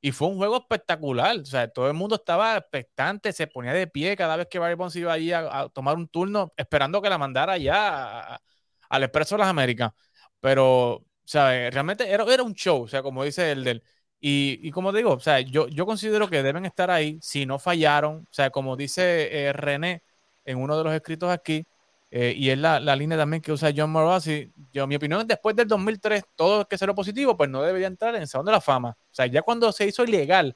Y 0.00 0.12
fue 0.12 0.28
un 0.28 0.36
juego 0.36 0.56
espectacular. 0.58 1.38
O 1.38 1.44
sea, 1.44 1.68
todo 1.68 1.88
el 1.88 1.94
mundo 1.94 2.16
estaba 2.16 2.56
expectante, 2.56 3.32
se 3.32 3.46
ponía 3.46 3.72
de 3.72 3.86
pie 3.86 4.16
cada 4.16 4.36
vez 4.36 4.48
que 4.50 4.58
Barry 4.58 4.74
Bonds 4.74 4.96
iba 4.96 5.12
allí 5.12 5.32
a, 5.32 5.68
tomar 5.72 5.96
un 5.96 6.08
turno, 6.08 6.52
esperando 6.56 7.02
que 7.02 7.10
la 7.10 7.18
mandara 7.18 7.58
ya 7.58 8.40
al 8.88 9.02
Expreso 9.04 9.36
de 9.36 9.40
las 9.40 9.48
Américas. 9.48 9.92
Pero, 10.40 11.04
¿sabes? 11.24 11.72
Realmente 11.72 12.10
era, 12.10 12.24
era 12.32 12.42
un 12.42 12.54
show. 12.54 12.82
O 12.82 12.88
sea, 12.88 13.02
como 13.02 13.24
dice 13.24 13.52
el 13.52 13.64
del 13.64 13.84
y, 14.24 14.70
como 14.70 14.92
digo, 14.92 15.14
o 15.14 15.20
sea, 15.20 15.40
yo, 15.40 15.66
yo 15.66 15.84
considero 15.84 16.30
que 16.30 16.44
deben 16.44 16.64
estar 16.64 16.92
ahí 16.92 17.18
si 17.20 17.44
no 17.44 17.58
fallaron. 17.58 18.18
O 18.30 18.32
sea, 18.32 18.50
como 18.50 18.76
dice 18.76 19.46
eh, 19.48 19.52
René 19.52 20.04
en 20.44 20.58
uno 20.58 20.78
de 20.78 20.84
los 20.84 20.94
escritos 20.94 21.28
aquí, 21.28 21.66
eh, 22.08 22.32
y 22.36 22.50
es 22.50 22.58
la, 22.58 22.78
línea 22.94 23.18
también 23.18 23.42
que 23.42 23.50
usa 23.50 23.72
John 23.76 23.90
Morossi, 23.90 24.52
yo, 24.72 24.86
mi 24.86 24.94
opinión 24.94 25.22
es 25.22 25.26
después 25.26 25.56
del 25.56 25.66
2003, 25.66 26.22
todo 26.36 26.68
que 26.68 26.78
sea 26.78 26.94
positivo, 26.94 27.36
pues 27.36 27.50
no 27.50 27.62
debería 27.62 27.88
entrar 27.88 28.14
en 28.14 28.22
el 28.22 28.28
Salón 28.28 28.46
de 28.46 28.52
la 28.52 28.60
Fama. 28.60 28.90
O 28.90 29.14
sea, 29.14 29.26
ya 29.26 29.42
cuando 29.42 29.72
se 29.72 29.88
hizo 29.88 30.04
ilegal 30.04 30.54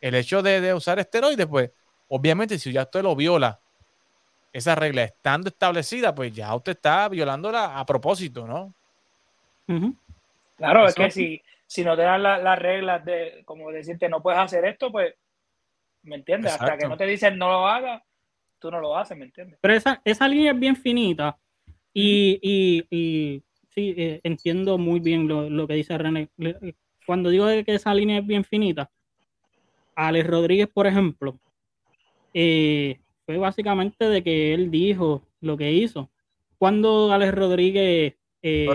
el 0.00 0.14
hecho 0.14 0.42
de, 0.42 0.72
usar 0.72 0.98
esteroides, 0.98 1.46
pues 1.46 1.70
obviamente 2.08 2.58
si 2.58 2.72
ya 2.72 2.82
usted 2.84 3.02
lo 3.02 3.14
viola 3.14 3.60
esa 4.54 4.74
regla 4.74 5.04
estando 5.04 5.50
establecida, 5.50 6.14
pues 6.14 6.32
ya 6.32 6.54
usted 6.54 6.72
está 6.72 7.10
violándola 7.10 7.78
a 7.78 7.84
propósito, 7.84 8.46
¿no? 8.46 8.72
Claro, 10.56 10.86
es 10.86 10.94
que 10.94 11.10
si, 11.10 11.42
si 11.72 11.82
no 11.82 11.96
te 11.96 12.02
dan 12.02 12.22
las 12.22 12.58
reglas 12.58 13.02
de, 13.02 13.40
como 13.46 13.72
decirte, 13.72 14.06
no 14.06 14.22
puedes 14.22 14.38
hacer 14.38 14.62
esto, 14.66 14.92
pues, 14.92 15.14
¿me 16.02 16.16
entiendes? 16.16 16.52
Hasta 16.52 16.76
que 16.76 16.86
no 16.86 16.98
te 16.98 17.06
dicen 17.06 17.38
no 17.38 17.48
lo 17.48 17.66
hagas, 17.66 18.02
tú 18.58 18.70
no 18.70 18.78
lo 18.78 18.94
haces, 18.94 19.16
¿me 19.16 19.24
entiendes? 19.24 19.58
Pero 19.62 19.72
esa, 19.72 20.02
esa 20.04 20.28
línea 20.28 20.52
es 20.52 20.58
bien 20.58 20.76
finita 20.76 21.38
y, 21.94 22.38
y, 22.42 22.86
y 22.90 23.42
sí, 23.70 23.94
eh, 23.96 24.20
entiendo 24.22 24.76
muy 24.76 25.00
bien 25.00 25.26
lo, 25.26 25.48
lo, 25.48 25.66
que 25.66 25.72
dice 25.72 25.96
René. 25.96 26.28
Cuando 27.06 27.30
digo 27.30 27.46
que 27.46 27.74
esa 27.74 27.94
línea 27.94 28.18
es 28.18 28.26
bien 28.26 28.44
finita, 28.44 28.90
Alex 29.94 30.26
Rodríguez, 30.26 30.68
por 30.68 30.86
ejemplo, 30.86 31.38
eh, 32.34 33.00
fue 33.24 33.38
básicamente 33.38 34.10
de 34.10 34.22
que 34.22 34.52
él 34.52 34.70
dijo 34.70 35.22
lo 35.40 35.56
que 35.56 35.72
hizo. 35.72 36.10
Cuando 36.58 37.10
Alex 37.10 37.34
Rodríguez 37.34 38.14
eh, 38.42 38.68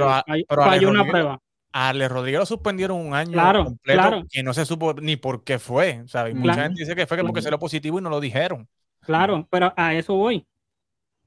falló 0.50 0.89
una 0.89 1.06
prueba. 1.06 1.39
A 1.78 1.89
Alex 1.89 2.11
Rodríguez 2.11 2.39
lo 2.39 2.45
suspendieron 2.47 2.99
un 2.99 3.13
año 3.13 3.34
claro, 3.34 3.65
completo 3.65 3.99
claro. 4.01 4.23
y 4.32 4.41
no 4.41 4.51
se 4.51 4.65
supo 4.65 4.95
ni 4.95 5.15
por 5.15 5.43
qué 5.43 5.59
fue. 5.59 6.01
¿sabes? 6.07 6.34
Mucha 6.34 6.63
gente 6.63 6.80
dice 6.80 6.95
que 6.95 7.05
fue 7.05 7.23
porque 7.23 7.43
salió 7.43 7.59
positivo 7.59 7.99
y 7.99 8.01
no 8.01 8.09
lo 8.09 8.19
dijeron. 8.19 8.67
Claro, 9.01 9.47
pero 9.51 9.71
a 9.78 9.93
eso 9.93 10.15
voy. 10.15 10.43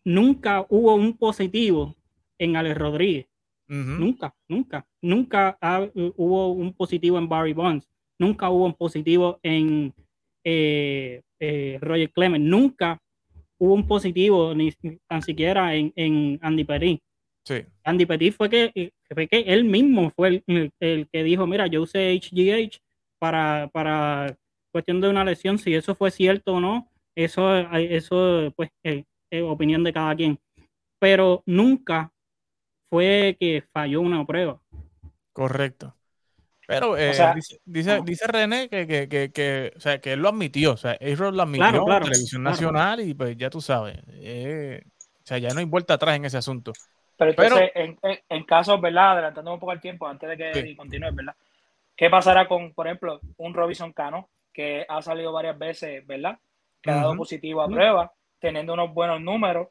Nunca 0.02 0.66
hubo 0.68 0.96
un 0.96 1.16
positivo 1.16 1.94
en 2.36 2.56
Alex 2.56 2.76
Rodríguez. 2.76 3.26
Nunca, 3.68 4.34
nunca, 4.48 4.84
nunca 5.00 5.56
hubo 6.16 6.48
un 6.48 6.72
positivo 6.72 7.16
en 7.18 7.28
Barry 7.28 7.52
Bonds. 7.52 7.86
Nunca 8.18 8.50
hubo 8.50 8.66
un 8.66 8.74
positivo 8.74 9.38
en 9.44 9.94
eh, 10.42 11.22
eh, 11.38 11.78
Roger 11.80 12.10
Clemens. 12.10 12.44
Nunca 12.44 13.00
hubo 13.56 13.74
un 13.74 13.86
positivo, 13.86 14.52
ni 14.52 14.72
tan 15.06 15.22
siquiera 15.22 15.76
en, 15.76 15.92
en 15.94 16.40
Andy 16.42 16.64
Petit. 16.64 17.00
Sí. 17.44 17.64
Andy 17.84 18.06
Petit 18.06 18.34
fue 18.34 18.50
que, 18.50 18.92
fue 19.12 19.26
que 19.26 19.40
él 19.40 19.64
mismo 19.64 20.10
fue 20.10 20.42
el, 20.46 20.72
el, 20.78 21.08
que 21.08 21.22
dijo, 21.22 21.46
mira, 21.46 21.66
yo 21.66 21.82
usé 21.82 22.12
HGH 22.14 22.80
para, 23.18 23.68
para 23.72 24.36
cuestión 24.72 25.00
de 25.00 25.08
una 25.08 25.24
lesión, 25.24 25.58
si 25.58 25.74
eso 25.74 25.94
fue 25.94 26.10
cierto 26.10 26.54
o 26.54 26.60
no, 26.60 26.88
eso, 27.14 27.56
eso 27.76 28.52
pues, 28.56 28.70
es, 28.82 29.04
opinión 29.42 29.84
de 29.84 29.92
cada 29.92 30.14
quien. 30.14 30.38
Pero 30.98 31.42
nunca 31.46 32.12
fue 32.90 33.36
que 33.38 33.64
falló 33.72 34.00
una 34.00 34.26
prueba. 34.26 34.60
Correcto. 35.32 35.94
Pero 36.66 36.96
eh, 36.96 37.12
dice, 37.64 38.00
dice, 38.04 38.26
René 38.28 38.68
que, 38.68 38.86
que, 38.86 39.08
que, 39.08 39.32
que, 39.32 39.72
o 39.76 39.80
sea, 39.80 40.00
que 40.00 40.12
él 40.12 40.20
lo 40.20 40.28
admitió, 40.28 40.74
o 40.74 40.76
sea, 40.76 40.96
Aaron 41.00 41.36
lo 41.36 41.42
admitió 41.42 41.82
en 41.82 41.88
la 41.88 42.00
televisión 42.00 42.42
nacional 42.44 43.00
y 43.00 43.12
pues 43.12 43.36
ya 43.36 43.50
tú 43.50 43.60
sabes, 43.60 43.98
eh, 44.08 44.80
o 44.86 45.26
sea, 45.26 45.38
ya 45.38 45.48
no 45.48 45.58
hay 45.58 45.64
vuelta 45.64 45.94
atrás 45.94 46.14
en 46.14 46.26
ese 46.26 46.36
asunto. 46.36 46.72
Pero 47.20 47.30
entonces, 47.32 47.70
en, 47.74 47.98
en, 48.30 48.44
casos, 48.44 48.80
¿verdad? 48.80 49.12
Adelantando 49.12 49.52
un 49.52 49.60
poco 49.60 49.72
el 49.72 49.80
tiempo 49.80 50.06
antes 50.06 50.26
de 50.26 50.36
que 50.38 50.74
continúe, 50.74 51.12
¿verdad? 51.12 51.34
¿Qué 51.94 52.08
pasará 52.08 52.48
con, 52.48 52.72
por 52.72 52.86
ejemplo, 52.86 53.20
un 53.36 53.52
Robinson 53.52 53.92
Cano 53.92 54.30
que 54.54 54.86
ha 54.88 55.02
salido 55.02 55.30
varias 55.30 55.58
veces, 55.58 56.06
¿verdad? 56.06 56.38
Que 56.80 56.90
ha 56.90 56.96
dado 56.96 57.14
positivo 57.16 57.60
a 57.60 57.68
prueba, 57.68 58.10
teniendo 58.38 58.72
unos 58.72 58.94
buenos 58.94 59.20
números, 59.20 59.68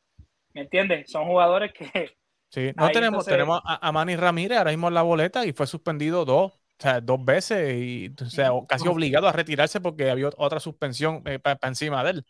¿me 0.54 0.62
entiendes? 0.62 1.10
Son 1.10 1.26
jugadores 1.26 1.74
que... 1.74 2.12
Sí, 2.52 2.72
no 2.76 2.90
tenemos, 2.90 3.28
tenemos 3.28 3.62
a, 3.64 3.88
a 3.88 3.92
Manny 3.92 4.16
Ramírez 4.16 4.58
ahora 4.58 4.72
mismo 4.72 4.88
en 4.88 4.96
la 4.96 5.04
boleta 5.04 5.46
y 5.46 5.54
fue 5.54 5.68
suspendido 5.68 6.26
dos 6.26 6.52
o 6.54 6.82
sea, 6.82 7.00
dos 7.00 7.24
veces 7.24 7.76
y 7.76 8.12
o 8.20 8.26
sea, 8.26 8.50
casi 8.68 8.88
obligado 8.88 9.28
a 9.28 9.32
retirarse 9.32 9.80
porque 9.80 10.10
había 10.10 10.32
otra 10.36 10.60
suspensión 10.60 11.22
eh, 11.26 11.38
para 11.38 11.60
encima 11.68 12.04
de 12.04 12.10
él. 12.10 12.26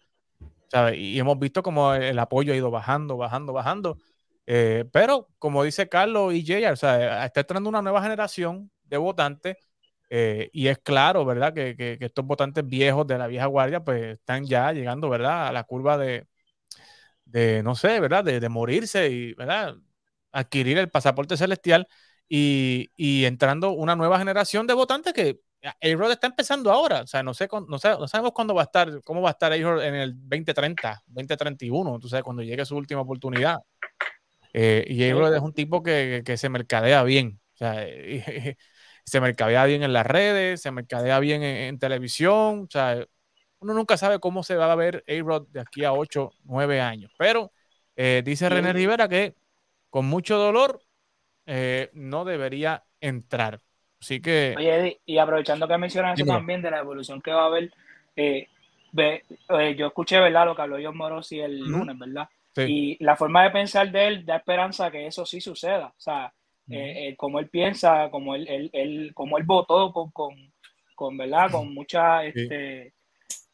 ¿sabes? 0.69 0.97
Y 0.97 1.19
hemos 1.19 1.37
visto 1.39 1.63
como 1.63 1.93
el 1.93 2.17
apoyo 2.19 2.51
ha 2.51 2.55
ido 2.55 2.71
bajando, 2.71 3.15
bajando, 3.15 3.53
bajando. 3.53 3.97
Eh, 4.51 4.85
pero, 4.91 5.27
como 5.37 5.63
dice 5.63 5.87
Carlos 5.89 6.33
y 6.33 6.43
Jay, 6.43 6.65
o 6.65 6.75
sea, 6.75 7.23
está 7.25 7.41
entrando 7.41 7.69
una 7.69 7.83
nueva 7.83 8.01
generación 8.01 8.71
de 8.83 8.97
votantes 8.97 9.57
eh, 10.09 10.49
y 10.53 10.67
es 10.69 10.79
claro, 10.79 11.23
¿verdad? 11.23 11.53
Que, 11.53 11.75
que, 11.75 11.97
estos 12.01 12.25
votantes 12.25 12.65
viejos 12.65 13.05
de 13.05 13.19
la 13.19 13.27
vieja 13.27 13.45
guardia, 13.45 13.83
pues 13.83 14.17
están 14.17 14.45
ya 14.47 14.71
llegando, 14.73 15.07
¿verdad? 15.07 15.49
A 15.49 15.51
la 15.51 15.65
curva 15.65 15.99
de, 15.99 16.27
de 17.25 17.63
no 17.63 17.75
sé, 17.75 17.99
¿verdad? 17.99 18.23
De, 18.23 18.49
morirse 18.49 19.09
y, 19.09 19.33
¿verdad? 19.35 19.75
Adquirir 20.31 20.79
el 20.79 20.89
pasaporte 20.89 21.37
celestial 21.37 21.87
y, 22.27 22.89
entrando 23.25 23.71
una 23.73 23.95
nueva 23.95 24.19
generación 24.19 24.67
de 24.67 24.73
votantes 24.73 25.13
que 25.13 25.41
A-Rod 25.81 26.11
está 26.11 26.27
empezando 26.27 26.71
ahora. 26.71 27.01
O 27.03 27.07
sea, 27.07 27.23
no, 27.23 27.33
sé, 27.35 27.47
no, 27.67 27.77
sabemos 27.79 28.31
cuándo 28.33 28.55
va 28.55 28.63
a 28.63 28.65
estar, 28.65 29.03
cómo 29.03 29.21
va 29.21 29.29
a 29.29 29.33
estar 29.33 29.53
A-Rod 29.53 29.83
en 29.83 29.95
el 29.95 30.13
2030, 30.15 31.03
2031, 31.07 31.99
tú 31.99 32.09
sabes, 32.09 32.23
cuando 32.23 32.41
llegue 32.43 32.65
su 32.65 32.75
última 32.75 33.01
oportunidad. 33.01 33.59
Eh, 34.53 34.85
y 34.87 35.03
A-Rod 35.09 35.35
es 35.35 35.41
un 35.41 35.53
tipo 35.53 35.83
que, 35.83 36.23
se 36.37 36.49
mercadea 36.49 37.03
bien. 37.03 37.39
O 37.53 37.57
sea, 37.57 37.85
se 39.05 39.21
mercadea 39.21 39.65
bien 39.65 39.83
en 39.83 39.93
las 39.93 40.05
redes, 40.05 40.61
se 40.61 40.71
mercadea 40.71 41.19
bien 41.19 41.43
en, 41.43 41.79
televisión. 41.79 42.63
O 42.63 42.67
sea, 42.69 43.05
uno 43.59 43.73
nunca 43.73 43.97
sabe 43.97 44.19
cómo 44.19 44.43
se 44.43 44.55
va 44.55 44.71
a 44.71 44.75
ver 44.75 45.03
A-Rod 45.07 45.47
de 45.49 45.61
aquí 45.61 45.83
a 45.83 45.93
8, 45.93 46.31
9 46.43 46.81
años. 46.81 47.11
Pero 47.17 47.51
eh, 47.95 48.21
dice 48.23 48.49
René 48.49 48.73
Rivera 48.73 49.07
que 49.07 49.35
con 49.89 50.05
mucho 50.05 50.37
dolor 50.37 50.81
eh, 51.45 51.89
no 51.93 52.25
debería 52.25 52.83
entrar. 53.01 53.59
Así 53.99 54.21
que. 54.21 54.53
Oye, 54.57 55.01
y 55.05 55.17
aprovechando 55.17 55.67
que 55.67 55.77
mencionas 55.77 56.19
eso 56.19 56.25
también 56.25 56.61
de 56.61 56.71
la 56.71 56.79
evolución 56.79 57.21
que 57.21 57.31
va 57.31 57.43
a 57.43 57.47
haber, 57.47 57.73
eh, 58.15 58.47
eh, 58.95 59.75
yo 59.77 59.87
escuché, 59.87 60.19
¿verdad? 60.19 60.45
Lo 60.45 60.55
que 60.55 60.61
habló 60.61 60.77
John 60.81 60.95
Morosi 60.95 61.39
el 61.39 61.59
lunes, 61.59 61.97
¿verdad? 61.97 62.29
Y 62.67 62.97
la 63.03 63.15
forma 63.15 63.43
de 63.43 63.51
pensar 63.51 63.91
de 63.91 64.07
él 64.07 64.25
da 64.25 64.37
esperanza 64.37 64.91
que 64.91 65.07
eso 65.07 65.25
sí 65.25 65.41
suceda. 65.41 65.87
O 65.87 65.99
sea, 65.99 66.33
como 67.17 67.39
él 67.39 67.49
piensa, 67.49 68.09
como 68.09 68.35
él, 68.35 68.47
él, 68.47 68.69
él, 68.73 69.11
como 69.13 69.37
él 69.37 69.43
votó 69.43 69.91
con, 69.91 70.11
con, 70.11 70.35
con 70.95 71.17
¿verdad? 71.17 71.51
Con 71.51 71.73
mucha. 71.73 72.25
Este, 72.25 72.93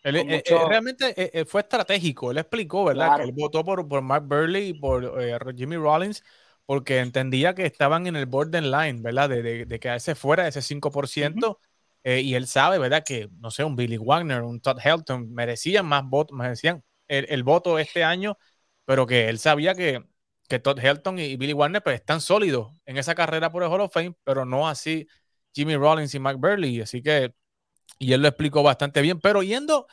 realmente 0.04 1.46
fue 1.46 1.62
estratégico. 1.62 2.32
Él 2.32 2.38
explicó, 2.38 2.86
¿verdad? 2.86 3.18
Que 3.18 3.24
él 3.24 3.34
votó 3.34 3.64
por, 3.64 3.88
por 3.88 4.02
Mark 4.02 4.26
Burley 4.28 4.70
y 4.70 4.74
por 4.74 5.56
Jimmy 5.56 5.76
Rollins 5.76 6.24
porque 6.66 7.00
entendía 7.00 7.54
que 7.54 7.66
estaban 7.66 8.08
en 8.08 8.16
el 8.16 8.26
borderline, 8.26 9.02
¿verdad? 9.02 9.30
De, 9.30 9.44
de, 9.44 9.66
de 9.66 9.80
quedarse 9.80 10.16
fuera 10.16 10.44
de 10.44 10.50
ese 10.50 10.62
5%. 10.62 11.60
Eh, 12.04 12.22
y 12.22 12.36
él 12.36 12.48
sabe, 12.48 12.78
¿verdad? 12.78 13.04
Que, 13.04 13.30
no 13.40 13.52
sé, 13.52 13.64
un 13.64 13.76
Billy 13.76 13.98
Wagner, 13.98 14.44
un 14.44 14.62
Todd 14.62 14.78
Helton 14.84 15.34
merecían 15.34 15.86
más 15.86 16.04
votos, 16.06 16.38
merecían 16.38 16.84
el, 17.08 17.26
el, 17.30 17.44
voto 17.44 17.80
este 17.80 18.04
año, 18.04 18.38
pero 18.86 19.06
que 19.06 19.30
él 19.30 19.40
sabía 19.40 19.76
que, 19.76 20.04
que 20.48 20.60
Todd 20.60 20.80
Helton 20.80 21.20
y 21.20 21.36
Billy 21.38 21.54
Wagner 21.54 21.84
pues, 21.84 21.96
están 21.96 22.22
sólidos 22.22 22.72
en 22.86 22.98
esa 22.98 23.16
carrera 23.16 23.52
por 23.52 23.64
el 23.64 23.70
Hall 23.70 23.82
of 23.82 23.94
Fame, 23.94 24.16
pero 24.24 24.46
no 24.46 24.68
así 24.68 25.08
Jimmy 25.54 25.76
Rollins 25.76 26.14
y 26.14 26.20
Mike 26.20 26.38
Burley. 26.38 26.82
Así 26.82 27.02
que, 27.02 27.34
y 28.00 28.14
él 28.14 28.22
lo 28.22 28.28
explicó 28.28 28.64
bastante 28.64 29.02
bien, 29.02 29.20
pero 29.20 29.44
yendo 29.44 29.88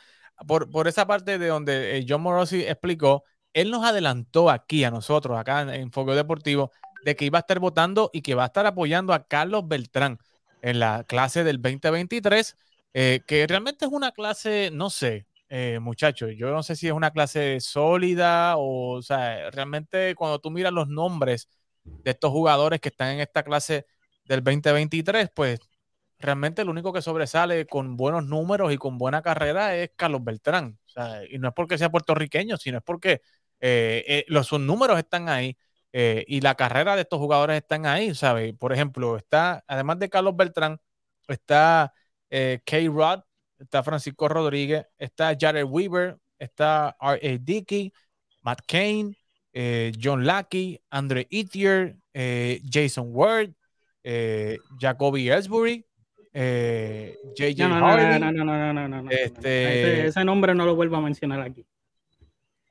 por, 0.47 0.69
por 0.69 0.87
esa 0.87 1.07
parte 1.07 1.37
de 1.37 1.47
donde 1.47 1.97
eh, 1.97 2.05
John 2.07 2.21
Morosi 2.21 2.63
explicó, 2.63 3.23
él 3.53 3.71
nos 3.71 3.85
adelantó 3.85 4.49
aquí 4.49 4.83
a 4.83 4.91
nosotros, 4.91 5.37
acá 5.37 5.61
en, 5.75 5.91
Foco 5.91 6.15
Deportivo, 6.15 6.71
de 7.05 7.15
que 7.15 7.25
iba 7.25 7.39
a 7.39 7.41
estar 7.41 7.59
votando 7.59 8.09
y 8.13 8.21
que 8.21 8.35
va 8.35 8.43
a 8.43 8.47
estar 8.47 8.65
apoyando 8.65 9.13
a 9.13 9.27
Carlos 9.27 9.67
Beltrán 9.67 10.19
en 10.61 10.79
la 10.79 11.03
clase 11.03 11.43
del 11.43 11.61
2023, 11.61 12.57
eh, 12.93 13.21
que 13.27 13.45
realmente 13.47 13.85
es 13.85 13.91
una 13.91 14.11
clase, 14.11 14.69
no 14.71 14.89
sé, 14.89 15.27
eh, 15.53 15.79
muchachos, 15.79 16.31
yo 16.35 16.51
no 16.51 16.63
sé 16.63 16.75
si 16.75 16.87
es 16.87 16.93
una 16.93 17.11
clase 17.11 17.59
sólida 17.59 18.57
o, 18.57 18.97
o 18.97 19.01
sea, 19.03 19.51
realmente 19.51 20.15
cuando 20.15 20.39
tú 20.39 20.51
miras 20.51 20.73
los 20.73 20.87
nombres 20.87 21.47
de 21.83 22.11
estos 22.11 22.31
jugadores 22.31 22.79
que 22.81 22.89
están 22.89 23.09
en 23.15 23.19
esta 23.21 23.43
clase 23.43 23.85
del 24.25 24.43
2023, 24.43 25.29
pues 25.35 25.59
realmente 26.19 26.61
el 26.61 26.69
único 26.69 26.93
que 26.93 27.01
sobresale 27.01 27.67
con 27.67 27.97
buenos 27.97 28.25
números 28.25 28.73
y 28.73 28.77
con 28.77 28.97
buena 28.97 29.21
carrera 29.21 29.75
es 29.75 29.91
Carlos 29.95 30.23
Beltrán. 30.23 30.79
Y 31.29 31.37
no 31.39 31.49
es 31.49 31.53
porque 31.53 31.77
sea 31.77 31.91
puertorriqueño, 31.91 32.57
sino 32.57 32.77
es 32.79 32.83
porque 32.83 33.21
eh, 33.59 34.03
eh, 34.07 34.25
los 34.27 34.47
sus 34.47 34.59
números 34.59 34.97
están 34.97 35.29
ahí 35.29 35.57
eh, 35.91 36.25
y 36.27 36.41
la 36.41 36.55
carrera 36.55 36.95
de 36.95 37.01
estos 37.03 37.19
jugadores 37.19 37.57
están 37.57 37.85
ahí, 37.85 38.15
¿sabes? 38.15 38.53
Por 38.57 38.73
ejemplo, 38.73 39.17
está, 39.17 39.63
además 39.67 39.99
de 39.99 40.09
Carlos 40.09 40.35
Beltrán, 40.35 40.79
está 41.27 41.93
K-Rod, 42.29 43.21
está 43.63 43.83
Francisco 43.83 44.27
Rodríguez, 44.27 44.85
está 44.97 45.35
Jared 45.39 45.65
Weaver, 45.65 46.17
está 46.37 46.95
R.A. 47.01 47.37
Dickey, 47.39 47.93
Matt 48.41 48.61
Kane, 48.67 49.15
John 50.01 50.25
Lackey, 50.25 50.79
Andre 50.89 51.27
Etier, 51.29 51.95
Jason 52.13 53.09
Ward, 53.11 53.51
Jacoby 54.79 55.29
Ellsbury, 55.29 55.85
JJ 56.33 57.57
no, 57.59 57.69
no, 57.69 57.79
No, 57.79 58.19
no, 58.19 58.31
no, 58.31 58.73
no, 58.73 58.87
no, 58.87 59.01
no, 59.03 59.11
Este... 59.11 60.07
ese 60.07 60.25
nombre 60.25 60.55
no 60.55 60.65
lo 60.65 60.75
vuelvo 60.75 60.97
a 60.97 61.01
mencionar 61.01 61.41
aquí. 61.41 61.65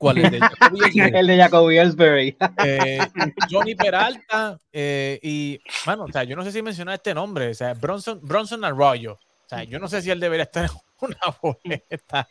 ¿Cuál? 0.03 0.17
El 0.17 0.31
de 0.31 0.39
Jacoby 0.39 0.99
el 1.15 1.27
de 1.27 1.37
Jacoby 1.37 1.77
Ellsbury. 1.77 2.37
Eh, 2.65 2.99
Johnny 3.49 3.73
Peralta 3.73 4.59
eh, 4.71 5.17
y, 5.23 5.59
bueno, 5.85 6.03
o 6.03 6.11
sea, 6.11 6.25
yo 6.25 6.35
no 6.35 6.43
sé 6.43 6.51
si 6.51 6.61
mencionar 6.61 6.95
este 6.95 7.13
nombre, 7.13 7.49
o 7.49 7.53
sea, 7.53 7.73
Bronson, 7.73 8.19
Bronson 8.21 8.65
Arroyo. 8.65 9.17
O 9.45 9.49
sea, 9.49 9.63
yo 9.63 9.79
no 9.79 9.87
sé 9.87 10.01
si 10.01 10.09
él 10.09 10.19
debería 10.19 10.43
estar 10.43 10.65
en 10.65 10.71
una 10.99 11.37
boleta, 11.41 12.27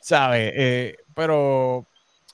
¿sabes? 0.00 0.52
Eh, 0.56 0.96
pero 1.14 1.86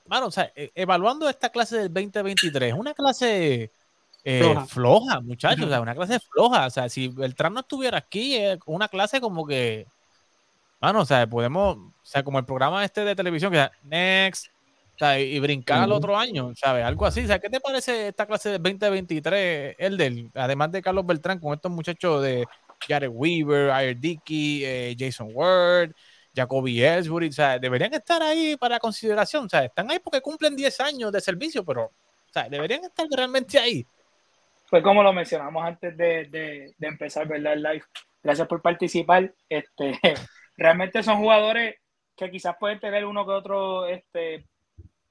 bueno, 0.04 0.26
o 0.26 0.30
sea, 0.30 0.52
e, 0.54 0.70
evaluando 0.74 1.28
esta 1.28 1.50
clase 1.50 1.76
del 1.78 1.92
2023, 1.92 2.74
una 2.74 2.94
clase 2.94 3.72
eh, 4.24 4.54
floja. 4.66 5.20
muchachos, 5.20 5.66
o 5.66 5.68
sea, 5.68 5.80
una 5.80 5.94
clase 5.94 6.18
floja. 6.20 6.66
O 6.66 6.70
sea, 6.70 6.88
si 6.88 7.08
Beltrán 7.08 7.54
no 7.54 7.60
estuviera 7.60 7.98
aquí, 7.98 8.36
es 8.36 8.58
una 8.66 8.88
clase 8.88 9.20
como 9.20 9.46
que, 9.46 9.86
bueno, 10.80 11.00
o 11.00 11.04
sea, 11.04 11.26
podemos, 11.26 11.76
o 11.76 11.92
sea, 12.02 12.22
como 12.22 12.38
el 12.38 12.44
programa 12.44 12.84
este 12.84 13.04
de 13.04 13.16
televisión 13.16 13.52
que 13.52 13.68
Next, 13.82 14.48
o 14.94 14.98
sea, 14.98 15.20
y, 15.20 15.38
brincar 15.38 15.82
al 15.82 15.92
otro 15.92 16.16
año, 16.16 16.52
¿sabes? 16.56 16.84
Algo 16.84 17.06
así. 17.06 17.24
O 17.24 17.26
sea, 17.26 17.38
¿qué 17.38 17.48
te 17.48 17.60
parece 17.60 18.08
esta 18.08 18.26
clase 18.26 18.50
del 18.50 18.62
2023, 18.62 19.76
el 19.78 19.96
del, 19.96 20.30
además 20.34 20.72
de 20.72 20.82
Carlos 20.82 21.06
Beltrán, 21.06 21.38
con 21.38 21.54
estos 21.54 21.70
muchachos 21.70 22.22
de 22.22 22.46
Jared 22.86 23.10
Weaver, 23.10 23.70
Ayer 23.70 23.96
Dickey, 23.96 24.64
eh, 24.64 24.96
Jason 24.98 25.30
Ward, 25.32 25.92
Jacoby 26.34 26.82
Ellsbury, 26.82 27.28
o 27.28 27.32
sea, 27.32 27.58
deberían 27.58 27.92
estar 27.94 28.22
ahí 28.22 28.56
para 28.56 28.78
consideración, 28.78 29.46
o 29.46 29.48
sea, 29.48 29.64
están 29.64 29.90
ahí 29.90 29.98
porque 29.98 30.20
cumplen 30.20 30.54
10 30.54 30.80
años 30.80 31.12
de 31.12 31.20
servicio, 31.20 31.64
pero, 31.64 31.84
o 31.84 32.32
sea, 32.32 32.48
deberían 32.48 32.84
estar 32.84 33.06
realmente 33.10 33.58
ahí. 33.58 33.84
Pues 34.70 34.82
como 34.82 35.02
lo 35.02 35.12
mencionamos 35.12 35.64
antes 35.64 35.96
de, 35.96 36.26
de, 36.26 36.74
de 36.76 36.86
empezar, 36.86 37.26
¿verdad? 37.26 37.54
El 37.54 37.62
live. 37.62 37.84
Gracias 38.22 38.46
por 38.46 38.60
participar. 38.60 39.32
Este, 39.48 39.98
realmente 40.56 41.02
son 41.02 41.18
jugadores 41.18 41.76
que 42.14 42.30
quizás 42.30 42.56
pueden 42.58 42.80
tener 42.80 43.06
uno 43.06 43.24
que 43.24 43.32
otro 43.32 43.86
este, 43.86 44.46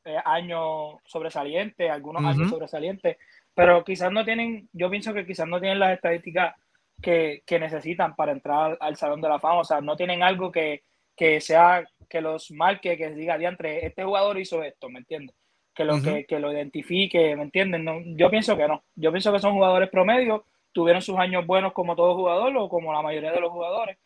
eh, 0.05 0.17
año 0.25 0.99
sobresaliente, 1.05 1.89
algunos 1.89 2.23
años 2.23 2.49
sobresalientes, 2.49 3.17
pero 3.53 3.83
quizás 3.83 4.11
no 4.11 4.23
tienen, 4.23 4.69
yo 4.73 4.89
pienso 4.89 5.13
que 5.13 5.25
quizás 5.25 5.47
no 5.47 5.59
tienen 5.59 5.79
las 5.79 5.95
estadísticas 5.95 6.55
que, 7.01 7.43
que 7.45 7.59
necesitan 7.59 8.15
para 8.15 8.31
entrar 8.31 8.77
al 8.79 8.95
Salón 8.95 9.21
de 9.21 9.29
la 9.29 9.39
Fama, 9.39 9.59
o 9.59 9.63
sea, 9.63 9.81
no 9.81 9.95
tienen 9.95 10.23
algo 10.23 10.51
que, 10.51 10.83
que 11.15 11.41
sea, 11.41 11.83
que 12.07 12.21
los 12.21 12.51
marque, 12.51 12.97
que 12.97 13.09
diga, 13.09 13.37
diantre, 13.37 13.85
este 13.85 14.03
jugador 14.03 14.39
hizo 14.39 14.63
esto, 14.63 14.89
¿me 14.89 14.99
entiendes? 14.99 15.35
Que 15.73 15.83
lo, 15.83 16.01
que, 16.01 16.25
que, 16.25 16.39
lo 16.39 16.51
identifique, 16.51 17.35
¿me 17.35 17.43
entienden? 17.43 17.83
No, 17.83 17.99
yo 18.03 18.31
pienso 18.31 18.57
que 18.57 18.67
no, 18.67 18.83
yo 18.95 19.11
pienso 19.11 19.31
que 19.31 19.39
son 19.39 19.53
jugadores 19.53 19.89
promedio, 19.89 20.45
tuvieron 20.71 21.01
sus 21.01 21.17
años 21.17 21.45
buenos 21.45 21.73
como 21.73 21.95
todo 21.95 22.15
jugador 22.15 22.55
o 22.57 22.69
como 22.69 22.93
la 22.93 23.01
mayoría 23.01 23.31
de 23.31 23.41
los 23.41 23.51
jugadores, 23.51 23.97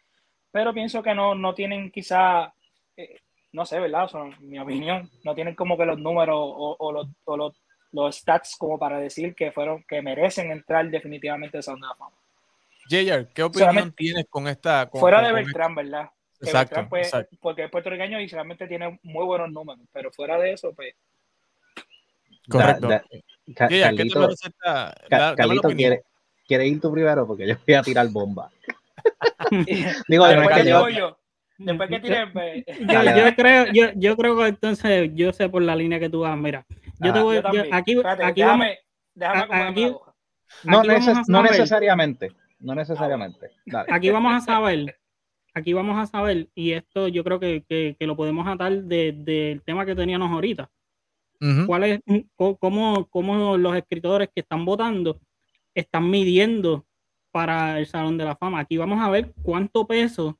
pero 0.51 0.73
pienso 0.73 1.01
que 1.01 1.15
no, 1.15 1.35
no 1.35 1.53
tienen 1.53 1.91
quizá, 1.91 2.53
eh, 2.97 3.19
no 3.53 3.65
sé, 3.65 3.79
¿verdad? 3.79 4.07
Son 4.07 4.35
mi 4.41 4.59
opinión, 4.59 5.09
no 5.23 5.33
tienen 5.33 5.55
como 5.55 5.77
que 5.77 5.85
los 5.85 5.99
números 5.99 6.37
o, 6.37 6.75
o, 6.77 6.91
los, 6.91 7.07
o 7.25 7.37
los, 7.37 7.61
los, 7.91 8.17
stats 8.17 8.55
como 8.57 8.77
para 8.77 8.99
decir 8.99 9.33
que 9.33 9.51
fueron, 9.51 9.83
que 9.83 10.01
merecen 10.01 10.51
entrar 10.51 10.89
definitivamente 10.89 11.57
a 11.57 11.61
Sound 11.61 11.81
de 11.81 11.87
la 11.87 11.95
Fama. 11.95 12.20
Jayer, 12.91 13.29
¿qué 13.33 13.43
opinión 13.43 13.93
tienes 13.93 14.25
con 14.29 14.49
esta? 14.49 14.87
fuera 14.87 15.21
de 15.21 15.31
Beltrán, 15.31 15.75
¿verdad? 15.75 16.09
Exacto, 16.41 16.87
pues, 16.89 17.11
Porque 17.39 17.65
es 17.65 17.71
puertorriqueño 17.71 18.19
y 18.19 18.27
realmente 18.27 18.67
tiene 18.67 18.99
muy 19.03 19.25
buenos 19.25 19.51
números, 19.51 19.85
pero 19.93 20.11
fuera 20.11 20.37
de 20.37 20.53
eso, 20.53 20.73
pues. 20.73 20.93
Correcto. 22.49 22.89
Carlito, 25.35 25.69
quiere, 25.69 26.03
quiere, 26.45 26.67
ir 26.67 26.81
tú 26.81 26.91
primero 26.91 27.25
porque 27.25 27.47
yo 27.47 27.55
voy 27.65 27.75
a 27.75 27.81
tirar 27.81 28.07
bomba. 28.09 28.51
Digo, 30.07 30.27
después 30.27 30.57
que 30.57 30.69
yo. 30.69 31.17
Después 31.57 31.89
que 31.89 32.27
pues, 32.33 32.65
yo, 32.67 33.35
creo, 33.35 33.65
yo, 33.71 33.91
yo, 33.95 34.17
creo 34.17 34.37
que 34.37 34.47
entonces 34.47 35.11
yo 35.13 35.31
sé 35.31 35.47
por 35.47 35.61
la 35.61 35.75
línea 35.75 35.99
que 35.99 36.09
tú 36.09 36.21
vas. 36.21 36.37
Mira, 36.37 36.65
yo 36.99 37.13
te 37.13 37.19
voy 37.19 37.41
yo 37.53 37.63
aquí, 37.71 38.01
aquí 38.03 38.43
vamos. 38.43 38.67
Déjame 39.13 39.63
aquí, 39.63 39.95
no, 40.63 40.83
no 41.27 41.43
necesariamente. 41.43 42.31
No 42.61 42.75
necesariamente. 42.75 43.51
Aquí 43.89 44.09
vamos 44.09 44.33
a 44.33 44.39
saber 44.41 45.01
aquí 45.53 45.73
vamos 45.73 45.97
a 45.97 46.05
saber, 46.05 46.49
y 46.55 46.71
esto 46.71 47.07
yo 47.07 47.23
creo 47.23 47.39
que, 47.39 47.63
que, 47.67 48.07
lo 48.07 48.15
podemos 48.15 48.47
atar 48.47 48.83
del 48.83 49.25
de, 49.25 49.61
tema 49.65 49.85
que 49.85 49.95
teníamos 49.95 50.31
ahorita. 50.31 50.69
¿Cuál 51.65 51.83
es, 51.85 51.99
cómo, 52.35 53.07
cómo, 53.09 53.57
los 53.57 53.75
escritores 53.75 54.29
que 54.33 54.41
están 54.41 54.63
votando 54.63 55.19
están 55.73 56.07
midiendo 56.07 56.85
para 57.31 57.79
el 57.79 57.87
Salón 57.87 58.19
de 58.19 58.25
la 58.25 58.35
Fama? 58.35 58.59
Aquí 58.59 58.77
vamos 58.77 59.01
a 59.01 59.09
ver 59.09 59.33
cuánto 59.41 59.87
peso 59.87 60.37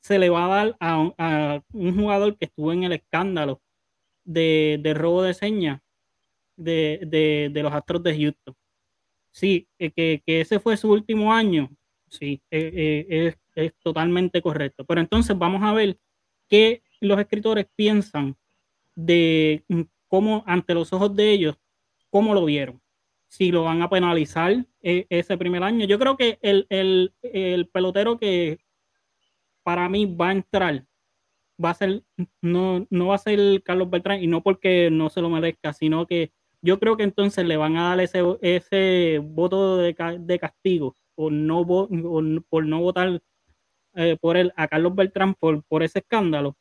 se 0.00 0.18
le 0.18 0.30
va 0.30 0.46
a 0.46 0.48
dar 0.48 0.76
a, 0.80 1.12
a 1.18 1.62
un 1.74 1.94
jugador 1.94 2.38
que 2.38 2.46
estuvo 2.46 2.72
en 2.72 2.84
el 2.84 2.92
escándalo 2.92 3.60
de, 4.24 4.80
de 4.82 4.94
robo 4.94 5.22
de 5.22 5.34
señas 5.34 5.82
de, 6.56 7.00
de, 7.06 7.50
de, 7.52 7.62
los 7.62 7.74
Astros 7.74 8.02
de 8.02 8.16
Houston. 8.18 8.54
Sí, 9.30 9.68
eh, 9.78 9.90
que, 9.92 10.22
que, 10.26 10.40
ese 10.40 10.60
fue 10.60 10.76
su 10.76 10.90
último 10.90 11.32
año, 11.32 11.70
sí, 12.08 12.42
eh, 12.50 13.06
eh, 13.10 13.26
es 13.28 13.40
es 13.54 13.74
totalmente 13.82 14.42
correcto. 14.42 14.84
Pero 14.84 15.00
entonces 15.00 15.36
vamos 15.38 15.62
a 15.62 15.72
ver 15.72 15.98
qué 16.48 16.82
los 17.00 17.18
escritores 17.18 17.66
piensan 17.76 18.36
de 18.94 19.64
cómo, 20.08 20.44
ante 20.46 20.74
los 20.74 20.92
ojos 20.92 21.14
de 21.14 21.30
ellos, 21.30 21.56
cómo 22.10 22.34
lo 22.34 22.44
vieron. 22.44 22.80
Si 23.28 23.52
lo 23.52 23.64
van 23.64 23.82
a 23.82 23.90
penalizar 23.90 24.66
ese 24.82 25.38
primer 25.38 25.62
año. 25.62 25.86
Yo 25.86 25.98
creo 25.98 26.16
que 26.16 26.38
el, 26.42 26.66
el, 26.68 27.14
el, 27.22 27.68
pelotero 27.68 28.18
que 28.18 28.58
para 29.62 29.88
mí 29.88 30.06
va 30.06 30.30
a 30.30 30.32
entrar 30.32 30.84
va 31.62 31.70
a 31.70 31.74
ser, 31.74 32.02
no, 32.40 32.86
no 32.90 33.08
va 33.08 33.14
a 33.16 33.18
ser 33.18 33.62
Carlos 33.62 33.90
Beltrán 33.90 34.22
y 34.22 34.26
no 34.26 34.42
porque 34.42 34.90
no 34.90 35.10
se 35.10 35.20
lo 35.20 35.30
merezca, 35.30 35.72
sino 35.72 36.06
que 36.06 36.32
yo 36.62 36.78
creo 36.78 36.96
que 36.96 37.02
entonces 37.04 37.44
le 37.44 37.56
van 37.56 37.76
a 37.76 37.90
dar 37.90 38.00
ese, 38.00 38.22
ese 38.42 39.20
voto 39.22 39.78
de, 39.78 39.94
de 40.20 40.38
castigo 40.38 40.96
o 41.14 41.30
no, 41.30 41.66
por 41.66 42.66
no 42.66 42.80
votar 42.80 43.20
eh, 43.94 44.16
por 44.20 44.36
él 44.36 44.52
a 44.56 44.68
Carlos 44.68 44.94
Beltrán 44.94 45.34
por, 45.34 45.62
por 45.64 45.82
ese 45.82 46.00
escándalo. 46.00 46.56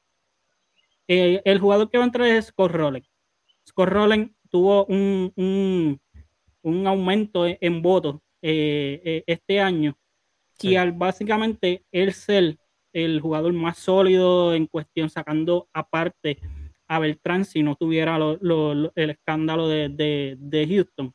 Eh, 1.08 1.42
el 1.46 1.60
jugador 1.60 1.90
que 1.90 1.98
va 1.98 2.04
a 2.04 2.08
entrar 2.08 2.28
es 2.28 2.48
Scott 2.48 2.72
Rowland. 2.72 3.06
Scott 3.68 3.90
Rowland 3.90 4.34
tuvo 4.50 4.86
un, 4.86 5.32
un, 5.36 6.02
un 6.62 6.88
aumento 6.88 7.46
en, 7.48 7.82
votos 7.82 8.18
eh, 8.42 9.24
este 9.28 9.60
año 9.60 9.98
y 10.62 10.76
al 10.76 10.92
básicamente 10.92 11.84
él 11.92 12.14
ser 12.14 12.58
el 12.92 13.22
jugador 13.22 13.54
más 13.54 13.78
sólido 13.78 14.54
en 14.54 14.66
cuestión, 14.66 15.10
sacando 15.10 15.70
aparte 15.74 16.40
a 16.90 17.00
Beltrán 17.00 17.46
si 17.46 17.64
no 17.64 17.76
tuviera 17.76 18.18
el 18.18 19.10
escándalo 19.10 19.70
de, 19.70 19.90
de, 19.90 20.36
de, 20.40 20.68
Houston. 20.68 21.14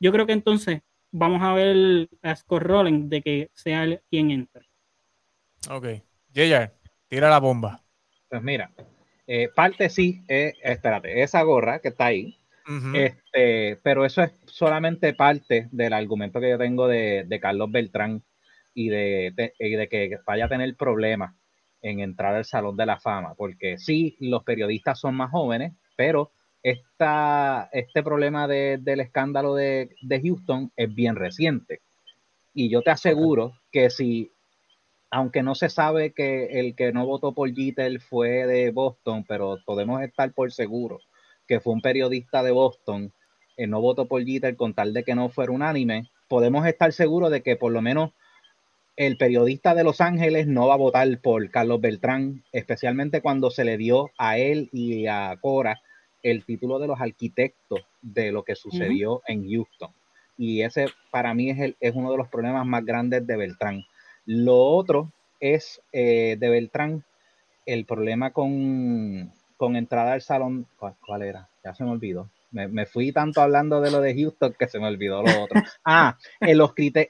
Yo 0.00 0.12
creo 0.12 0.26
que 0.26 0.32
entonces 0.32 0.80
vamos 1.12 1.40
a 1.42 1.54
ver 1.54 2.08
a 2.22 2.34
Scott 2.34 2.62
Rowland 2.62 3.08
de 3.08 3.22
que 3.22 3.50
sea 3.54 3.84
él 3.84 4.02
quien 4.10 4.32
entre. 4.32 4.66
Ok. 5.70 5.86
Yaya, 6.32 6.74
tira 7.08 7.30
la 7.30 7.38
bomba. 7.38 7.84
Pues 8.28 8.42
mira, 8.42 8.72
eh, 9.28 9.48
parte 9.54 9.88
sí, 9.88 10.24
eh, 10.28 10.54
espérate, 10.60 11.22
esa 11.22 11.40
gorra 11.42 11.78
que 11.78 11.88
está 11.88 12.06
ahí, 12.06 12.36
este, 12.94 13.78
pero 13.84 14.04
eso 14.04 14.24
es 14.24 14.32
solamente 14.46 15.14
parte 15.14 15.68
del 15.70 15.92
argumento 15.92 16.40
que 16.40 16.50
yo 16.50 16.58
tengo 16.58 16.88
de, 16.88 17.38
Carlos 17.40 17.70
Beltrán 17.70 18.24
y 18.74 18.88
de, 18.88 19.32
de, 19.36 19.88
que 19.88 20.18
vaya 20.26 20.46
a 20.46 20.48
tener 20.48 20.76
problemas 20.76 21.32
en 21.88 22.00
entrar 22.00 22.34
al 22.34 22.44
Salón 22.44 22.76
de 22.76 22.86
la 22.86 22.98
Fama, 22.98 23.34
porque 23.34 23.78
sí, 23.78 24.16
los 24.20 24.42
periodistas 24.42 24.98
son 24.98 25.14
más 25.14 25.30
jóvenes, 25.30 25.72
pero 25.96 26.32
esta, 26.62 27.68
este 27.72 28.02
problema 28.02 28.48
del 28.48 29.00
escándalo 29.00 29.54
de, 29.54 29.94
de 30.02 30.20
Houston 30.20 30.72
es 30.76 30.92
bien 30.92 31.14
reciente. 31.14 31.80
Y 32.52 32.70
yo 32.70 32.82
te 32.82 32.90
aseguro 32.90 33.52
que 33.70 33.90
si 33.90 34.32
aunque 35.10 35.42
no 35.42 35.54
se 35.54 35.68
sabe 35.68 36.12
que 36.12 36.58
el 36.58 36.74
que 36.74 36.92
no 36.92 37.06
votó 37.06 37.32
por 37.32 37.54
Jeter 37.54 38.00
fue 38.00 38.46
de 38.46 38.70
Boston, 38.72 39.24
pero 39.26 39.58
podemos 39.64 40.02
estar 40.02 40.32
por 40.32 40.52
seguro 40.52 40.98
que 41.46 41.60
fue 41.60 41.72
un 41.72 41.80
periodista 41.80 42.42
de 42.42 42.50
Boston, 42.50 43.12
eh, 43.56 43.68
no 43.68 43.80
votó 43.80 44.08
por 44.08 44.24
Jeter 44.24 44.56
con 44.56 44.74
tal 44.74 44.92
de 44.92 45.04
que 45.04 45.14
no 45.14 45.28
fuera 45.28 45.52
unánime, 45.52 46.10
podemos 46.28 46.66
estar 46.66 46.92
seguros 46.92 47.30
de 47.30 47.42
que 47.42 47.54
por 47.54 47.70
lo 47.70 47.80
menos 47.80 48.10
el 48.96 49.16
periodista 49.16 49.74
de 49.74 49.84
Los 49.84 50.00
Ángeles 50.00 50.46
no 50.46 50.66
va 50.68 50.74
a 50.74 50.78
votar 50.78 51.08
por 51.20 51.50
Carlos 51.50 51.80
Beltrán, 51.80 52.44
especialmente 52.52 53.20
cuando 53.20 53.50
se 53.50 53.64
le 53.64 53.76
dio 53.76 54.10
a 54.18 54.38
él 54.38 54.68
y 54.72 55.06
a 55.06 55.36
Cora 55.40 55.80
el 56.22 56.44
título 56.44 56.78
de 56.78 56.86
los 56.88 57.00
arquitectos 57.00 57.80
de 58.02 58.32
lo 58.32 58.42
que 58.42 58.56
sucedió 58.56 59.22
en 59.26 59.48
Houston. 59.48 59.90
Y 60.38 60.62
ese 60.62 60.86
para 61.10 61.34
mí 61.34 61.50
es, 61.50 61.58
el, 61.60 61.76
es 61.80 61.94
uno 61.94 62.10
de 62.10 62.18
los 62.18 62.28
problemas 62.28 62.66
más 62.66 62.84
grandes 62.84 63.26
de 63.26 63.36
Beltrán 63.36 63.84
lo 64.26 64.58
otro 64.58 65.12
es 65.38 65.80
eh, 65.92 66.36
de 66.38 66.48
Beltrán, 66.48 67.04
el 67.64 67.86
problema 67.86 68.32
con, 68.32 69.32
entrada 69.60 70.12
al 70.12 70.20
salón. 70.20 70.66
¿Cuál, 70.76 71.22
era? 71.22 71.48
Ya 71.64 71.74
se 71.74 71.84
me 71.84 71.90
olvidó. 71.90 72.28
Me, 72.56 72.86
fui 72.86 73.12
tanto 73.12 73.42
hablando 73.42 73.82
de 73.82 73.90
lo 73.90 74.00
de 74.00 74.14
Houston 74.14 74.54
que 74.58 74.66
se 74.66 74.78
me 74.78 74.86
olvidó 74.86 75.22
lo 75.22 75.44
otro. 75.44 75.62
Ah, 75.84 76.16
el, 76.40 76.62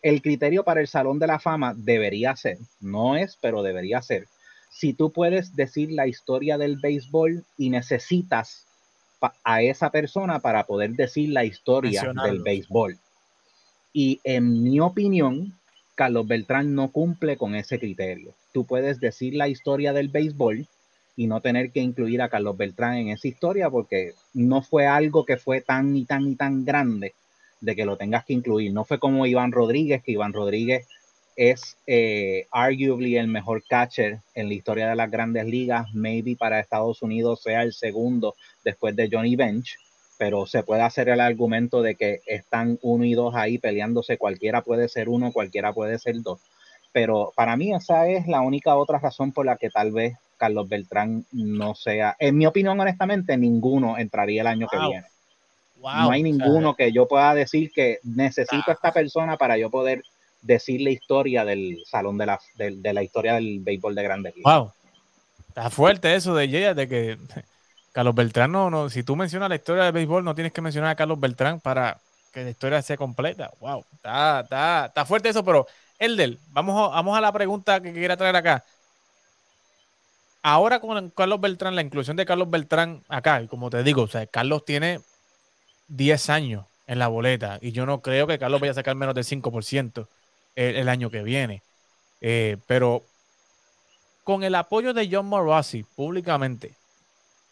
el 0.02 0.22
criterio 0.22 0.64
para 0.64 0.80
el 0.80 0.88
Salón 0.88 1.18
de 1.20 1.28
la 1.28 1.38
Fama 1.38 1.72
debería 1.76 2.34
ser, 2.34 2.58
no 2.80 3.16
es, 3.16 3.38
pero 3.40 3.62
debería 3.62 4.02
ser, 4.02 4.26
si 4.70 4.92
tú 4.92 5.12
puedes 5.12 5.54
decir 5.54 5.92
la 5.92 6.06
historia 6.06 6.58
del 6.58 6.76
béisbol 6.76 7.44
y 7.56 7.70
necesitas 7.70 8.66
a 9.44 9.62
esa 9.62 9.90
persona 9.90 10.40
para 10.40 10.64
poder 10.64 10.90
decir 10.90 11.30
la 11.30 11.44
historia 11.44 12.12
del 12.24 12.42
béisbol. 12.42 12.98
Y 13.92 14.20
en 14.24 14.62
mi 14.62 14.80
opinión, 14.80 15.54
Carlos 15.94 16.26
Beltrán 16.26 16.74
no 16.74 16.90
cumple 16.92 17.36
con 17.36 17.54
ese 17.54 17.78
criterio. 17.78 18.34
Tú 18.52 18.66
puedes 18.66 19.00
decir 19.00 19.34
la 19.34 19.48
historia 19.48 19.92
del 19.92 20.08
béisbol 20.08 20.66
y 21.16 21.26
no 21.26 21.40
tener 21.40 21.72
que 21.72 21.80
incluir 21.80 22.20
a 22.20 22.28
Carlos 22.28 22.56
Beltrán 22.56 22.98
en 22.98 23.08
esa 23.08 23.26
historia 23.26 23.70
porque 23.70 24.12
no 24.34 24.62
fue 24.62 24.86
algo 24.86 25.24
que 25.24 25.38
fue 25.38 25.62
tan 25.62 25.96
y 25.96 26.04
tan 26.04 26.28
y 26.28 26.36
tan 26.36 26.64
grande 26.64 27.14
de 27.60 27.74
que 27.74 27.86
lo 27.86 27.96
tengas 27.96 28.24
que 28.26 28.34
incluir. 28.34 28.72
No 28.72 28.84
fue 28.84 28.98
como 28.98 29.26
Iván 29.26 29.50
Rodríguez, 29.50 30.02
que 30.02 30.12
Iván 30.12 30.34
Rodríguez 30.34 30.86
es 31.36 31.76
eh, 31.86 32.46
arguably 32.50 33.16
el 33.16 33.28
mejor 33.28 33.62
catcher 33.62 34.20
en 34.34 34.48
la 34.48 34.54
historia 34.54 34.88
de 34.88 34.96
las 34.96 35.10
grandes 35.10 35.46
ligas, 35.46 35.86
maybe 35.94 36.36
para 36.36 36.60
Estados 36.60 37.02
Unidos 37.02 37.42
sea 37.42 37.62
el 37.62 37.72
segundo 37.72 38.34
después 38.64 38.96
de 38.96 39.08
Johnny 39.10 39.36
Bench, 39.36 39.76
pero 40.18 40.46
se 40.46 40.62
puede 40.62 40.82
hacer 40.82 41.10
el 41.10 41.20
argumento 41.20 41.82
de 41.82 41.94
que 41.94 42.20
están 42.26 42.78
uno 42.82 43.04
y 43.04 43.14
dos 43.14 43.34
ahí 43.34 43.58
peleándose, 43.58 44.16
cualquiera 44.16 44.62
puede 44.62 44.88
ser 44.88 45.10
uno, 45.10 45.30
cualquiera 45.32 45.72
puede 45.74 45.98
ser 45.98 46.22
dos. 46.22 46.40
Pero 46.92 47.32
para 47.36 47.56
mí 47.56 47.74
esa 47.74 48.08
es 48.08 48.26
la 48.26 48.40
única 48.40 48.76
otra 48.76 48.98
razón 48.98 49.32
por 49.32 49.44
la 49.44 49.56
que 49.56 49.68
tal 49.68 49.92
vez 49.92 50.14
Carlos 50.36 50.68
Beltrán 50.68 51.24
no 51.32 51.74
sea, 51.74 52.16
en 52.18 52.36
mi 52.36 52.46
opinión 52.46 52.78
honestamente, 52.78 53.36
ninguno 53.36 53.98
entraría 53.98 54.42
el 54.42 54.46
año 54.46 54.68
que 54.68 54.78
viene. 54.78 55.06
no 55.80 56.10
hay 56.10 56.22
ninguno 56.22 56.74
que 56.74 56.92
yo 56.92 57.08
pueda 57.08 57.34
decir 57.34 57.70
que 57.74 57.98
necesito 58.02 58.70
a 58.70 58.74
esta 58.74 58.92
persona 58.92 59.36
para 59.36 59.56
yo 59.56 59.70
poder 59.70 60.02
decir 60.42 60.80
la 60.80 60.90
historia 60.90 61.44
del 61.44 61.82
salón 61.86 62.18
de 62.18 62.26
la, 62.26 62.40
de, 62.56 62.92
la 62.92 63.02
historia 63.02 63.34
del 63.34 63.60
béisbol 63.60 63.94
de 63.94 64.02
grandes 64.02 64.34
Wow. 64.44 64.72
Está 65.48 65.70
fuerte 65.70 66.14
eso 66.14 66.34
de 66.34 66.48
Jaya, 66.48 66.74
de 66.74 66.86
que 66.86 67.18
Carlos 67.92 68.14
Beltrán 68.14 68.52
no, 68.52 68.90
si 68.90 69.02
tú 69.02 69.16
mencionas 69.16 69.48
la 69.48 69.56
historia 69.56 69.84
del 69.84 69.92
béisbol, 69.92 70.22
no 70.22 70.34
tienes 70.34 70.52
que 70.52 70.60
mencionar 70.60 70.90
a 70.90 70.96
Carlos 70.96 71.18
Beltrán 71.18 71.60
para 71.60 71.98
que 72.32 72.44
la 72.44 72.50
historia 72.50 72.82
sea 72.82 72.98
completa. 72.98 73.50
Wow. 73.60 73.84
Está, 73.94 74.40
está, 74.40 74.86
está 74.86 75.04
fuerte 75.06 75.30
eso, 75.30 75.42
pero 75.42 75.66
Elder, 75.98 76.36
vamos, 76.50 76.90
vamos 76.90 77.16
a 77.16 77.20
la 77.20 77.32
pregunta 77.32 77.80
que 77.80 77.92
quiera 77.92 78.16
traer 78.16 78.36
acá. 78.36 78.64
Ahora 80.48 80.78
con 80.78 81.10
Carlos 81.10 81.40
Beltrán, 81.40 81.74
la 81.74 81.82
inclusión 81.82 82.16
de 82.16 82.24
Carlos 82.24 82.48
Beltrán 82.48 83.02
acá, 83.08 83.44
como 83.48 83.68
te 83.68 83.82
digo, 83.82 84.02
o 84.02 84.06
sea, 84.06 84.28
Carlos 84.28 84.64
tiene 84.64 85.00
10 85.88 86.30
años 86.30 86.66
en 86.86 87.00
la 87.00 87.08
boleta 87.08 87.58
y 87.60 87.72
yo 87.72 87.84
no 87.84 88.00
creo 88.00 88.28
que 88.28 88.38
Carlos 88.38 88.60
vaya 88.60 88.70
a 88.70 88.74
sacar 88.76 88.94
menos 88.94 89.16
del 89.16 89.24
5% 89.24 90.06
el, 90.54 90.88
año 90.88 91.10
que 91.10 91.24
viene. 91.24 91.64
Eh, 92.20 92.58
pero 92.68 93.02
con 94.22 94.44
el 94.44 94.54
apoyo 94.54 94.94
de 94.94 95.08
John 95.10 95.26
Morossi 95.26 95.82
públicamente, 95.82 96.74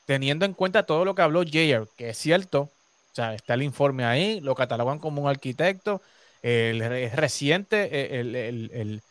teniendo 0.07 0.45
en 0.45 0.55
cuenta 0.55 0.86
todo 0.86 1.05
lo 1.05 1.16
que 1.16 1.22
habló 1.22 1.42
Jair, 1.42 1.88
que 1.97 2.11
es 2.11 2.16
cierto, 2.16 2.61
o 2.61 3.14
sea, 3.14 3.34
está 3.34 3.55
el 3.55 3.62
informe 3.62 4.05
ahí, 4.05 4.38
lo 4.38 4.55
catalogan 4.55 5.01
como 5.01 5.20
un 5.20 5.28
arquitecto, 5.28 6.01
es 6.42 7.16
reciente 7.16 8.20
el, 8.20 9.03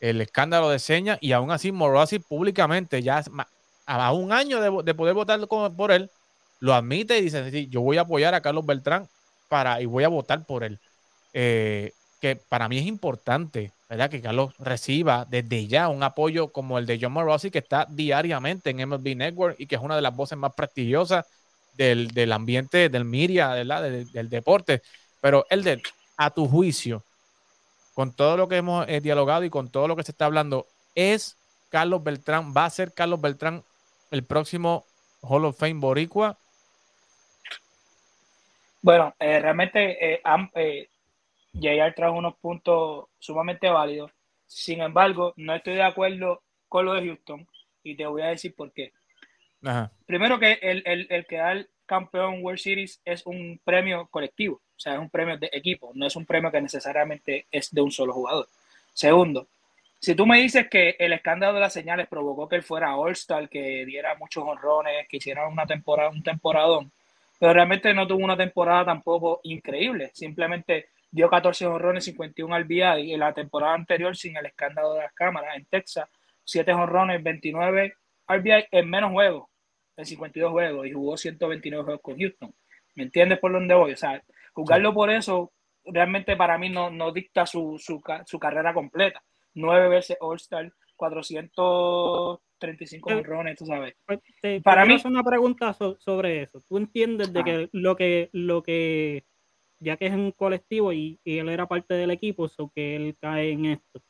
escándalo 0.00 0.70
de 0.70 0.78
señas 0.78 1.18
y 1.20 1.32
aún 1.32 1.50
así 1.50 1.72
Morossi 1.72 2.18
públicamente, 2.18 3.02
ya 3.02 3.22
a 3.86 4.12
un 4.12 4.32
año 4.32 4.82
de, 4.82 4.94
poder 4.94 5.14
votar 5.14 5.40
por 5.48 5.92
él, 5.92 6.10
lo 6.60 6.74
admite 6.74 7.18
y 7.18 7.22
dice, 7.22 7.50
sí, 7.50 7.68
yo 7.70 7.80
voy 7.80 7.98
a 7.98 8.02
apoyar 8.02 8.34
a 8.34 8.40
Carlos 8.40 8.66
Beltrán 8.66 9.08
para, 9.48 9.80
y 9.80 9.86
voy 9.86 10.04
a 10.04 10.08
votar 10.08 10.44
por 10.44 10.64
él. 10.64 10.78
Eh, 11.32 11.92
que 12.20 12.36
para 12.36 12.68
mí 12.68 12.78
es 12.78 12.86
importante, 12.86 13.72
¿verdad? 13.88 14.10
Que 14.10 14.20
Carlos 14.20 14.54
reciba 14.58 15.26
desde 15.28 15.66
ya 15.66 15.88
un 15.88 16.02
apoyo 16.02 16.48
como 16.48 16.78
el 16.78 16.86
de 16.86 16.98
John 17.00 17.12
Morosi, 17.12 17.50
que 17.50 17.58
está 17.58 17.86
diariamente 17.88 18.70
en 18.70 18.88
MLB 18.88 19.16
Network 19.16 19.56
y 19.58 19.66
que 19.66 19.76
es 19.76 19.80
una 19.80 19.96
de 19.96 20.02
las 20.02 20.14
voces 20.14 20.36
más 20.36 20.52
prestigiosas 20.54 21.26
del, 21.74 22.32
ambiente, 22.32 22.88
del 22.88 23.04
media, 23.04 23.48
¿verdad? 23.54 23.82
Del, 23.82 24.28
deporte. 24.28 24.82
Pero, 25.20 25.46
Elder, 25.48 25.80
a 26.16 26.30
tu 26.30 26.48
juicio, 26.48 27.04
con 27.98 28.12
todo 28.12 28.36
lo 28.36 28.48
que 28.48 28.58
hemos 28.58 28.88
eh, 28.88 29.00
dialogado 29.00 29.42
y 29.42 29.50
con 29.50 29.70
todo 29.70 29.88
lo 29.88 29.96
que 29.96 30.04
se 30.04 30.12
está 30.12 30.26
hablando, 30.26 30.68
¿es 30.94 31.36
Carlos 31.68 32.04
Beltrán, 32.04 32.54
va 32.56 32.64
a 32.64 32.70
ser 32.70 32.94
Carlos 32.94 33.20
Beltrán 33.20 33.64
el 34.12 34.22
próximo 34.22 34.84
Hall 35.20 35.44
of 35.46 35.58
Fame 35.58 35.80
Boricua? 35.80 36.38
Bueno, 38.82 39.16
eh, 39.18 39.40
realmente 39.40 40.14
eh, 40.14 40.22
eh 40.54 40.88
JR 41.54 41.92
trajo 41.96 42.16
unos 42.16 42.36
puntos 42.36 43.06
sumamente 43.18 43.68
válidos. 43.68 44.12
Sin 44.46 44.80
embargo, 44.80 45.32
no 45.34 45.56
estoy 45.56 45.74
de 45.74 45.82
acuerdo 45.82 46.42
con 46.68 46.84
lo 46.84 46.94
de 46.94 47.04
Houston 47.04 47.48
y 47.82 47.96
te 47.96 48.06
voy 48.06 48.22
a 48.22 48.28
decir 48.28 48.54
por 48.54 48.70
qué. 48.70 48.92
Primero 50.06 50.38
que 50.38 50.52
el, 50.62 50.84
el, 50.86 51.08
el 51.10 51.26
quedar 51.26 51.66
campeón 51.88 52.44
World 52.44 52.60
Series 52.60 53.00
es 53.04 53.26
un 53.26 53.60
premio 53.64 54.06
colectivo, 54.08 54.56
o 54.56 54.80
sea, 54.80 54.94
es 54.94 55.00
un 55.00 55.10
premio 55.10 55.36
de 55.36 55.50
equipo, 55.52 55.90
no 55.94 56.06
es 56.06 56.14
un 56.14 56.24
premio 56.24 56.52
que 56.52 56.60
necesariamente 56.60 57.46
es 57.50 57.74
de 57.74 57.80
un 57.80 57.90
solo 57.90 58.12
jugador. 58.12 58.46
Segundo, 58.94 59.48
si 59.98 60.14
tú 60.14 60.26
me 60.26 60.40
dices 60.40 60.68
que 60.68 60.94
el 60.98 61.12
escándalo 61.12 61.54
de 61.54 61.60
las 61.60 61.72
señales 61.72 62.06
provocó 62.06 62.48
que 62.48 62.56
él 62.56 62.62
fuera 62.62 62.94
All-Star, 62.96 63.48
que 63.48 63.84
diera 63.84 64.14
muchos 64.14 64.44
honrones, 64.44 65.08
que 65.08 65.16
hiciera 65.16 65.48
una 65.48 65.66
temporada, 65.66 66.10
un 66.10 66.22
temporadón, 66.22 66.92
pero 67.38 67.52
realmente 67.52 67.92
no 67.94 68.06
tuvo 68.06 68.24
una 68.24 68.36
temporada 68.36 68.84
tampoco 68.84 69.40
increíble, 69.42 70.10
simplemente 70.14 70.90
dio 71.10 71.28
14 71.28 71.66
honrones, 71.66 72.04
51 72.04 72.58
RBI 72.60 73.00
y 73.02 73.14
en 73.14 73.20
la 73.20 73.32
temporada 73.32 73.74
anterior 73.74 74.16
sin 74.16 74.36
el 74.36 74.46
escándalo 74.46 74.94
de 74.94 75.00
las 75.00 75.12
cámaras 75.14 75.56
en 75.56 75.64
Texas, 75.64 76.08
7 76.44 76.72
honrones, 76.72 77.22
29 77.22 77.94
RBI 78.28 78.66
en 78.70 78.90
menos 78.90 79.10
juegos, 79.10 79.48
en 79.98 80.06
52 80.06 80.50
juegos 80.50 80.86
y 80.86 80.92
jugó 80.92 81.16
129 81.16 81.84
juegos 81.84 82.02
con 82.02 82.18
Houston. 82.18 82.54
¿Me 82.94 83.04
entiendes 83.04 83.38
por 83.38 83.52
dónde 83.52 83.74
voy? 83.74 83.92
O 83.92 83.96
sea, 83.96 84.22
jugarlo 84.52 84.92
por 84.94 85.10
eso 85.10 85.52
realmente 85.84 86.36
para 86.36 86.58
mí 86.58 86.68
no, 86.68 86.90
no 86.90 87.12
dicta 87.12 87.46
su, 87.46 87.78
su, 87.78 88.02
su 88.26 88.38
carrera 88.38 88.74
completa. 88.74 89.22
Nueve 89.54 89.88
veces 89.88 90.18
All-Star, 90.20 90.70
435 90.96 93.10
honrones, 93.10 93.58
tú 93.58 93.64
sabes. 93.66 93.94
Pues, 94.06 94.20
para 94.62 94.84
mí 94.84 94.94
es 94.94 95.04
una 95.04 95.22
pregunta 95.22 95.72
sobre 95.72 96.42
eso. 96.42 96.60
¿Tú 96.68 96.78
entiendes 96.78 97.32
de 97.32 97.44
que 97.44 97.68
lo 97.72 97.96
que 97.96 98.30
lo 98.32 98.62
que 98.62 99.24
ya 99.80 99.96
que 99.96 100.06
es 100.06 100.12
un 100.12 100.32
colectivo 100.32 100.92
y, 100.92 101.20
él 101.24 101.48
era 101.48 101.66
parte 101.66 101.94
del 101.94 102.10
equipo, 102.10 102.46
eso 102.46 102.70
que 102.74 102.96
él 102.96 103.16
cae 103.20 103.52
en 103.52 103.66
esto. 103.66 104.02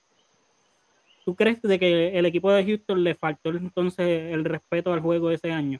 ¿Tú 1.28 1.36
crees 1.36 1.60
de 1.60 1.78
que 1.78 2.18
el 2.18 2.24
equipo 2.24 2.50
de 2.50 2.64
Houston 2.64 3.04
le 3.04 3.14
faltó 3.14 3.50
entonces 3.50 4.32
el 4.32 4.46
respeto 4.46 4.94
al 4.94 5.00
juego 5.00 5.30
ese 5.30 5.52
año? 5.52 5.78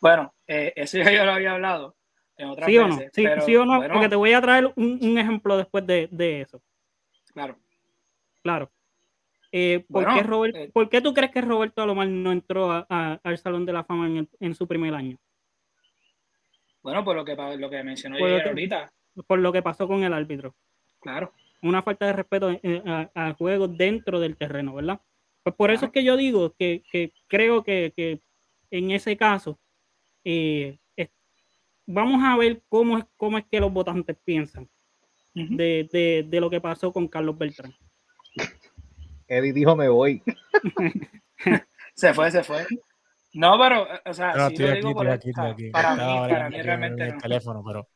Bueno, 0.00 0.32
eh, 0.46 0.72
eso 0.74 0.96
ya 0.96 1.12
yo 1.12 1.26
lo 1.26 1.32
había 1.32 1.52
hablado 1.52 1.94
en 2.38 2.48
otras 2.48 2.70
¿Sí 2.70 2.78
o 2.78 2.88
no? 2.88 2.98
Sí, 3.12 3.54
o 3.54 3.66
no, 3.66 3.86
porque 3.92 4.08
te 4.08 4.16
voy 4.16 4.32
a 4.32 4.40
traer 4.40 4.72
un, 4.76 5.18
ejemplo 5.18 5.58
después 5.58 5.86
de, 5.86 6.40
eso. 6.40 6.62
Claro. 7.34 7.58
Claro. 8.42 8.70
Eh, 9.52 9.74
eh, 9.74 10.70
¿por, 10.72 10.88
qué 10.88 11.02
tú 11.02 11.12
crees 11.12 11.30
que 11.30 11.42
Roberto 11.42 11.82
Alomar 11.82 12.08
no 12.08 12.32
entró 12.32 12.86
al 12.88 13.38
Salón 13.38 13.66
de 13.66 13.74
la 13.74 13.84
Fama 13.84 14.26
en 14.40 14.54
su 14.54 14.66
primer 14.66 14.94
año? 14.94 15.18
Bueno, 16.80 17.04
por 17.04 17.14
lo 17.14 17.26
que, 17.26 17.36
lo 17.58 17.68
que 17.68 17.82
mencionó 17.82 18.16
ahorita. 18.16 18.90
Por 19.26 19.38
lo 19.38 19.52
que 19.52 19.60
pasó 19.60 19.86
con 19.86 20.02
el 20.02 20.14
árbitro. 20.14 20.54
Claro. 20.98 21.30
Una 21.62 21.82
falta 21.82 22.06
de 22.06 22.12
respeto 22.12 22.50
eh, 22.50 23.08
al 23.14 23.32
juego 23.34 23.68
dentro 23.68 24.20
del 24.20 24.36
terreno, 24.36 24.74
¿verdad? 24.74 25.00
Pues 25.42 25.56
por 25.56 25.70
eso 25.70 25.86
es 25.86 25.92
que 25.92 26.04
yo 26.04 26.16
digo 26.16 26.54
que, 26.58 26.82
creo 27.28 27.62
que, 27.62 28.20
en 28.70 28.90
ese 28.90 29.16
caso 29.16 29.58
eh, 30.24 30.78
vamos 31.86 32.22
a 32.24 32.36
ver 32.36 32.62
cómo 32.68 32.98
es, 32.98 33.04
cómo 33.16 33.38
es 33.38 33.44
que 33.50 33.60
los 33.60 33.72
votantes 33.72 34.16
piensan 34.24 34.68
de, 35.34 36.24
de 36.28 36.40
lo 36.40 36.50
que 36.50 36.60
pasó 36.60 36.92
con 36.92 37.08
Carlos 37.08 37.38
Beltrán. 37.38 37.74
Eddie 39.28 39.52
dijo 39.52 39.76
me 39.76 39.88
voy. 39.88 40.22
se 41.94 42.14
fue, 42.14 42.30
se 42.30 42.42
fue. 42.42 42.66
No, 43.34 43.58
pero, 43.58 43.86
o 44.04 44.14
sea, 44.14 44.32
no, 44.34 44.48
sí 44.48 44.58
lo 44.58 44.72
digo 44.72 44.94
por 44.94 45.08
aquí, 45.08 45.30
aquí, 45.36 45.70
para, 45.70 45.94
mí, 45.94 46.30
para 46.30 46.48
mí 46.48 46.62
realmente 46.62 47.12
no. 47.12 47.18
teléfono, 47.18 47.62
pero... 47.64 47.88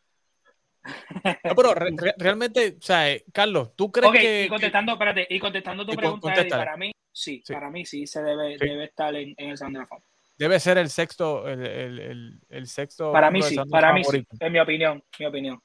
No, 1.44 1.54
pero 1.54 1.74
realmente, 2.16 2.76
o 2.78 2.82
sea, 2.82 3.10
eh, 3.10 3.24
Carlos, 3.32 3.74
¿tú 3.76 3.90
crees 3.90 4.08
okay, 4.08 4.22
que... 4.22 4.44
Y 4.44 4.48
contestando, 4.48 4.92
espérate, 4.92 5.26
y 5.28 5.38
contestando 5.38 5.86
tu 5.86 5.92
pregunta, 5.92 6.34
Eddie, 6.34 6.50
para 6.50 6.76
mí, 6.76 6.92
sí, 7.12 7.42
sí, 7.44 7.52
para 7.52 7.70
mí 7.70 7.84
sí 7.84 8.06
se 8.06 8.22
debe, 8.22 8.58
sí. 8.58 8.66
debe 8.66 8.84
estar 8.84 9.14
en, 9.14 9.34
en 9.36 9.50
el 9.50 9.72
la 9.72 9.86
Fama. 9.86 10.02
Debe 10.38 10.58
ser 10.58 10.78
el 10.78 10.88
sexto, 10.88 11.46
el, 11.46 11.66
el, 11.66 11.98
el, 11.98 12.40
el 12.48 12.66
sexto... 12.66 13.12
Para 13.12 13.30
mí 13.30 13.42
sí, 13.42 13.56
para 13.70 13.92
mí 13.92 14.02
sí, 14.04 14.24
en 14.38 14.52
mi 14.52 14.58
opinión, 14.58 15.02
mi 15.18 15.26
opinión. 15.26 15.60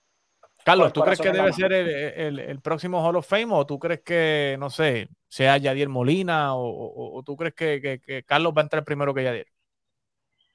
Carlos, 0.65 0.91
¿tú 0.93 1.01
crees 1.01 1.21
que 1.21 1.31
debe 1.31 1.53
ser 1.53 1.71
el, 1.71 2.39
el, 2.39 2.59
próximo 2.59 2.99
Hall 3.05 3.17
of 3.17 3.27
Fame 3.27 3.49
o 3.51 3.67
tú 3.67 3.77
crees 3.77 4.01
que, 4.01 4.57
no 4.59 4.71
sé, 4.71 5.09
sea 5.27 5.57
Yadier 5.57 5.89
Molina 5.89 6.55
o, 6.55 6.65
o, 6.65 7.19
o 7.19 7.23
tú 7.23 7.37
crees 7.37 7.53
que, 7.53 7.79
que, 7.79 7.99
que, 7.99 8.23
Carlos 8.23 8.51
va 8.51 8.61
a 8.61 8.63
entrar 8.63 8.83
primero 8.83 9.13
que 9.13 9.23
Yadier? 9.23 9.47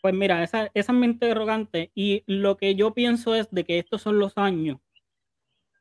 Pues 0.01 0.15
mira, 0.15 0.43
esa, 0.43 0.71
esa 0.75 0.93
es 0.93 0.99
mi 0.99 1.07
interrogante. 1.07 1.91
Y 1.95 2.23
lo 2.27 2.57
que 2.57 2.75
yo 2.75 2.95
pienso 2.95 3.35
es 3.35 3.51
de 3.51 3.65
que 3.65 3.79
estos 3.79 4.03
son 4.03 4.19
los 4.19 4.37
años 4.37 4.79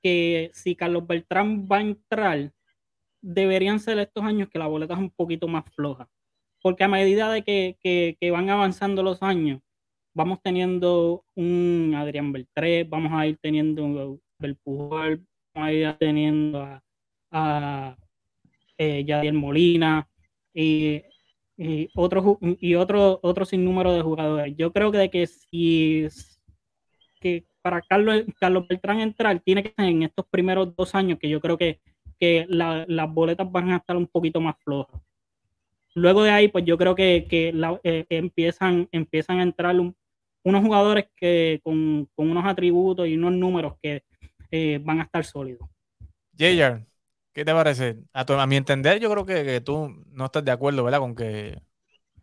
que 0.01 0.51
si 0.53 0.75
Carlos 0.75 1.05
Beltrán 1.07 1.67
va 1.67 1.77
a 1.77 1.81
entrar, 1.81 2.53
deberían 3.21 3.79
ser 3.79 3.99
estos 3.99 4.23
años 4.23 4.49
que 4.49 4.59
la 4.59 4.67
boleta 4.67 4.93
es 4.93 4.99
un 4.99 5.11
poquito 5.11 5.47
más 5.47 5.65
floja. 5.73 6.09
Porque 6.61 6.83
a 6.83 6.87
medida 6.87 7.31
de 7.31 7.43
que, 7.43 8.31
van 8.31 8.49
avanzando 8.49 9.03
los 9.03 9.21
años, 9.23 9.61
vamos 10.13 10.39
teniendo 10.41 11.25
un 11.35 11.93
Adrián 11.95 12.31
Beltré, 12.31 12.83
vamos 12.83 13.11
a 13.13 13.27
ir 13.27 13.37
teniendo 13.41 13.83
un 13.85 14.21
Belpujol, 14.37 15.25
vamos 15.53 15.69
a 15.69 15.73
ir 15.73 15.95
teniendo 15.99 16.61
a, 16.61 16.83
a 17.31 17.97
eh, 18.77 19.03
Yadier 19.05 19.33
Molina. 19.33 20.07
Y 20.53 21.01
y 21.59 21.89
otro, 21.93 22.39
y 22.41 22.75
otro, 22.75 23.19
otro 23.21 23.43
sinnúmero 23.43 23.93
de 23.93 24.01
jugadores. 24.01 24.55
Yo 24.57 24.71
creo 24.71 24.91
que, 24.91 24.97
de 24.97 25.09
que 25.09 25.27
si 25.27 26.07
que 27.19 27.43
para 27.61 27.81
Carlos, 27.81 28.23
Carlos 28.39 28.65
Beltrán 28.65 29.01
entrar, 29.01 29.41
tiene 29.41 29.63
que 29.63 29.73
ser 29.75 29.85
en 29.85 30.03
estos 30.03 30.25
primeros 30.31 30.73
dos 30.73 30.95
años, 30.95 31.19
que 31.19 31.27
yo 31.27 31.41
creo 31.41 31.57
que, 31.57 31.81
que 32.17 32.45
las 32.47 33.13
boletas 33.13 33.51
van 33.51 33.71
a 33.71 33.77
estar 33.77 33.97
un 33.97 34.07
poquito 34.07 34.39
más 34.39 34.55
flojas. 34.63 35.01
Luego 35.95 36.23
de 36.23 36.31
ahí, 36.31 36.47
pues 36.47 36.63
yo 36.63 36.77
creo 36.77 36.95
que, 36.95 37.27
que 37.29 37.53
eh, 37.83 38.05
empiezan, 38.09 38.87
empiezan 38.93 39.39
a 39.39 39.43
entrar 39.43 39.75
unos 39.77 40.63
jugadores 40.63 41.07
que 41.17 41.59
con, 41.61 42.07
con, 42.15 42.31
unos 42.31 42.45
atributos 42.45 43.05
y 43.05 43.15
unos 43.15 43.33
números 43.33 43.73
que 43.81 44.03
eh, 44.49 44.79
van 44.81 45.01
a 45.01 45.03
estar 45.03 45.25
sólidos. 45.25 45.67
Jayar, 46.37 46.85
¿qué 47.33 47.45
te 47.45 47.53
parece? 47.53 47.97
A, 48.13 48.25
a 48.27 48.47
mi 48.47 48.55
entender, 48.55 48.99
yo 48.99 49.09
creo 49.11 49.25
que, 49.25 49.43
que, 49.43 49.61
tú 49.61 50.03
no 50.11 50.25
estás 50.25 50.45
de 50.45 50.51
acuerdo, 50.51 50.83
¿verdad? 50.83 50.99
Con 50.99 51.15
que 51.15 51.61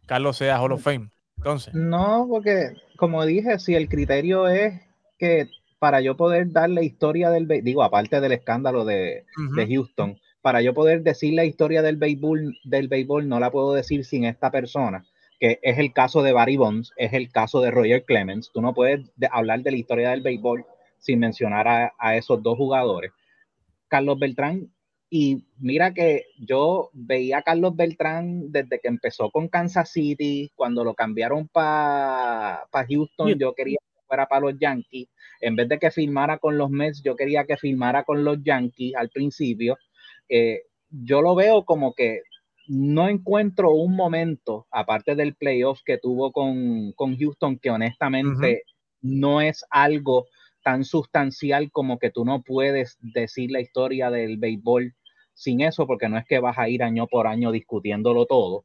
Carlos 0.07 0.37
sea 0.37 0.61
Hall 0.61 0.73
of 0.73 0.83
Fame. 0.83 1.11
Entonces. 1.37 1.75
No, 1.75 2.27
porque 2.29 2.73
como 2.97 3.25
dije, 3.25 3.59
si 3.59 3.75
el 3.75 3.89
criterio 3.89 4.49
es 4.49 4.81
que 5.19 5.49
para 5.79 6.01
yo 6.01 6.17
poder 6.17 6.51
dar 6.53 6.71
la 6.71 6.83
historia 6.83 7.31
del, 7.31 7.47
digo, 7.63 7.83
aparte 7.83 8.21
del 8.21 8.33
escándalo 8.33 8.85
de, 8.85 9.25
Houston, 9.69 10.19
para 10.41 10.63
yo 10.63 10.75
poder 10.75 11.03
decir 11.03 11.35
la 11.35 11.45
historia 11.45 11.83
del 11.83 11.97
béisbol, 11.97 12.57
del 12.65 12.89
béisbol, 12.89 13.29
no 13.29 13.41
la 13.41 13.51
puedo 13.51 13.75
decir 13.75 14.05
sin 14.05 14.25
esta 14.25 14.51
persona, 14.51 15.05
que 15.39 15.59
es 15.63 15.79
el 15.79 15.93
caso 15.93 16.23
de 16.23 16.33
Barry 16.33 16.57
Bonds, 16.57 16.93
es 16.97 17.13
el 17.13 17.31
caso 17.31 17.61
de 17.61 17.71
Roger 17.71 18.05
Clemens. 18.05 18.51
Tú 18.53 18.63
no 18.63 18.73
puedes 18.73 19.11
hablar 19.31 19.63
de 19.63 19.73
la 19.73 19.77
historia 19.77 20.11
del 20.11 20.23
béisbol 20.23 20.65
sin 20.99 21.19
mencionar 21.19 21.69
a, 21.69 21.93
a 21.99 22.17
esos 22.17 22.43
dos 22.43 22.57
jugadores. 22.57 23.13
Carlos 23.89 24.19
Beltrán 24.19 24.71
y 25.09 25.45
mira 25.59 25.95
que 25.95 26.27
yo 26.39 26.91
veía 26.93 27.39
a 27.39 27.43
Carlos 27.43 27.77
Beltrán 27.77 28.51
desde 28.51 28.81
que 28.81 28.89
empezó 28.89 29.31
con 29.31 29.49
Kansas 29.49 29.91
City, 29.91 30.51
cuando 30.55 30.83
lo 30.83 30.95
cambiaron 30.95 31.49
para 31.49 32.67
Houston, 32.89 33.39
yo 33.39 33.55
quería 33.55 33.79
fuera 34.07 34.27
para 34.27 34.41
los 34.41 34.59
Yankees. 34.59 35.09
En 35.41 35.57
vez 35.57 35.69
de 35.69 35.79
que 35.79 35.91
firmara 35.91 36.39
con 36.39 36.57
los 36.59 36.71
Mets, 36.71 37.03
yo 37.03 37.15
quería 37.15 37.45
que 37.45 37.57
firmara 37.57 38.05
con 38.05 38.25
los 38.25 38.43
Yankees 38.43 38.95
al 38.97 39.11
principio. 39.11 39.77
Eh, 40.29 40.63
yo 40.91 41.23
lo 41.23 41.35
veo 41.35 41.65
como 41.65 41.93
que 41.93 42.23
no 42.69 43.09
encuentro 43.09 43.71
un 43.73 43.95
momento, 43.95 44.67
aparte 44.71 45.15
del 45.15 45.35
playoff 45.35 45.81
que 45.85 45.99
tuvo 45.99 46.33
con, 46.33 46.93
Houston, 46.97 47.59
que 47.59 47.71
honestamente 47.71 48.63
no 49.03 49.41
es 49.41 49.65
algo 49.71 50.27
tan 50.67 50.85
sustancial 50.85 51.71
como 51.71 52.01
que 52.01 52.11
tú 52.11 52.25
no 52.25 52.43
puedes 52.43 52.99
decir 53.01 53.53
la 53.53 53.61
historia 53.61 54.11
del 54.11 54.37
béisbol 54.37 54.97
sin 55.33 55.61
eso, 55.61 55.87
porque 55.87 56.09
no 56.09 56.19
es 56.19 56.25
que 56.25 56.41
vas 56.41 56.59
a 56.59 56.69
ir 56.69 56.83
año 56.83 57.07
por 57.07 57.29
año 57.29 57.53
discutiéndolo 57.53 58.27
todo. 58.27 58.65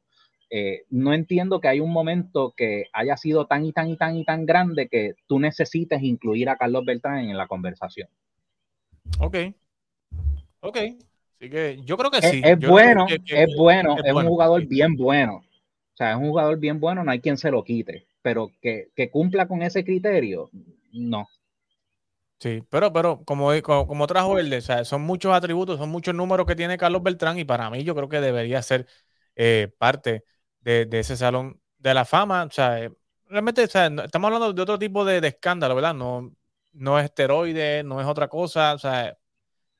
Eh, 0.50 0.82
no 0.90 1.14
entiendo 1.14 1.60
que 1.60 1.68
hay 1.68 1.78
un 1.78 1.92
momento 1.92 2.54
que 2.56 2.86
haya 2.92 3.16
sido 3.16 3.46
tan 3.46 3.64
y 3.64 3.72
tan 3.72 3.88
y 3.88 3.96
tan 3.96 4.16
y 4.16 4.24
tan 4.24 4.46
grande 4.46 4.88
que 4.88 5.14
tú 5.28 5.38
necesites 5.38 6.02
incluir 6.02 6.48
a 6.48 6.56
Carlos 6.56 6.84
Beltrán 6.84 7.30
en 7.30 7.36
la 7.36 7.46
conversación. 7.46 8.08
Ok. 9.20 9.36
Ok. 10.58 10.76
Así 10.76 11.50
que 11.50 11.80
yo 11.84 11.96
creo 11.96 12.10
que 12.10 12.20
sí. 12.20 12.42
Es, 12.44 12.58
bueno, 12.58 13.06
es 13.08 13.56
bueno, 13.56 13.96
es, 14.04 14.12
un 14.12 14.26
jugador 14.26 14.66
bien 14.66 14.96
bueno. 14.96 15.36
O 15.36 15.96
sea, 15.96 16.10
es 16.10 16.16
un 16.16 16.30
jugador 16.30 16.58
bien 16.58 16.80
bueno, 16.80 17.04
no 17.04 17.12
hay 17.12 17.20
quien 17.20 17.36
se 17.36 17.52
lo 17.52 17.62
quite. 17.62 18.08
Pero 18.22 18.50
que, 18.60 18.90
cumpla 19.12 19.46
con 19.46 19.62
ese 19.62 19.84
criterio, 19.84 20.50
no. 20.92 21.28
Sí, 22.42 22.60
pero, 22.70 22.92
pero 22.92 23.24
como, 23.24 23.50
como, 23.62 24.06
trajo 24.08 24.36
el 24.36 24.50
de, 24.50 24.56
o 24.56 24.60
sea, 24.60 24.84
son 24.84 25.02
muchos 25.02 25.32
atributos, 25.32 25.78
son 25.78 25.90
muchos 25.90 26.12
números 26.12 26.44
que 26.44 26.56
tiene 26.56 26.76
Carlos 26.76 27.00
Beltrán 27.00 27.38
y 27.38 27.44
para 27.44 27.70
mí 27.70 27.84
yo 27.84 27.94
creo 27.94 28.08
que 28.08 28.20
debería 28.20 28.60
ser 28.62 28.88
eh, 29.36 29.72
parte 29.78 30.24
de, 30.60 30.88
ese 30.90 31.16
salón 31.16 31.60
de 31.78 31.94
la 31.94 32.04
fama. 32.04 32.42
O 32.42 32.50
sea, 32.50 32.80
eh, 32.82 32.92
realmente 33.28 33.62
estamos 33.62 34.26
hablando 34.26 34.52
de 34.52 34.60
otro 34.60 34.76
tipo 34.76 35.04
de, 35.04 35.24
escándalo, 35.24 35.76
¿verdad? 35.76 35.94
No, 35.94 36.34
no 36.72 36.98
es 36.98 37.04
esteroide, 37.04 37.84
no 37.84 38.00
es 38.00 38.08
otra 38.08 38.26
cosa. 38.26 38.74
O 38.74 38.78
sea, 38.78 39.16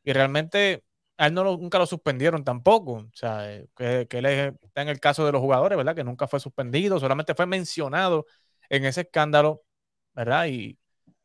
y 0.05 0.13
realmente 0.13 0.85
a 1.19 1.29
él 1.29 1.35
no 1.35 1.45
nunca 1.45 1.79
lo 1.79 1.87
suspendieron 1.87 2.45
tampoco. 2.45 2.93
O 2.95 3.11
sea, 3.15 3.53
eh, 3.53 3.69
que, 4.09 4.19
él 4.19 4.27
está 4.27 4.83
en 4.83 4.89
el 4.89 5.01
caso 5.01 5.27
de 5.27 5.33
los 5.33 5.41
jugadores, 5.41 5.77
¿verdad? 5.79 5.97
Que 5.97 6.05
nunca 6.05 6.29
fue 6.29 6.41
suspendido, 6.41 7.01
solamente 7.01 7.35
fue 7.35 7.47
mencionado 7.47 8.27
en 8.69 8.85
ese 8.85 9.03
escándalo, 9.03 9.65
¿verdad? 10.15 10.47
Y 10.47 10.79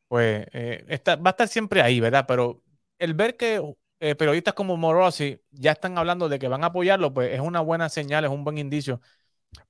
pues 0.08 0.46
eh, 0.52 1.00
va 1.08 1.20
a 1.24 1.30
estar 1.30 1.48
siempre 1.48 1.82
ahí, 1.82 2.00
¿verdad? 2.00 2.24
Pero 2.26 2.62
el 2.98 3.14
ver 3.14 3.36
que 3.36 3.62
periodistas 3.98 4.54
como 4.54 4.76
Morosi 4.76 5.40
ya 5.50 5.72
están 5.72 5.98
hablando 5.98 6.28
de 6.28 6.38
que 6.38 6.46
van 6.48 6.62
a 6.62 6.68
apoyarlo, 6.68 7.12
pues 7.12 7.32
es 7.34 7.40
una 7.40 7.60
buena 7.60 7.88
señal, 7.88 8.24
es 8.24 8.30
un 8.30 8.44
buen 8.44 8.58
indicio 8.58 9.00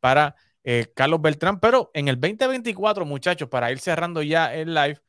para 0.01 0.36
eh, 0.64 0.93
Carlos 0.95 1.20
Beltrán. 1.22 1.61
Pero 1.61 1.91
en 1.95 2.09
el 2.09 2.20
2024, 2.20 3.05
muchachos, 3.07 3.49
para 3.49 3.72
ir 3.72 3.78
cerrando 3.80 4.22
ya 4.22 4.55
el 4.55 4.74
live, 4.74 5.01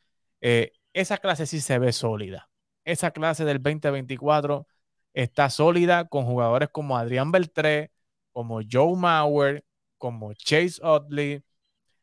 eh, 0.42 0.72
esa 0.94 1.18
clase 1.18 1.46
sí 1.46 1.60
se 1.62 1.80
ve 1.80 1.92
sólida. 1.92 2.50
Esa 2.86 3.12
clase 3.12 3.46
del 3.46 3.62
2024 3.62 4.68
está 5.14 5.50
sólida 5.50 6.08
con 6.08 6.26
jugadores 6.26 6.70
como 6.72 6.98
Adrián 6.98 7.32
Beltré, 7.32 7.92
como 8.32 8.62
Joe 8.70 8.96
Mauer, 8.96 9.66
como 9.98 10.34
Chase 10.34 10.80
Utley, 10.82 11.44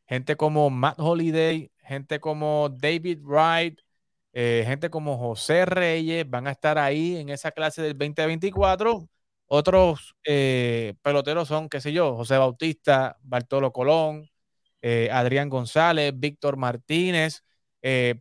gente 0.05 0.35
como 0.37 0.69
Matt 0.69 0.99
Holiday, 0.99 1.71
gente 1.87 2.19
como 2.19 2.69
David 2.69 3.19
Wright, 3.23 3.79
eh, 4.33 4.63
gente 4.67 4.89
como 4.89 5.17
José 5.17 5.65
Reyes 5.65 6.29
van 6.29 6.47
a 6.47 6.51
estar 6.51 6.77
ahí 6.77 7.17
en 7.17 7.29
esa 7.29 7.51
clase 7.51 7.81
del 7.81 7.97
2024. 7.97 9.09
Otros 9.47 10.15
eh, 10.25 10.95
peloteros 11.01 11.47
son, 11.47 11.69
qué 11.69 11.79
sé 11.81 11.93
yo, 11.93 12.15
José 12.15 12.37
Bautista, 12.37 13.17
Bartolo 13.21 13.71
Colón, 13.71 14.29
eh, 14.81 15.09
Adrián 15.11 15.49
González, 15.49 16.13
Víctor 16.15 16.57
Martínez, 16.57 17.43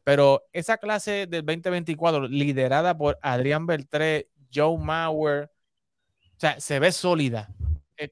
pero 0.05 0.45
esa 0.53 0.79
clase 0.79 1.27
del 1.27 1.45
2024 1.45 2.29
liderada 2.29 2.97
por 2.97 3.19
Adrián 3.21 3.67
Beltré, 3.67 4.29
Joe 4.55 4.79
Mauer, 4.79 5.51
o 6.37 6.41
sea, 6.41 6.61
se 6.61 6.79
ve 6.79 6.93
sólida 6.93 7.49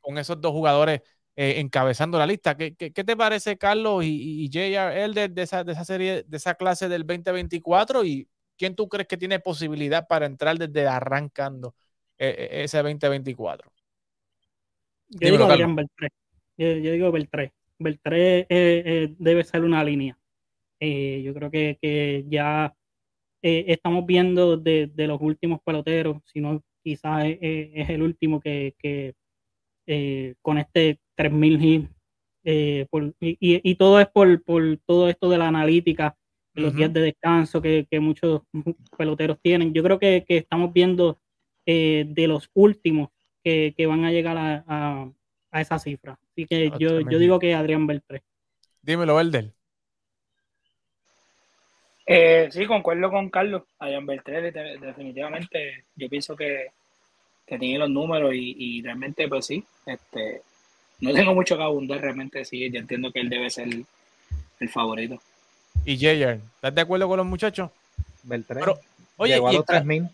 con 0.03 0.19
esos 0.19 0.41
dos 0.41 0.53
jugadores 0.53 1.03
encabezando 1.37 2.19
la 2.19 2.27
lista. 2.27 2.57
¿Qué, 2.57 2.73
te 2.73 3.17
parece, 3.17 3.57
Carlos 3.59 4.05
y, 4.05 4.49
J.R. 4.53 5.05
Elder 5.05 5.31
de 5.31 5.43
esa, 5.43 5.65
de 5.65 5.73
esa 5.73 5.85
serie, 5.85 6.25
de 6.27 6.37
esa 6.37 6.55
clase 6.55 6.89
del 6.89 7.07
2024? 7.07 8.05
¿Y 8.05 8.29
quién 8.57 8.75
tú 8.75 8.89
crees 8.89 9.09
que 9.09 9.17
tiene 9.17 9.41
posibilidad 9.41 10.07
para 10.07 10.27
entrar 10.27 10.57
desde 10.59 10.87
arrancando 10.87 11.75
e, 12.19 12.29
e, 12.29 12.65
ese 12.65 12.79
2024? 12.79 13.71
Yo 15.09 15.31
digo 15.31 15.45
Adrián 15.45 15.77
Beltré. 15.77 16.09
Yo, 16.57 16.75
digo 16.75 17.13
Beltré. 17.13 17.53
Beltré 17.79 18.41
eh, 18.41 18.47
eh, 18.49 19.15
debe 19.19 19.45
ser 19.45 19.65
una 19.65 19.83
línea. 19.85 20.19
Eh, 20.81 21.23
yo 21.25 21.35
creo 21.35 21.51
que, 21.51 22.25
ya 22.29 22.75
estamos 23.43 24.07
viendo 24.07 24.57
de, 24.57 24.91
los 24.97 25.21
últimos 25.21 25.61
peloteros, 25.63 26.23
si 26.33 26.41
no 26.41 26.63
quizás 26.83 27.27
es, 27.27 27.91
el 27.91 28.03
último 28.03 28.41
que, 28.41 28.75
con 30.41 30.59
este 30.59 30.99
3000 31.17 31.65
hits 31.65 31.95
y, 33.21 33.75
todo 33.77 34.01
es 34.01 34.09
por, 34.09 34.43
todo 34.87 35.09
esto 35.09 35.31
de 35.31 35.39
la 35.39 35.49
analítica, 35.49 36.17
los 36.53 36.75
días 36.75 36.93
de 36.93 37.01
descanso 37.01 37.63
que, 37.63 37.87
muchos 38.01 38.43
peloteros 38.97 39.39
tienen. 39.41 39.73
Yo 39.73 39.83
creo 39.83 39.99
que, 39.99 40.25
que 40.27 40.39
estamos 40.39 40.73
viendo 40.73 41.19
eh, 41.67 42.05
de 42.07 42.29
los 42.29 42.51
últimos 42.55 43.09
que, 43.43 43.87
van 43.87 44.05
a 44.05 44.13
llegar 44.13 44.37
a, 44.39 45.11
esa 45.53 45.79
cifra. 45.79 46.19
Así 46.31 46.47
que 46.47 46.71
yo, 46.79 46.99
digo 46.99 47.39
que 47.39 47.55
Adrián 47.55 47.87
Beltré. 47.87 48.23
Dímelo, 48.83 49.21
Elder. 49.21 49.53
Eh, 52.07 52.49
sí, 52.51 52.67
concuerdo 52.67 53.11
con 53.11 53.31
Carlos. 53.31 53.63
Adrián 53.79 54.05
Beltré, 54.05 54.53
definitivamente, 54.53 55.85
yo 55.95 56.09
pienso 56.09 56.37
que, 56.37 56.69
tiene 57.47 57.79
los 57.79 57.91
números 57.91 58.33
y, 58.35 58.83
realmente, 58.83 59.29
pues 59.29 59.47
sí, 59.47 59.65
este, 59.87 60.43
no 61.01 61.13
tengo 61.13 61.35
mucho 61.35 61.57
que 61.57 61.63
abundar, 61.63 62.01
realmente 62.01 62.45
sí, 62.45 62.71
yo 62.71 62.79
entiendo 62.79 63.11
que 63.11 63.21
él 63.21 63.29
debe 63.29 63.51
ser 63.51 63.69
el, 63.69 64.69
favorito. 64.69 65.21
¿Y 65.85 65.99
Jayer? 65.99 66.41
¿Estás 66.57 66.75
de 66.75 66.81
acuerdo 66.81 67.07
con 67.07 67.19
los 67.19 67.27
muchachos? 67.27 67.71
Beltré. 68.23 68.63
oye, 69.17 69.35
Llegó 69.35 69.49
a 69.49 69.53
los 69.53 69.67
3000. 69.67 70.09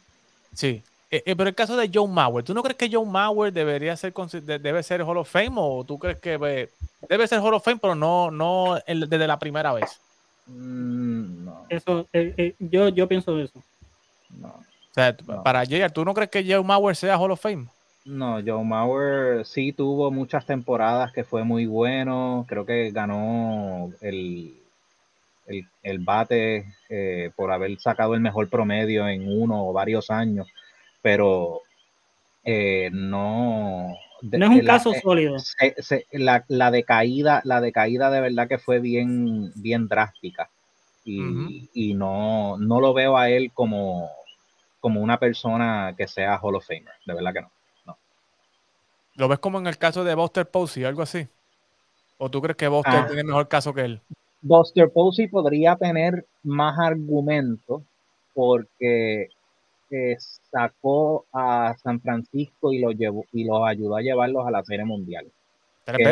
Sí, 0.52 0.82
eh, 1.12 1.24
eh, 1.26 1.34
pero 1.34 1.48
el 1.48 1.56
caso 1.56 1.76
de 1.76 1.90
Joe 1.92 2.06
Mauer, 2.06 2.44
¿tú 2.44 2.54
no 2.54 2.62
crees 2.62 2.76
que 2.76 2.88
Joe 2.90 3.04
Mauer 3.04 3.52
debería 3.52 3.96
ser 3.96 4.12
debe 4.12 4.82
ser 4.84 5.02
Hall 5.02 5.18
of 5.18 5.28
Fame 5.28 5.52
o 5.56 5.82
tú 5.84 5.98
crees 5.98 6.20
que 6.20 6.38
pues, 6.38 6.68
debe 7.08 7.26
ser 7.26 7.40
Hall 7.40 7.54
of 7.54 7.64
Fame, 7.64 7.78
pero 7.82 7.96
no, 7.96 8.30
no 8.30 8.78
desde 8.86 9.26
la 9.26 9.38
primera 9.38 9.72
vez? 9.72 10.00
Mm, 10.46 11.44
no. 11.44 11.66
Eso, 11.68 12.06
eh, 12.12 12.54
yo, 12.60 12.90
yo 12.90 13.08
pienso 13.08 13.36
eso. 13.40 13.60
No. 14.30 14.48
O 14.48 14.94
sea, 14.94 15.16
para 15.44 15.64
Jay, 15.66 15.84
¿tú 15.92 16.04
no 16.04 16.14
crees 16.14 16.30
que 16.30 16.44
Joe 16.44 16.62
Mauer 16.62 16.94
sea 16.94 17.18
Hall 17.18 17.32
of 17.32 17.40
Fame? 17.40 17.66
No, 18.04 18.40
Joe 18.44 18.64
Mauer 18.64 19.44
sí 19.44 19.72
tuvo 19.72 20.10
muchas 20.10 20.46
temporadas 20.46 21.12
que 21.12 21.24
fue 21.24 21.44
muy 21.44 21.66
bueno. 21.66 22.46
Creo 22.48 22.64
que 22.64 22.90
ganó 22.90 23.92
el, 24.00 24.54
el, 25.82 25.98
bate 25.98 26.66
por 27.36 27.52
haber 27.52 27.78
sacado 27.78 28.14
el 28.14 28.20
mejor 28.20 28.48
promedio 28.48 29.06
en 29.06 29.28
uno 29.28 29.68
o 29.68 29.72
varios 29.72 30.10
años 30.10 30.48
pero 31.02 31.60
eh, 32.44 32.90
no, 32.92 33.88
no 34.22 34.46
es 34.46 34.50
un 34.50 34.60
caso 34.60 34.92
sólido. 34.94 35.36
la, 36.12 36.44
la, 36.48 36.70
decaída, 36.70 37.40
la 37.44 37.60
decaída 37.60 38.10
de 38.10 38.20
verdad 38.20 38.48
que 38.48 38.58
fue 38.58 38.80
bien, 38.80 39.52
bien 39.56 39.88
drástica. 39.88 40.50
Y, 41.04 41.68
y 41.72 41.94
no, 41.94 42.58
no 42.58 42.80
lo 42.80 42.92
veo 42.92 43.16
a 43.16 43.30
él 43.30 43.50
como, 43.52 44.10
como 44.80 45.00
una 45.00 45.18
persona 45.18 45.94
que 45.96 46.06
sea 46.06 46.38
Hall 46.38 46.56
of 46.56 46.66
Famer. 46.66 46.94
De 47.06 47.14
verdad 47.14 47.32
que 47.32 47.40
no. 47.40 47.50
¿Lo 49.14 49.28
ves 49.28 49.38
como 49.38 49.58
en 49.58 49.66
el 49.66 49.78
caso 49.78 50.04
de 50.04 50.14
Buster 50.14 50.48
Posey, 50.48 50.84
algo 50.84 51.02
así? 51.02 51.26
¿O 52.18 52.30
tú 52.30 52.40
crees 52.40 52.56
que 52.56 52.68
Buster 52.68 52.94
ah. 52.94 53.06
tiene 53.06 53.24
mejor 53.24 53.48
caso 53.48 53.72
que 53.74 53.82
él? 53.82 54.00
Buster 54.42 54.90
Posey 54.90 55.28
podría 55.28 55.76
tener 55.76 56.26
más 56.42 56.78
argumentos 56.78 57.82
porque 58.34 59.28
eh, 59.90 60.16
sacó 60.50 61.26
a 61.32 61.74
San 61.82 62.00
Francisco 62.00 62.72
y 62.72 62.78
lo 62.78 62.92
llevó 62.92 63.24
y 63.32 63.44
los 63.44 63.66
ayudó 63.66 63.96
a 63.96 64.02
llevarlos 64.02 64.46
a 64.46 64.50
la 64.50 64.64
Serie 64.64 64.84
Mundial. 64.84 65.26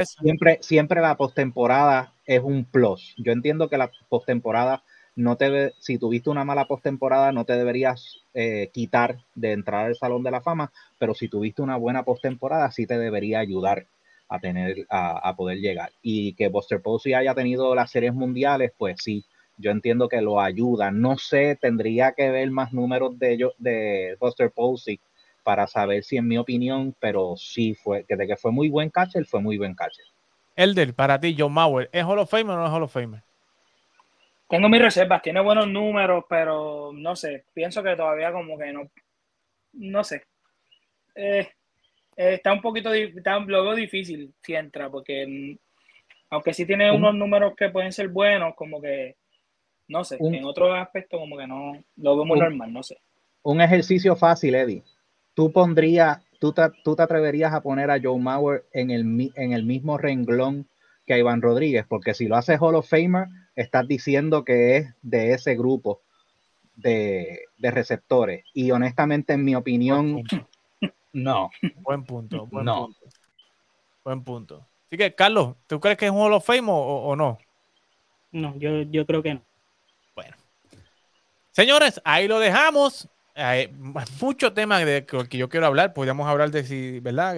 siempre, 0.04 0.58
siempre 0.60 1.00
la 1.00 1.16
postemporada 1.16 2.12
es 2.26 2.42
un 2.42 2.64
plus. 2.64 3.14
Yo 3.18 3.32
entiendo 3.32 3.68
que 3.68 3.78
la 3.78 3.90
postemporada 4.08 4.82
no 5.18 5.36
te 5.36 5.74
si 5.80 5.98
tuviste 5.98 6.30
una 6.30 6.44
mala 6.44 6.66
postemporada 6.66 7.32
no 7.32 7.44
te 7.44 7.54
deberías 7.54 8.22
eh, 8.34 8.70
quitar 8.72 9.18
de 9.34 9.50
entrar 9.52 9.86
al 9.86 9.96
Salón 9.96 10.22
de 10.22 10.30
la 10.30 10.40
Fama, 10.40 10.72
pero 10.98 11.12
si 11.12 11.28
tuviste 11.28 11.60
una 11.60 11.76
buena 11.76 12.04
postemporada 12.04 12.70
sí 12.70 12.86
te 12.86 12.98
debería 12.98 13.40
ayudar 13.40 13.86
a 14.28 14.38
tener 14.38 14.86
a, 14.90 15.34
poder 15.36 15.58
llegar. 15.58 15.90
Y 16.02 16.34
que 16.34 16.48
Buster 16.48 16.82
Posey 16.82 17.14
haya 17.14 17.34
tenido 17.34 17.74
las 17.74 17.90
series 17.90 18.12
mundiales, 18.14 18.72
pues 18.76 19.00
sí, 19.02 19.24
yo 19.56 19.70
entiendo 19.70 20.08
que 20.08 20.20
lo 20.20 20.40
ayuda. 20.40 20.90
No 20.90 21.16
sé, 21.16 21.56
tendría 21.60 22.12
que 22.12 22.30
ver 22.30 22.50
más 22.50 22.72
números 22.72 23.18
de 23.18 23.32
ellos 23.32 23.54
de 23.58 24.16
Buster 24.20 24.50
Posey 24.50 25.00
para 25.42 25.66
saber 25.66 26.04
si 26.04 26.18
en 26.18 26.28
mi 26.28 26.36
opinión, 26.36 26.94
pero 27.00 27.36
sí 27.38 27.74
fue, 27.74 28.04
que 28.04 28.16
de 28.16 28.26
que 28.26 28.36
fue 28.36 28.52
muy 28.52 28.68
buen 28.68 28.90
catcher, 28.90 29.24
fue 29.24 29.40
muy 29.40 29.56
buen 29.56 29.74
catcher. 29.74 30.04
Elder, 30.56 30.92
para 30.92 31.18
ti, 31.18 31.34
John 31.36 31.54
Mauer, 31.54 31.88
¿es 31.90 32.04
Hall 32.04 32.18
of 32.18 32.30
Fame 32.30 32.52
o 32.52 32.56
no 32.56 32.66
es 32.66 32.70
Hall 32.70 32.82
of? 32.82 32.94
Tengo 34.48 34.68
mis 34.68 34.80
reservas, 34.80 35.20
tiene 35.20 35.40
buenos 35.40 35.68
números, 35.68 36.24
pero 36.28 36.90
no 36.94 37.14
sé, 37.14 37.44
pienso 37.52 37.82
que 37.82 37.94
todavía 37.94 38.32
como 38.32 38.56
que 38.56 38.72
no, 38.72 38.90
no 39.74 40.04
sé. 40.04 40.24
Eh, 41.14 41.48
eh, 42.16 42.34
está 42.34 42.52
un 42.52 42.62
poquito, 42.62 42.92
está, 42.92 43.38
lo 43.40 43.74
difícil 43.74 44.32
si 44.42 44.54
entra, 44.54 44.88
porque 44.88 45.26
mm, 45.26 45.58
aunque 46.30 46.54
sí 46.54 46.64
tiene 46.64 46.90
unos 46.90 47.14
números 47.14 47.54
que 47.56 47.68
pueden 47.68 47.92
ser 47.92 48.08
buenos, 48.08 48.54
como 48.54 48.80
que, 48.80 49.16
no 49.88 50.02
sé, 50.02 50.16
en 50.20 50.44
otro 50.44 50.74
aspecto 50.74 51.18
como 51.18 51.36
que 51.36 51.46
no, 51.46 51.72
lo 51.96 52.16
veo 52.16 52.24
muy 52.24 52.38
normal, 52.38 52.72
no 52.72 52.82
sé. 52.82 52.98
Un 53.42 53.60
ejercicio 53.60 54.16
fácil, 54.16 54.54
Eddie. 54.54 54.82
Tú 55.34 55.52
pondrías, 55.52 56.24
tú 56.40 56.52
te, 56.52 56.62
tú 56.84 56.96
te 56.96 57.02
atreverías 57.02 57.52
a 57.52 57.62
poner 57.62 57.90
a 57.90 58.00
Joe 58.02 58.18
Mauer 58.18 58.64
en 58.72 58.90
el, 58.90 59.30
en 59.34 59.52
el 59.52 59.64
mismo 59.64 59.96
renglón 59.96 60.68
que 61.06 61.14
a 61.14 61.18
Iván 61.18 61.40
Rodríguez, 61.40 61.86
porque 61.88 62.14
si 62.14 62.26
lo 62.26 62.36
hace 62.36 62.58
Hall 62.58 62.74
of 62.74 62.88
Famer, 62.88 63.28
estás 63.58 63.88
diciendo 63.88 64.44
que 64.44 64.76
es 64.76 64.94
de 65.02 65.32
ese 65.32 65.56
grupo 65.56 66.00
de, 66.76 67.40
de 67.58 67.70
receptores. 67.70 68.44
Y 68.54 68.70
honestamente, 68.70 69.32
en 69.32 69.44
mi 69.44 69.56
opinión, 69.56 70.22
no. 71.12 71.50
Buen 71.82 72.04
punto, 72.04 72.46
buen 72.46 72.64
punto. 72.64 73.06
Buen 74.04 74.22
punto. 74.22 74.66
Así 74.86 74.96
que, 74.96 75.14
Carlos, 75.14 75.56
¿tú 75.66 75.80
crees 75.80 75.98
que 75.98 76.06
es 76.06 76.12
un 76.12 76.18
Hall 76.18 76.32
of 76.32 76.46
Fame 76.46 76.66
o, 76.66 77.16
no? 77.16 77.38
No, 78.30 78.56
yo, 78.58 78.82
yo 78.82 79.04
creo 79.04 79.22
que 79.22 79.34
no. 79.34 79.42
Bueno. 80.14 80.36
Señores, 81.50 82.00
ahí 82.04 82.28
lo 82.28 82.38
dejamos. 82.38 83.08
Hay 83.34 83.68
mucho 84.20 84.52
tema 84.52 84.78
de 84.78 85.04
que 85.04 85.36
yo 85.36 85.48
quiero 85.48 85.66
hablar. 85.66 85.92
Podríamos 85.94 86.28
hablar 86.28 86.50
de 86.50 86.62
si, 86.62 87.00
¿verdad? 87.00 87.34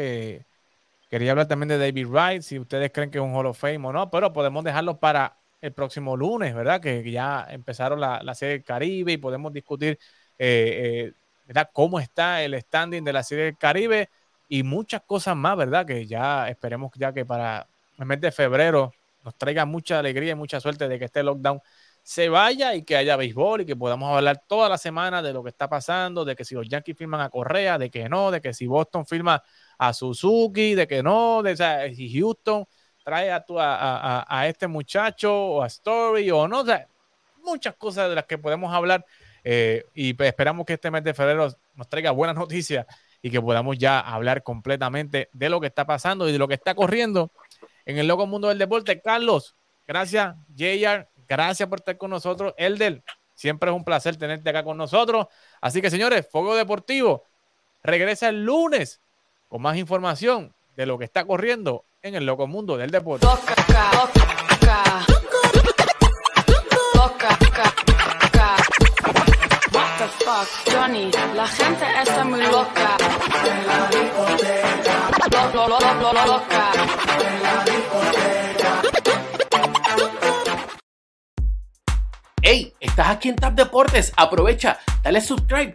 quería 1.08 1.32
hablar 1.32 1.48
también 1.48 1.68
de 1.68 1.78
David 1.78 2.06
Wright, 2.06 2.42
si 2.42 2.58
ustedes 2.58 2.92
creen 2.92 3.10
que 3.10 3.18
es 3.18 3.24
un 3.24 3.34
Hall 3.34 3.46
of 3.46 3.58
Fame 3.58 3.84
o 3.88 3.92
no, 3.92 4.10
pero 4.10 4.32
podemos 4.32 4.62
dejarlo 4.62 5.00
para 5.00 5.39
el 5.60 5.72
próximo 5.72 6.16
lunes, 6.16 6.54
¿verdad? 6.54 6.80
Que 6.80 7.08
ya 7.10 7.46
empezaron 7.50 8.00
la, 8.00 8.22
la 8.22 8.34
serie 8.34 8.54
del 8.54 8.64
Caribe 8.64 9.12
y 9.12 9.16
podemos 9.18 9.52
discutir 9.52 9.98
eh, 10.38 11.12
eh, 11.48 11.64
Cómo 11.72 11.98
está 12.00 12.42
el 12.42 12.58
standing 12.60 13.02
de 13.02 13.12
la 13.12 13.22
Serie 13.22 13.44
del 13.46 13.58
Caribe 13.58 14.08
y 14.48 14.62
muchas 14.62 15.02
cosas 15.02 15.36
más, 15.36 15.56
¿verdad? 15.56 15.84
Que 15.84 16.06
ya 16.06 16.48
esperemos 16.48 16.92
ya 16.96 17.12
que 17.12 17.26
para 17.26 17.66
el 17.98 18.06
mes 18.06 18.20
de 18.20 18.30
febrero 18.30 18.92
nos 19.24 19.36
traiga 19.36 19.64
mucha 19.66 19.98
alegría 19.98 20.32
y 20.32 20.34
mucha 20.34 20.60
suerte 20.60 20.88
de 20.88 20.98
que 20.98 21.06
este 21.06 21.22
lockdown 21.22 21.60
se 22.02 22.28
vaya 22.28 22.74
y 22.74 22.84
que 22.84 22.96
haya 22.96 23.16
béisbol 23.16 23.62
y 23.62 23.66
que 23.66 23.76
podamos 23.76 24.16
hablar 24.16 24.42
toda 24.46 24.68
la 24.68 24.78
semana 24.78 25.22
de 25.22 25.32
lo 25.32 25.42
que 25.42 25.50
está 25.50 25.68
pasando, 25.68 26.24
de 26.24 26.34
que 26.34 26.44
si 26.44 26.54
los 26.54 26.68
Yankees 26.68 26.96
firman 26.96 27.20
a 27.20 27.28
Correa, 27.28 27.78
de 27.78 27.90
que 27.90 28.08
no, 28.08 28.30
de 28.30 28.40
que 28.40 28.54
si 28.54 28.66
Boston 28.66 29.04
firma 29.06 29.42
a 29.76 29.92
Suzuki, 29.92 30.74
de 30.74 30.86
que 30.86 31.02
no, 31.02 31.42
de 31.42 31.56
si 31.94 32.18
Houston 32.18 32.64
trae 33.10 33.32
a, 33.32 33.44
a, 33.48 34.24
a, 34.28 34.46
este 34.46 34.68
muchacho 34.68 35.34
o 35.34 35.62
a 35.64 35.66
Story 35.66 36.30
o 36.30 36.46
no, 36.46 36.64
muchas 37.42 37.74
cosas 37.74 38.08
de 38.08 38.14
las 38.14 38.24
que 38.24 38.38
podemos 38.38 38.72
hablar 38.72 39.04
eh, 39.42 39.84
y 39.94 40.14
pues, 40.14 40.28
esperamos 40.28 40.64
que 40.64 40.74
este 40.74 40.92
mes 40.92 41.02
de 41.02 41.12
febrero 41.12 41.52
nos 41.74 41.88
traiga 41.88 42.12
buenas 42.12 42.36
noticias 42.38 42.86
y 43.20 43.28
que 43.32 43.42
podamos 43.42 43.76
ya 43.78 43.98
hablar 43.98 44.44
completamente 44.44 45.28
de 45.32 45.48
lo 45.48 45.60
que 45.60 45.66
está 45.66 45.84
pasando 45.84 46.28
y 46.28 46.32
de 46.32 46.38
lo 46.38 46.46
que 46.46 46.54
está 46.54 46.76
corriendo 46.76 47.32
en 47.84 47.98
el 47.98 48.06
loco 48.06 48.28
mundo 48.28 48.46
del 48.46 48.58
deporte. 48.58 49.00
Carlos, 49.00 49.56
gracias, 49.88 50.36
JR, 50.56 51.08
gracias 51.26 51.68
por 51.68 51.80
estar 51.80 51.98
con 51.98 52.10
nosotros. 52.10 52.54
Elder, 52.56 53.02
siempre 53.34 53.70
es 53.70 53.76
un 53.76 53.82
placer 53.82 54.16
tenerte 54.18 54.48
acá 54.50 54.62
con 54.62 54.76
nosotros. 54.76 55.26
Así 55.60 55.82
que, 55.82 55.90
señores, 55.90 56.28
Fuego 56.30 56.54
Deportivo 56.54 57.24
regresa 57.82 58.28
el 58.28 58.44
lunes 58.44 59.00
con 59.48 59.62
más 59.62 59.76
información 59.76 60.54
de 60.76 60.86
lo 60.86 60.96
que 60.96 61.06
está 61.06 61.24
corriendo 61.24 61.84
en 62.02 62.14
el 62.14 62.24
loco 62.24 62.46
mundo 62.46 62.76
del 62.76 62.90
deporte. 62.90 63.26
Johnny, 70.72 71.10
la 71.34 71.46
gente 71.46 71.84
está 72.02 72.24
muy 72.24 72.40
loca. 72.40 72.96
En 73.44 73.66
la 73.66 73.88
discoteca. 73.88 75.10
Lo, 75.52 75.68
lo, 75.68 75.78
lo, 75.78 76.12
lo, 76.12 76.26
loca. 76.26 76.72
En 77.18 77.42
la 77.42 77.64
discoteca. 77.64 78.82
Hey, 82.42 82.72
estás 82.80 83.08
aquí 83.08 83.28
en 83.28 83.36
Tap 83.36 83.54
Deportes. 83.54 84.12
Aprovecha, 84.16 84.78
dale 85.02 85.20
subscribe 85.20 85.74